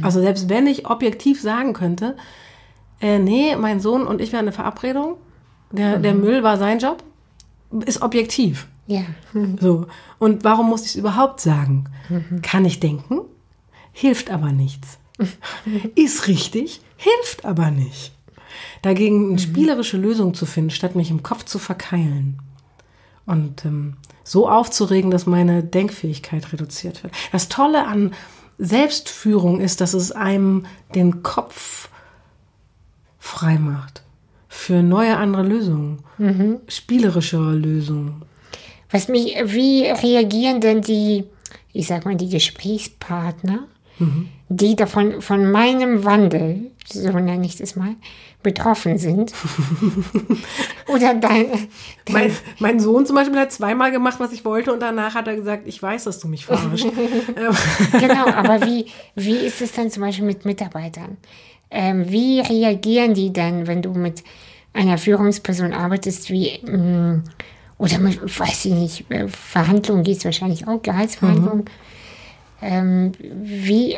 Also 0.00 0.20
selbst 0.22 0.48
wenn 0.48 0.66
ich 0.66 0.88
objektiv 0.88 1.42
sagen 1.42 1.74
könnte, 1.74 2.16
äh, 3.02 3.18
nee, 3.18 3.54
mein 3.54 3.80
Sohn 3.80 4.06
und 4.06 4.22
ich 4.22 4.32
wären 4.32 4.44
eine 4.46 4.52
Verabredung, 4.52 5.16
der, 5.72 5.98
der 5.98 6.14
Müll 6.14 6.42
war 6.42 6.56
sein 6.56 6.78
Job, 6.78 7.02
ist 7.84 8.00
objektiv. 8.00 8.66
ja. 8.86 9.02
So. 9.60 9.86
Und 10.18 10.42
warum 10.42 10.70
muss 10.70 10.82
ich 10.82 10.90
es 10.90 10.96
überhaupt 10.96 11.40
sagen? 11.40 11.84
Kann 12.40 12.64
ich 12.64 12.80
denken, 12.80 13.20
hilft 13.92 14.30
aber 14.30 14.52
nichts. 14.52 14.98
Ist 15.96 16.28
richtig, 16.28 16.80
hilft 16.96 17.44
aber 17.44 17.70
nicht. 17.70 18.12
Dagegen 18.80 19.30
eine 19.30 19.38
spielerische 19.38 19.96
Lösung 19.98 20.32
zu 20.34 20.46
finden, 20.46 20.70
statt 20.70 20.96
mich 20.96 21.10
im 21.10 21.22
Kopf 21.22 21.44
zu 21.44 21.58
verkeilen. 21.58 22.38
Und 23.26 23.64
ähm, 23.64 23.96
so 24.22 24.48
aufzuregen, 24.48 25.10
dass 25.10 25.26
meine 25.26 25.62
Denkfähigkeit 25.62 26.52
reduziert 26.52 27.02
wird. 27.02 27.14
Das 27.32 27.48
Tolle 27.48 27.86
an 27.86 28.12
Selbstführung 28.58 29.60
ist, 29.60 29.80
dass 29.80 29.94
es 29.94 30.12
einem 30.12 30.66
den 30.94 31.22
Kopf 31.22 31.88
frei 33.18 33.58
macht 33.58 34.02
für 34.48 34.82
neue 34.82 35.16
andere 35.16 35.42
Lösungen, 35.42 36.04
spielerischere 36.68 37.54
Lösungen. 37.54 38.22
Was 38.90 39.08
mich, 39.08 39.34
wie 39.44 39.86
reagieren 39.86 40.60
denn 40.60 40.80
die, 40.80 41.24
ich 41.72 41.88
sag 41.88 42.04
mal, 42.04 42.14
die 42.14 42.28
Gesprächspartner, 42.28 43.66
die 44.48 44.76
davon, 44.76 45.20
von 45.22 45.50
meinem 45.50 46.04
Wandel, 46.04 46.70
so 46.86 47.10
nenne 47.10 47.46
ich 47.46 47.56
das 47.56 47.76
mal, 47.76 47.94
betroffen 48.42 48.98
sind? 48.98 49.32
Oder 50.88 51.14
dein, 51.14 51.46
dein 52.04 52.12
Mein, 52.12 52.30
mein 52.58 52.80
Sohn 52.80 53.06
zum 53.06 53.16
Beispiel 53.16 53.38
hat 53.38 53.52
zweimal 53.52 53.90
gemacht, 53.90 54.20
was 54.20 54.32
ich 54.32 54.44
wollte, 54.44 54.72
und 54.72 54.80
danach 54.80 55.14
hat 55.14 55.26
er 55.26 55.36
gesagt, 55.36 55.66
ich 55.66 55.82
weiß, 55.82 56.04
dass 56.04 56.20
du 56.20 56.28
mich 56.28 56.44
verarschst. 56.44 56.86
Ähm, 57.36 57.56
genau, 57.98 58.26
aber 58.26 58.66
wie, 58.66 58.86
wie 59.14 59.36
ist 59.36 59.60
es 59.60 59.72
dann 59.72 59.90
zum 59.90 60.02
Beispiel 60.02 60.26
mit 60.26 60.44
Mitarbeitern? 60.44 61.16
Ähm, 61.70 62.10
wie 62.10 62.40
reagieren 62.40 63.14
die 63.14 63.32
dann, 63.32 63.66
wenn 63.66 63.82
du 63.82 63.92
mit 63.92 64.22
einer 64.72 64.98
Führungsperson 64.98 65.72
arbeitest, 65.72 66.30
wie, 66.30 66.60
mh, 66.64 67.22
oder 67.78 67.98
mit, 67.98 68.20
weiß 68.38 68.66
ich 68.66 68.72
nicht, 68.72 69.10
äh, 69.10 69.26
Verhandlungen 69.28 70.04
geht 70.04 70.18
es 70.18 70.24
wahrscheinlich 70.24 70.68
auch, 70.68 70.82
Gehaltsverhandlungen. 70.82 71.64
Ähm, 72.64 73.12
wie, 73.18 73.96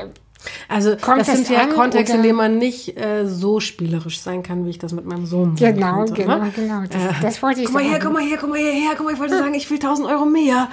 also 0.69 0.97
Kommt 0.97 1.21
das 1.21 1.29
das 1.29 1.37
sind 1.37 1.51
ja 1.51 1.63
an, 1.63 1.71
Kontexte, 1.71 2.17
in 2.17 2.23
denen 2.23 2.37
man 2.37 2.59
nicht 2.59 2.97
äh, 2.99 3.27
so 3.27 3.61
spielerisch 3.61 4.21
sein 4.21 4.43
kann, 4.43 4.65
wie 4.67 4.71
ich 4.71 4.79
das 4.79 4.93
mit 4.93 5.05
meinem 5.07 5.27
Sohn 5.27 5.55
Genau, 5.57 5.95
konnte, 6.05 6.15
genau, 6.15 6.39
ne? 6.41 6.53
genau. 6.55 6.83
Das, 6.91 7.21
das 7.21 7.43
wollte 7.43 7.61
ich 7.61 7.67
Guck 7.67 7.75
mal 7.75 7.83
her, 7.83 7.93
sagen. 7.93 8.05
guck 8.05 8.13
mal 8.13 8.23
her, 8.23 8.39
guck 8.41 8.51
mal 8.51 8.59
hierher, 8.59 8.91
guck 8.97 9.07
mal, 9.07 9.13
ich 9.15 9.21
wollte 9.21 9.39
sagen, 9.39 9.55
ich 9.55 9.71
will 9.71 9.77
1000 9.79 10.09
Euro 10.09 10.25
mehr. 10.27 10.69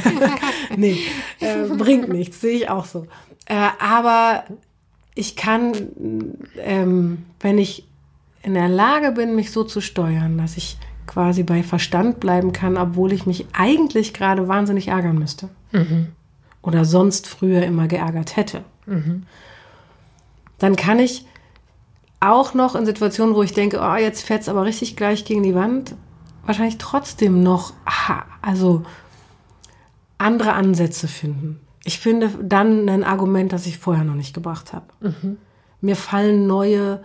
nee, 0.76 0.98
äh, 1.40 1.64
bringt 1.76 2.08
nichts, 2.08 2.40
sehe 2.40 2.56
ich 2.56 2.70
auch 2.70 2.84
so. 2.84 3.06
Äh, 3.46 3.68
aber 3.80 4.44
ich 5.14 5.34
kann, 5.36 5.72
ähm, 6.58 7.24
wenn 7.40 7.58
ich 7.58 7.86
in 8.42 8.54
der 8.54 8.68
Lage 8.68 9.12
bin, 9.12 9.34
mich 9.34 9.50
so 9.50 9.64
zu 9.64 9.80
steuern, 9.80 10.38
dass 10.38 10.56
ich 10.56 10.76
quasi 11.06 11.42
bei 11.42 11.62
Verstand 11.62 12.20
bleiben 12.20 12.52
kann, 12.52 12.76
obwohl 12.76 13.12
ich 13.12 13.26
mich 13.26 13.46
eigentlich 13.52 14.12
gerade 14.14 14.46
wahnsinnig 14.48 14.88
ärgern 14.88 15.18
müsste. 15.18 15.48
Oder 16.66 16.84
sonst 16.84 17.26
früher 17.28 17.62
immer 17.62 17.86
geärgert 17.86 18.36
hätte. 18.36 18.64
Dann 20.58 20.76
kann 20.76 20.98
ich 20.98 21.24
auch 22.20 22.54
noch 22.54 22.74
in 22.74 22.84
Situationen, 22.84 23.34
wo 23.34 23.42
ich 23.42 23.52
denke, 23.52 23.80
oh, 23.80 23.94
jetzt 23.94 24.22
fährt 24.22 24.42
es 24.42 24.48
aber 24.48 24.64
richtig 24.64 24.96
gleich 24.96 25.24
gegen 25.24 25.44
die 25.44 25.54
Wand, 25.54 25.94
wahrscheinlich 26.44 26.78
trotzdem 26.78 27.42
noch, 27.42 27.72
also 28.42 28.84
andere 30.18 30.54
Ansätze 30.54 31.08
finden. 31.08 31.60
Ich 31.84 32.00
finde 32.00 32.30
dann 32.42 32.88
ein 32.88 33.04
Argument, 33.04 33.52
das 33.52 33.66
ich 33.66 33.78
vorher 33.78 34.02
noch 34.04 34.14
nicht 34.14 34.34
gebracht 34.34 34.72
habe. 34.72 34.86
Mhm. 35.00 35.38
Mir 35.80 35.94
fallen 35.94 36.48
neue 36.48 37.04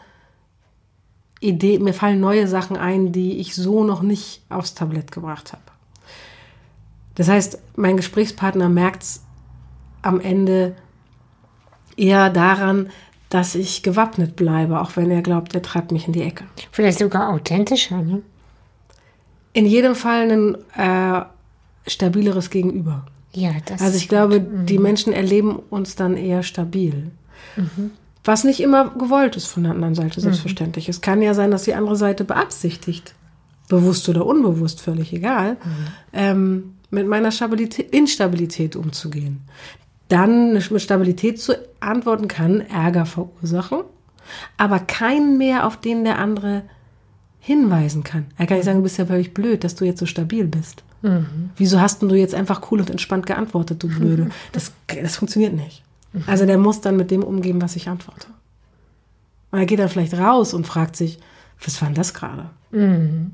Ideen, 1.40 1.84
mir 1.84 1.94
fallen 1.94 2.20
neue 2.20 2.48
Sachen 2.48 2.78
ein, 2.78 3.12
die 3.12 3.38
ich 3.38 3.54
so 3.54 3.84
noch 3.84 4.02
nicht 4.02 4.42
aufs 4.50 4.74
Tablett 4.74 5.12
gebracht 5.12 5.54
habe. 5.54 5.62
Das 7.14 7.28
heißt, 7.28 7.60
mein 7.76 7.98
Gesprächspartner 7.98 8.70
merkt 8.70 9.04
es 9.04 9.22
am 10.02 10.20
Ende 10.20 10.76
eher 11.98 12.30
daran, 12.30 12.90
dass 13.30 13.56
ich 13.56 13.82
gewappnet 13.82 14.36
bleibe, 14.36 14.82
auch 14.82 14.98
wenn 14.98 15.10
er 15.10 15.22
glaubt, 15.22 15.56
er 15.56 15.62
treibt 15.62 15.92
mich 15.92 16.08
in 16.08 16.14
die 16.14 16.24
Ecke. 16.24 16.44
Vielleicht 16.72 17.00
sogar 17.00 17.30
authentischer, 17.30 18.02
ne? 18.02 18.22
In 19.54 19.66
jedem 19.66 19.96
Fall 19.96 20.32
ein 20.32 20.56
äh, 20.78 21.26
stabileres 21.88 22.50
Gegenüber. 22.50 23.06
Ja, 23.34 23.52
das 23.66 23.82
Also 23.82 23.98
ich 23.98 24.10
glaube, 24.10 24.40
mhm. 24.40 24.66
die 24.66 24.78
Menschen 24.78 25.14
erleben 25.14 25.58
uns 25.70 25.96
dann 25.96 26.18
eher 26.18 26.44
stabil. 26.44 27.12
Mhm. 27.56 27.92
Was 28.24 28.44
nicht 28.44 28.60
immer 28.60 28.90
gewollt 28.90 29.36
ist 29.36 29.48
von 29.48 29.64
der 29.64 29.72
anderen 29.72 29.96
Seite, 29.96 30.20
mhm. 30.20 30.24
selbstverständlich. 30.24 30.88
Mhm. 30.88 30.92
Es 30.92 31.02
kann 31.02 31.22
ja 31.22 31.34
sein, 31.34 31.52
dass 31.52 31.64
die 31.64 31.74
andere 31.74 31.96
Seite 31.96 32.24
beabsichtigt, 32.24 33.14
bewusst 33.68 34.08
oder 34.10 34.26
unbewusst, 34.26 34.82
völlig 34.82 35.14
egal, 35.14 35.54
mhm. 35.54 35.88
ähm, 36.14 36.74
mit 36.90 37.08
meiner 37.08 37.32
Stabilität, 37.32 37.92
Instabilität 37.92 38.76
umzugehen. 38.76 39.42
Dann 40.12 40.54
mit 40.54 40.82
Stabilität 40.82 41.40
zu 41.40 41.54
antworten 41.80 42.28
kann 42.28 42.60
Ärger 42.60 43.06
verursachen, 43.06 43.80
aber 44.58 44.80
keinen 44.80 45.38
mehr, 45.38 45.66
auf 45.66 45.78
den 45.78 46.04
der 46.04 46.20
andere 46.20 46.64
hinweisen 47.40 48.04
kann. 48.04 48.26
Er 48.38 48.46
kann 48.46 48.58
nicht 48.58 48.66
sagen, 48.66 48.80
du 48.80 48.84
bist 48.84 48.98
ja 48.98 49.06
völlig 49.06 49.34
blöd, 49.34 49.64
dass 49.64 49.76
du 49.76 49.86
jetzt 49.86 50.00
so 50.00 50.06
stabil 50.06 50.48
bist. 50.48 50.84
Mhm. 51.02 51.52
Wieso 51.56 51.80
hast 51.80 52.02
denn 52.02 52.10
du 52.10 52.16
jetzt 52.16 52.36
einfach 52.36 52.72
cool 52.72 52.82
und 52.82 52.90
entspannt 52.90 53.26
geantwortet, 53.26 53.82
du 53.82 53.88
Blöde? 53.88 54.30
Das, 54.52 54.74
das 54.88 55.16
funktioniert 55.16 55.54
nicht. 55.54 55.82
Also 56.28 56.46
der 56.46 56.58
muss 56.58 56.82
dann 56.82 56.98
mit 56.98 57.10
dem 57.10 57.24
umgehen, 57.24 57.62
was 57.62 57.78
ich 57.78 57.88
antworte. 57.88 58.28
Und 59.52 59.60
er 59.60 59.66
geht 59.66 59.80
dann 59.80 59.88
vielleicht 59.88 60.14
raus 60.14 60.54
und 60.54 60.68
fragt 60.68 60.98
sich, 60.98 61.20
was 61.64 61.82
war 61.82 61.88
denn 61.88 61.96
das 61.96 62.14
gerade? 62.14 62.50
Mhm. 62.72 63.32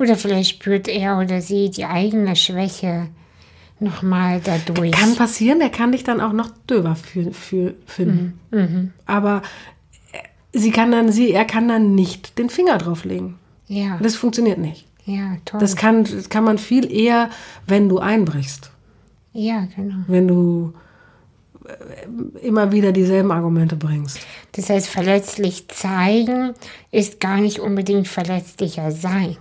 Oder 0.00 0.16
vielleicht 0.16 0.50
spürt 0.50 0.88
er 0.88 1.20
oder 1.20 1.40
sie 1.40 1.70
die 1.70 1.84
eigene 1.84 2.34
Schwäche 2.34 3.08
nochmal 3.80 4.40
dadurch. 4.42 4.92
Kann 4.92 5.16
passieren, 5.16 5.58
der 5.58 5.70
kann 5.70 5.92
dich 5.92 6.04
dann 6.04 6.20
auch 6.20 6.32
noch 6.32 6.50
döber 6.70 6.96
für, 6.96 7.32
für, 7.32 7.74
finden. 7.86 8.40
Mhm. 8.50 8.58
Mhm. 8.58 8.92
Aber 9.06 9.42
sie 10.52 10.70
kann 10.70 10.90
dann, 10.90 11.12
sie, 11.12 11.32
er 11.32 11.44
kann 11.44 11.68
dann 11.68 11.94
nicht 11.94 12.38
den 12.38 12.50
Finger 12.50 12.78
drauflegen. 12.78 13.36
Ja. 13.68 13.98
Das 14.02 14.16
funktioniert 14.16 14.58
nicht. 14.58 14.86
Ja, 15.04 15.36
toll. 15.44 15.60
Das 15.60 15.76
kann, 15.76 16.04
das 16.04 16.28
kann 16.28 16.44
man 16.44 16.58
viel 16.58 16.92
eher, 16.92 17.30
wenn 17.66 17.88
du 17.88 17.98
einbrichst. 17.98 18.70
Ja, 19.32 19.66
genau. 19.76 19.96
Wenn 20.08 20.26
du 20.26 20.72
äh, 21.64 22.46
immer 22.46 22.72
wieder 22.72 22.92
dieselben 22.92 23.30
Argumente 23.30 23.76
bringst. 23.76 24.18
Das 24.52 24.70
heißt, 24.70 24.88
verletzlich 24.88 25.68
zeigen 25.68 26.54
ist 26.90 27.20
gar 27.20 27.40
nicht 27.40 27.60
unbedingt 27.60 28.08
verletzlicher 28.08 28.90
sein. 28.90 29.36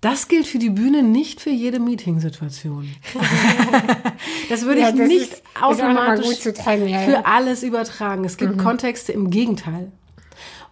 Das 0.00 0.28
gilt 0.28 0.46
für 0.46 0.58
die 0.58 0.70
Bühne 0.70 1.02
nicht 1.02 1.40
für 1.40 1.50
jede 1.50 1.80
Meetingsituation. 1.80 2.88
das 4.50 4.64
würde 4.64 4.82
ja, 4.82 4.90
ich 4.90 4.96
das 4.96 5.08
nicht 5.08 5.32
ist, 5.32 5.42
automatisch 5.60 6.46
ist 6.46 6.56
teilen, 6.58 6.88
ja, 6.88 7.00
für 7.00 7.26
alles 7.26 7.62
übertragen. 7.62 8.24
Es 8.24 8.36
gibt 8.36 8.56
mhm. 8.56 8.60
Kontexte 8.60 9.12
im 9.12 9.30
Gegenteil, 9.30 9.90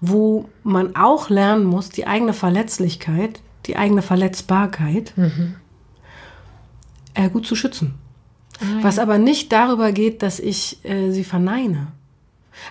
wo 0.01 0.49
man 0.62 0.95
auch 0.95 1.31
lernen 1.31 1.64
muss, 1.64 1.89
die 1.89 2.07
eigene 2.07 2.35
Verletzlichkeit, 2.35 3.41
die 3.66 3.77
eigene 3.77 4.03
Verletzbarkeit 4.03 5.14
mhm. 5.16 5.57
äh, 7.14 7.31
gut 7.31 7.47
zu 7.47 7.57
schützen. 7.57 7.95
Ah, 8.61 8.83
Was 8.83 8.99
aber 8.99 9.18
nicht 9.18 9.53
darüber 9.53 9.93
geht, 9.93 10.22
dass 10.22 10.39
ich 10.39 10.85
äh, 10.85 11.11
sie 11.11 11.25
verneine. 11.25 11.89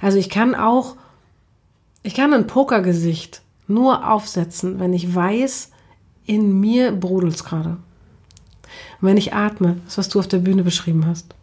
Also 0.02 0.18
ich 0.20 0.30
kann 0.30 0.54
auch, 0.54 0.96
ich 2.04 2.14
kann 2.14 2.32
ein 2.32 2.48
Pokergesicht 2.48 3.42
nur 3.68 4.10
aufsetzen, 4.10 4.80
wenn 4.80 4.94
ich 4.94 5.14
weiß, 5.14 5.72
in 6.26 6.60
mir 6.60 6.92
brodelt 6.92 7.36
es 7.36 7.44
gerade. 7.44 7.70
Und 7.70 7.80
wenn 9.02 9.18
ich 9.18 9.34
atme, 9.34 9.78
das, 9.86 9.98
was 9.98 10.10
du 10.10 10.20
auf 10.20 10.28
der 10.28 10.40
Bühne 10.40 10.64
beschrieben 10.64 11.06
hast. 11.06 11.34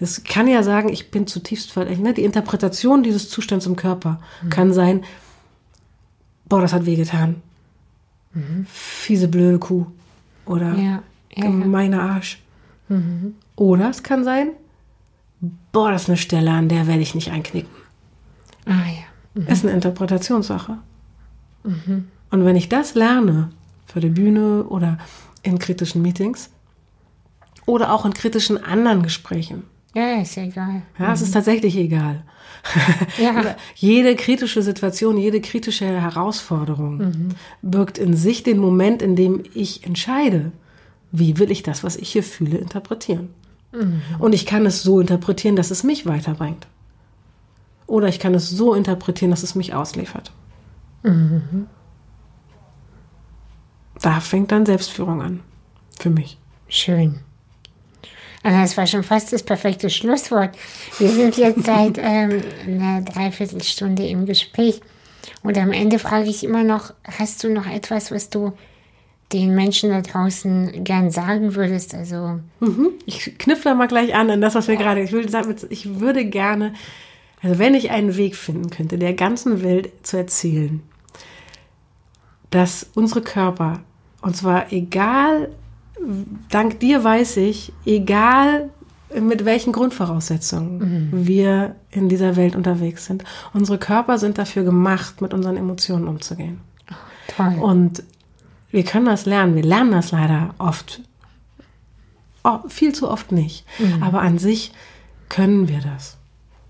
Es 0.00 0.24
kann 0.24 0.48
ja 0.48 0.62
sagen, 0.62 0.88
ich 0.88 1.10
bin 1.10 1.26
zutiefst 1.26 1.70
verletzt. 1.70 2.00
Ne? 2.00 2.14
Die 2.14 2.24
Interpretation 2.24 3.02
dieses 3.02 3.28
Zustands 3.28 3.66
im 3.66 3.76
Körper 3.76 4.20
mhm. 4.42 4.50
kann 4.50 4.72
sein, 4.72 5.04
boah, 6.48 6.60
das 6.60 6.72
hat 6.72 6.86
wehgetan. 6.86 7.42
Mhm. 8.32 8.66
Fiese 8.68 9.28
blöde 9.28 9.58
Kuh. 9.58 9.86
Oder 10.46 10.74
ja, 10.74 11.02
ja, 11.34 11.44
gemeiner 11.44 12.02
Arsch. 12.02 12.42
Mhm. 12.88 13.34
Oder 13.56 13.90
es 13.90 14.02
kann 14.02 14.24
sein, 14.24 14.50
boah, 15.72 15.92
das 15.92 16.02
ist 16.02 16.08
eine 16.08 16.16
Stelle, 16.16 16.50
an 16.50 16.68
der 16.68 16.86
werde 16.86 17.02
ich 17.02 17.14
nicht 17.14 17.30
einknicken. 17.30 17.70
Ah 18.64 18.72
ja. 18.72 19.04
Mhm. 19.34 19.46
Ist 19.46 19.64
eine 19.64 19.74
Interpretationssache. 19.74 20.78
Mhm. 21.62 22.08
Und 22.30 22.44
wenn 22.44 22.56
ich 22.56 22.68
das 22.68 22.94
lerne, 22.94 23.50
für 23.90 24.00
die 24.00 24.08
Bühne 24.08 24.64
oder 24.64 24.98
in 25.42 25.58
kritischen 25.58 26.02
Meetings 26.02 26.50
oder 27.66 27.92
auch 27.92 28.04
in 28.04 28.14
kritischen 28.14 28.62
anderen 28.62 29.02
Gesprächen. 29.02 29.64
Ja, 29.94 30.20
ist 30.20 30.36
egal. 30.36 30.82
Ja, 30.98 31.12
es 31.12 31.20
ist 31.20 31.30
mhm. 31.30 31.34
tatsächlich 31.34 31.76
egal. 31.76 32.24
Ja. 33.18 33.56
jede 33.74 34.14
kritische 34.14 34.62
Situation, 34.62 35.16
jede 35.16 35.40
kritische 35.40 35.86
Herausforderung 35.86 36.98
mhm. 36.98 37.28
birgt 37.62 37.98
in 37.98 38.14
sich 38.14 38.42
den 38.42 38.58
Moment, 38.58 39.02
in 39.02 39.16
dem 39.16 39.42
ich 39.54 39.84
entscheide, 39.84 40.52
wie 41.10 41.38
will 41.38 41.50
ich 41.50 41.62
das, 41.62 41.82
was 41.82 41.96
ich 41.96 42.10
hier 42.10 42.22
fühle, 42.22 42.58
interpretieren. 42.58 43.30
Mhm. 43.72 44.02
Und 44.18 44.34
ich 44.34 44.46
kann 44.46 44.66
es 44.66 44.82
so 44.82 45.00
interpretieren, 45.00 45.56
dass 45.56 45.70
es 45.70 45.82
mich 45.82 46.06
weiterbringt. 46.06 46.68
Oder 47.86 48.06
ich 48.06 48.20
kann 48.20 48.34
es 48.34 48.48
so 48.48 48.74
interpretieren, 48.74 49.32
dass 49.32 49.42
es 49.42 49.56
mich 49.56 49.74
ausliefert. 49.74 50.30
Mhm 51.02 51.66
da 54.02 54.20
fängt 54.20 54.52
dann 54.52 54.66
Selbstführung 54.66 55.22
an. 55.22 55.40
Für 55.98 56.10
mich. 56.10 56.38
Schön. 56.68 57.20
Also 58.42 58.58
das 58.58 58.76
war 58.76 58.86
schon 58.86 59.02
fast 59.02 59.32
das 59.32 59.42
perfekte 59.42 59.90
Schlusswort. 59.90 60.56
Wir 60.98 61.10
sind 61.10 61.36
jetzt 61.36 61.64
seit 61.64 61.98
ähm, 62.02 62.42
einer 62.66 63.02
Dreiviertelstunde 63.02 64.06
im 64.06 64.24
Gespräch. 64.24 64.80
Und 65.42 65.58
am 65.58 65.72
Ende 65.72 65.98
frage 65.98 66.30
ich 66.30 66.44
immer 66.44 66.64
noch, 66.64 66.94
hast 67.04 67.44
du 67.44 67.50
noch 67.50 67.66
etwas, 67.66 68.10
was 68.10 68.30
du 68.30 68.52
den 69.32 69.54
Menschen 69.54 69.90
da 69.90 70.00
draußen 70.00 70.84
gern 70.84 71.10
sagen 71.10 71.54
würdest? 71.54 71.94
Also 71.94 72.40
mhm. 72.60 72.90
Ich 73.04 73.38
knüpfe 73.38 73.64
da 73.64 73.74
mal 73.74 73.88
gleich 73.88 74.14
an 74.14 74.30
an 74.30 74.40
das, 74.40 74.54
was 74.54 74.68
wir 74.68 74.76
gerade. 74.76 75.02
Ich, 75.02 75.12
will, 75.12 75.26
ich 75.68 76.00
würde 76.00 76.24
gerne, 76.24 76.72
also 77.42 77.58
wenn 77.58 77.74
ich 77.74 77.90
einen 77.90 78.16
Weg 78.16 78.36
finden 78.36 78.70
könnte, 78.70 78.96
der 78.96 79.12
ganzen 79.12 79.62
Welt 79.62 79.92
zu 80.02 80.16
erzählen, 80.16 80.82
dass 82.50 82.90
unsere 82.94 83.22
Körper 83.22 83.80
und 84.22 84.36
zwar 84.36 84.72
egal, 84.72 85.50
dank 86.50 86.80
dir 86.80 87.02
weiß 87.04 87.38
ich, 87.38 87.72
egal 87.84 88.70
mit 89.18 89.44
welchen 89.44 89.72
Grundvoraussetzungen 89.72 91.10
mhm. 91.10 91.26
wir 91.26 91.74
in 91.90 92.08
dieser 92.08 92.36
Welt 92.36 92.54
unterwegs 92.54 93.06
sind. 93.06 93.24
Unsere 93.52 93.78
Körper 93.78 94.18
sind 94.18 94.38
dafür 94.38 94.62
gemacht, 94.62 95.20
mit 95.20 95.34
unseren 95.34 95.56
Emotionen 95.56 96.06
umzugehen. 96.06 96.60
Toll. 97.36 97.58
Und 97.60 98.04
wir 98.70 98.84
können 98.84 99.06
das 99.06 99.26
lernen. 99.26 99.56
Wir 99.56 99.64
lernen 99.64 99.92
das 99.92 100.12
leider 100.12 100.54
oft. 100.58 101.00
Oh, 102.44 102.58
viel 102.68 102.94
zu 102.94 103.10
oft 103.10 103.32
nicht. 103.32 103.64
Mhm. 103.78 104.02
Aber 104.02 104.20
an 104.22 104.38
sich 104.38 104.72
können 105.28 105.68
wir 105.68 105.80
das. 105.80 106.16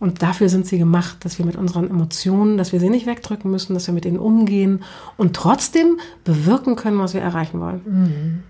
Und 0.01 0.23
dafür 0.23 0.49
sind 0.49 0.67
sie 0.67 0.79
gemacht, 0.79 1.19
dass 1.25 1.39
wir 1.39 1.45
mit 1.45 1.57
unseren 1.57 1.89
Emotionen, 1.89 2.57
dass 2.57 2.73
wir 2.73 2.81
sie 2.81 2.89
nicht 2.89 3.07
wegdrücken 3.07 3.51
müssen, 3.51 3.75
dass 3.75 3.87
wir 3.87 3.93
mit 3.93 4.07
ihnen 4.07 4.19
umgehen 4.19 4.83
und 5.19 5.37
trotzdem 5.37 6.01
bewirken 6.25 6.75
können, 6.75 6.99
was 6.99 7.13
wir 7.13 7.21
erreichen 7.21 7.61
wollen. 7.61 7.81
Mhm. 7.85 8.43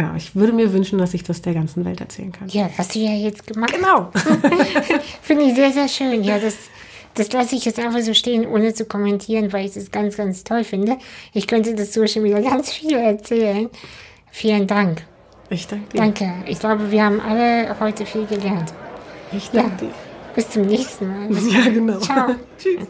Ja, 0.00 0.14
ich 0.16 0.34
würde 0.34 0.52
mir 0.52 0.72
wünschen, 0.72 0.98
dass 0.98 1.12
ich 1.12 1.22
das 1.24 1.42
der 1.42 1.54
ganzen 1.54 1.84
Welt 1.84 2.00
erzählen 2.00 2.32
kann. 2.32 2.48
Ja, 2.48 2.70
hast 2.78 2.94
du 2.94 3.00
ja 3.00 3.12
jetzt 3.12 3.46
gemacht. 3.46 3.74
Genau. 3.74 4.10
Finde 5.22 5.44
ich 5.44 5.54
sehr, 5.54 5.72
sehr 5.72 5.88
schön. 5.88 6.22
Ja, 6.22 6.38
das, 6.38 6.54
das 7.14 7.30
lasse 7.32 7.56
ich 7.56 7.64
jetzt 7.64 7.78
einfach 7.78 8.00
so 8.00 8.14
stehen, 8.14 8.46
ohne 8.46 8.72
zu 8.72 8.86
kommentieren, 8.86 9.52
weil 9.52 9.66
ich 9.66 9.74
das 9.74 9.90
ganz, 9.90 10.16
ganz 10.16 10.44
toll 10.44 10.64
finde. 10.64 10.98
Ich 11.34 11.46
könnte 11.46 11.74
das 11.74 11.92
so 11.92 12.06
schon 12.06 12.24
wieder 12.24 12.40
ganz 12.42 12.72
viel 12.72 12.96
erzählen. 12.96 13.68
Vielen 14.30 14.66
Dank. 14.66 15.04
Ich 15.50 15.66
danke 15.66 15.88
dir. 15.92 15.98
Danke. 15.98 16.32
Ich 16.46 16.58
glaube, 16.58 16.90
wir 16.90 17.04
haben 17.04 17.20
alle 17.20 17.78
heute 17.80 18.06
viel 18.06 18.24
gelernt. 18.24 18.72
Ich 19.32 19.50
danke 19.50 19.84
ja. 19.84 19.90
dir. 19.90 20.11
Bis 20.34 20.50
zum 20.50 20.62
nächsten 20.62 21.08
Mal. 21.08 21.30
Ja, 21.48 21.70
genau. 21.70 21.98
Ciao. 21.98 22.34
Tschüss. 22.58 22.86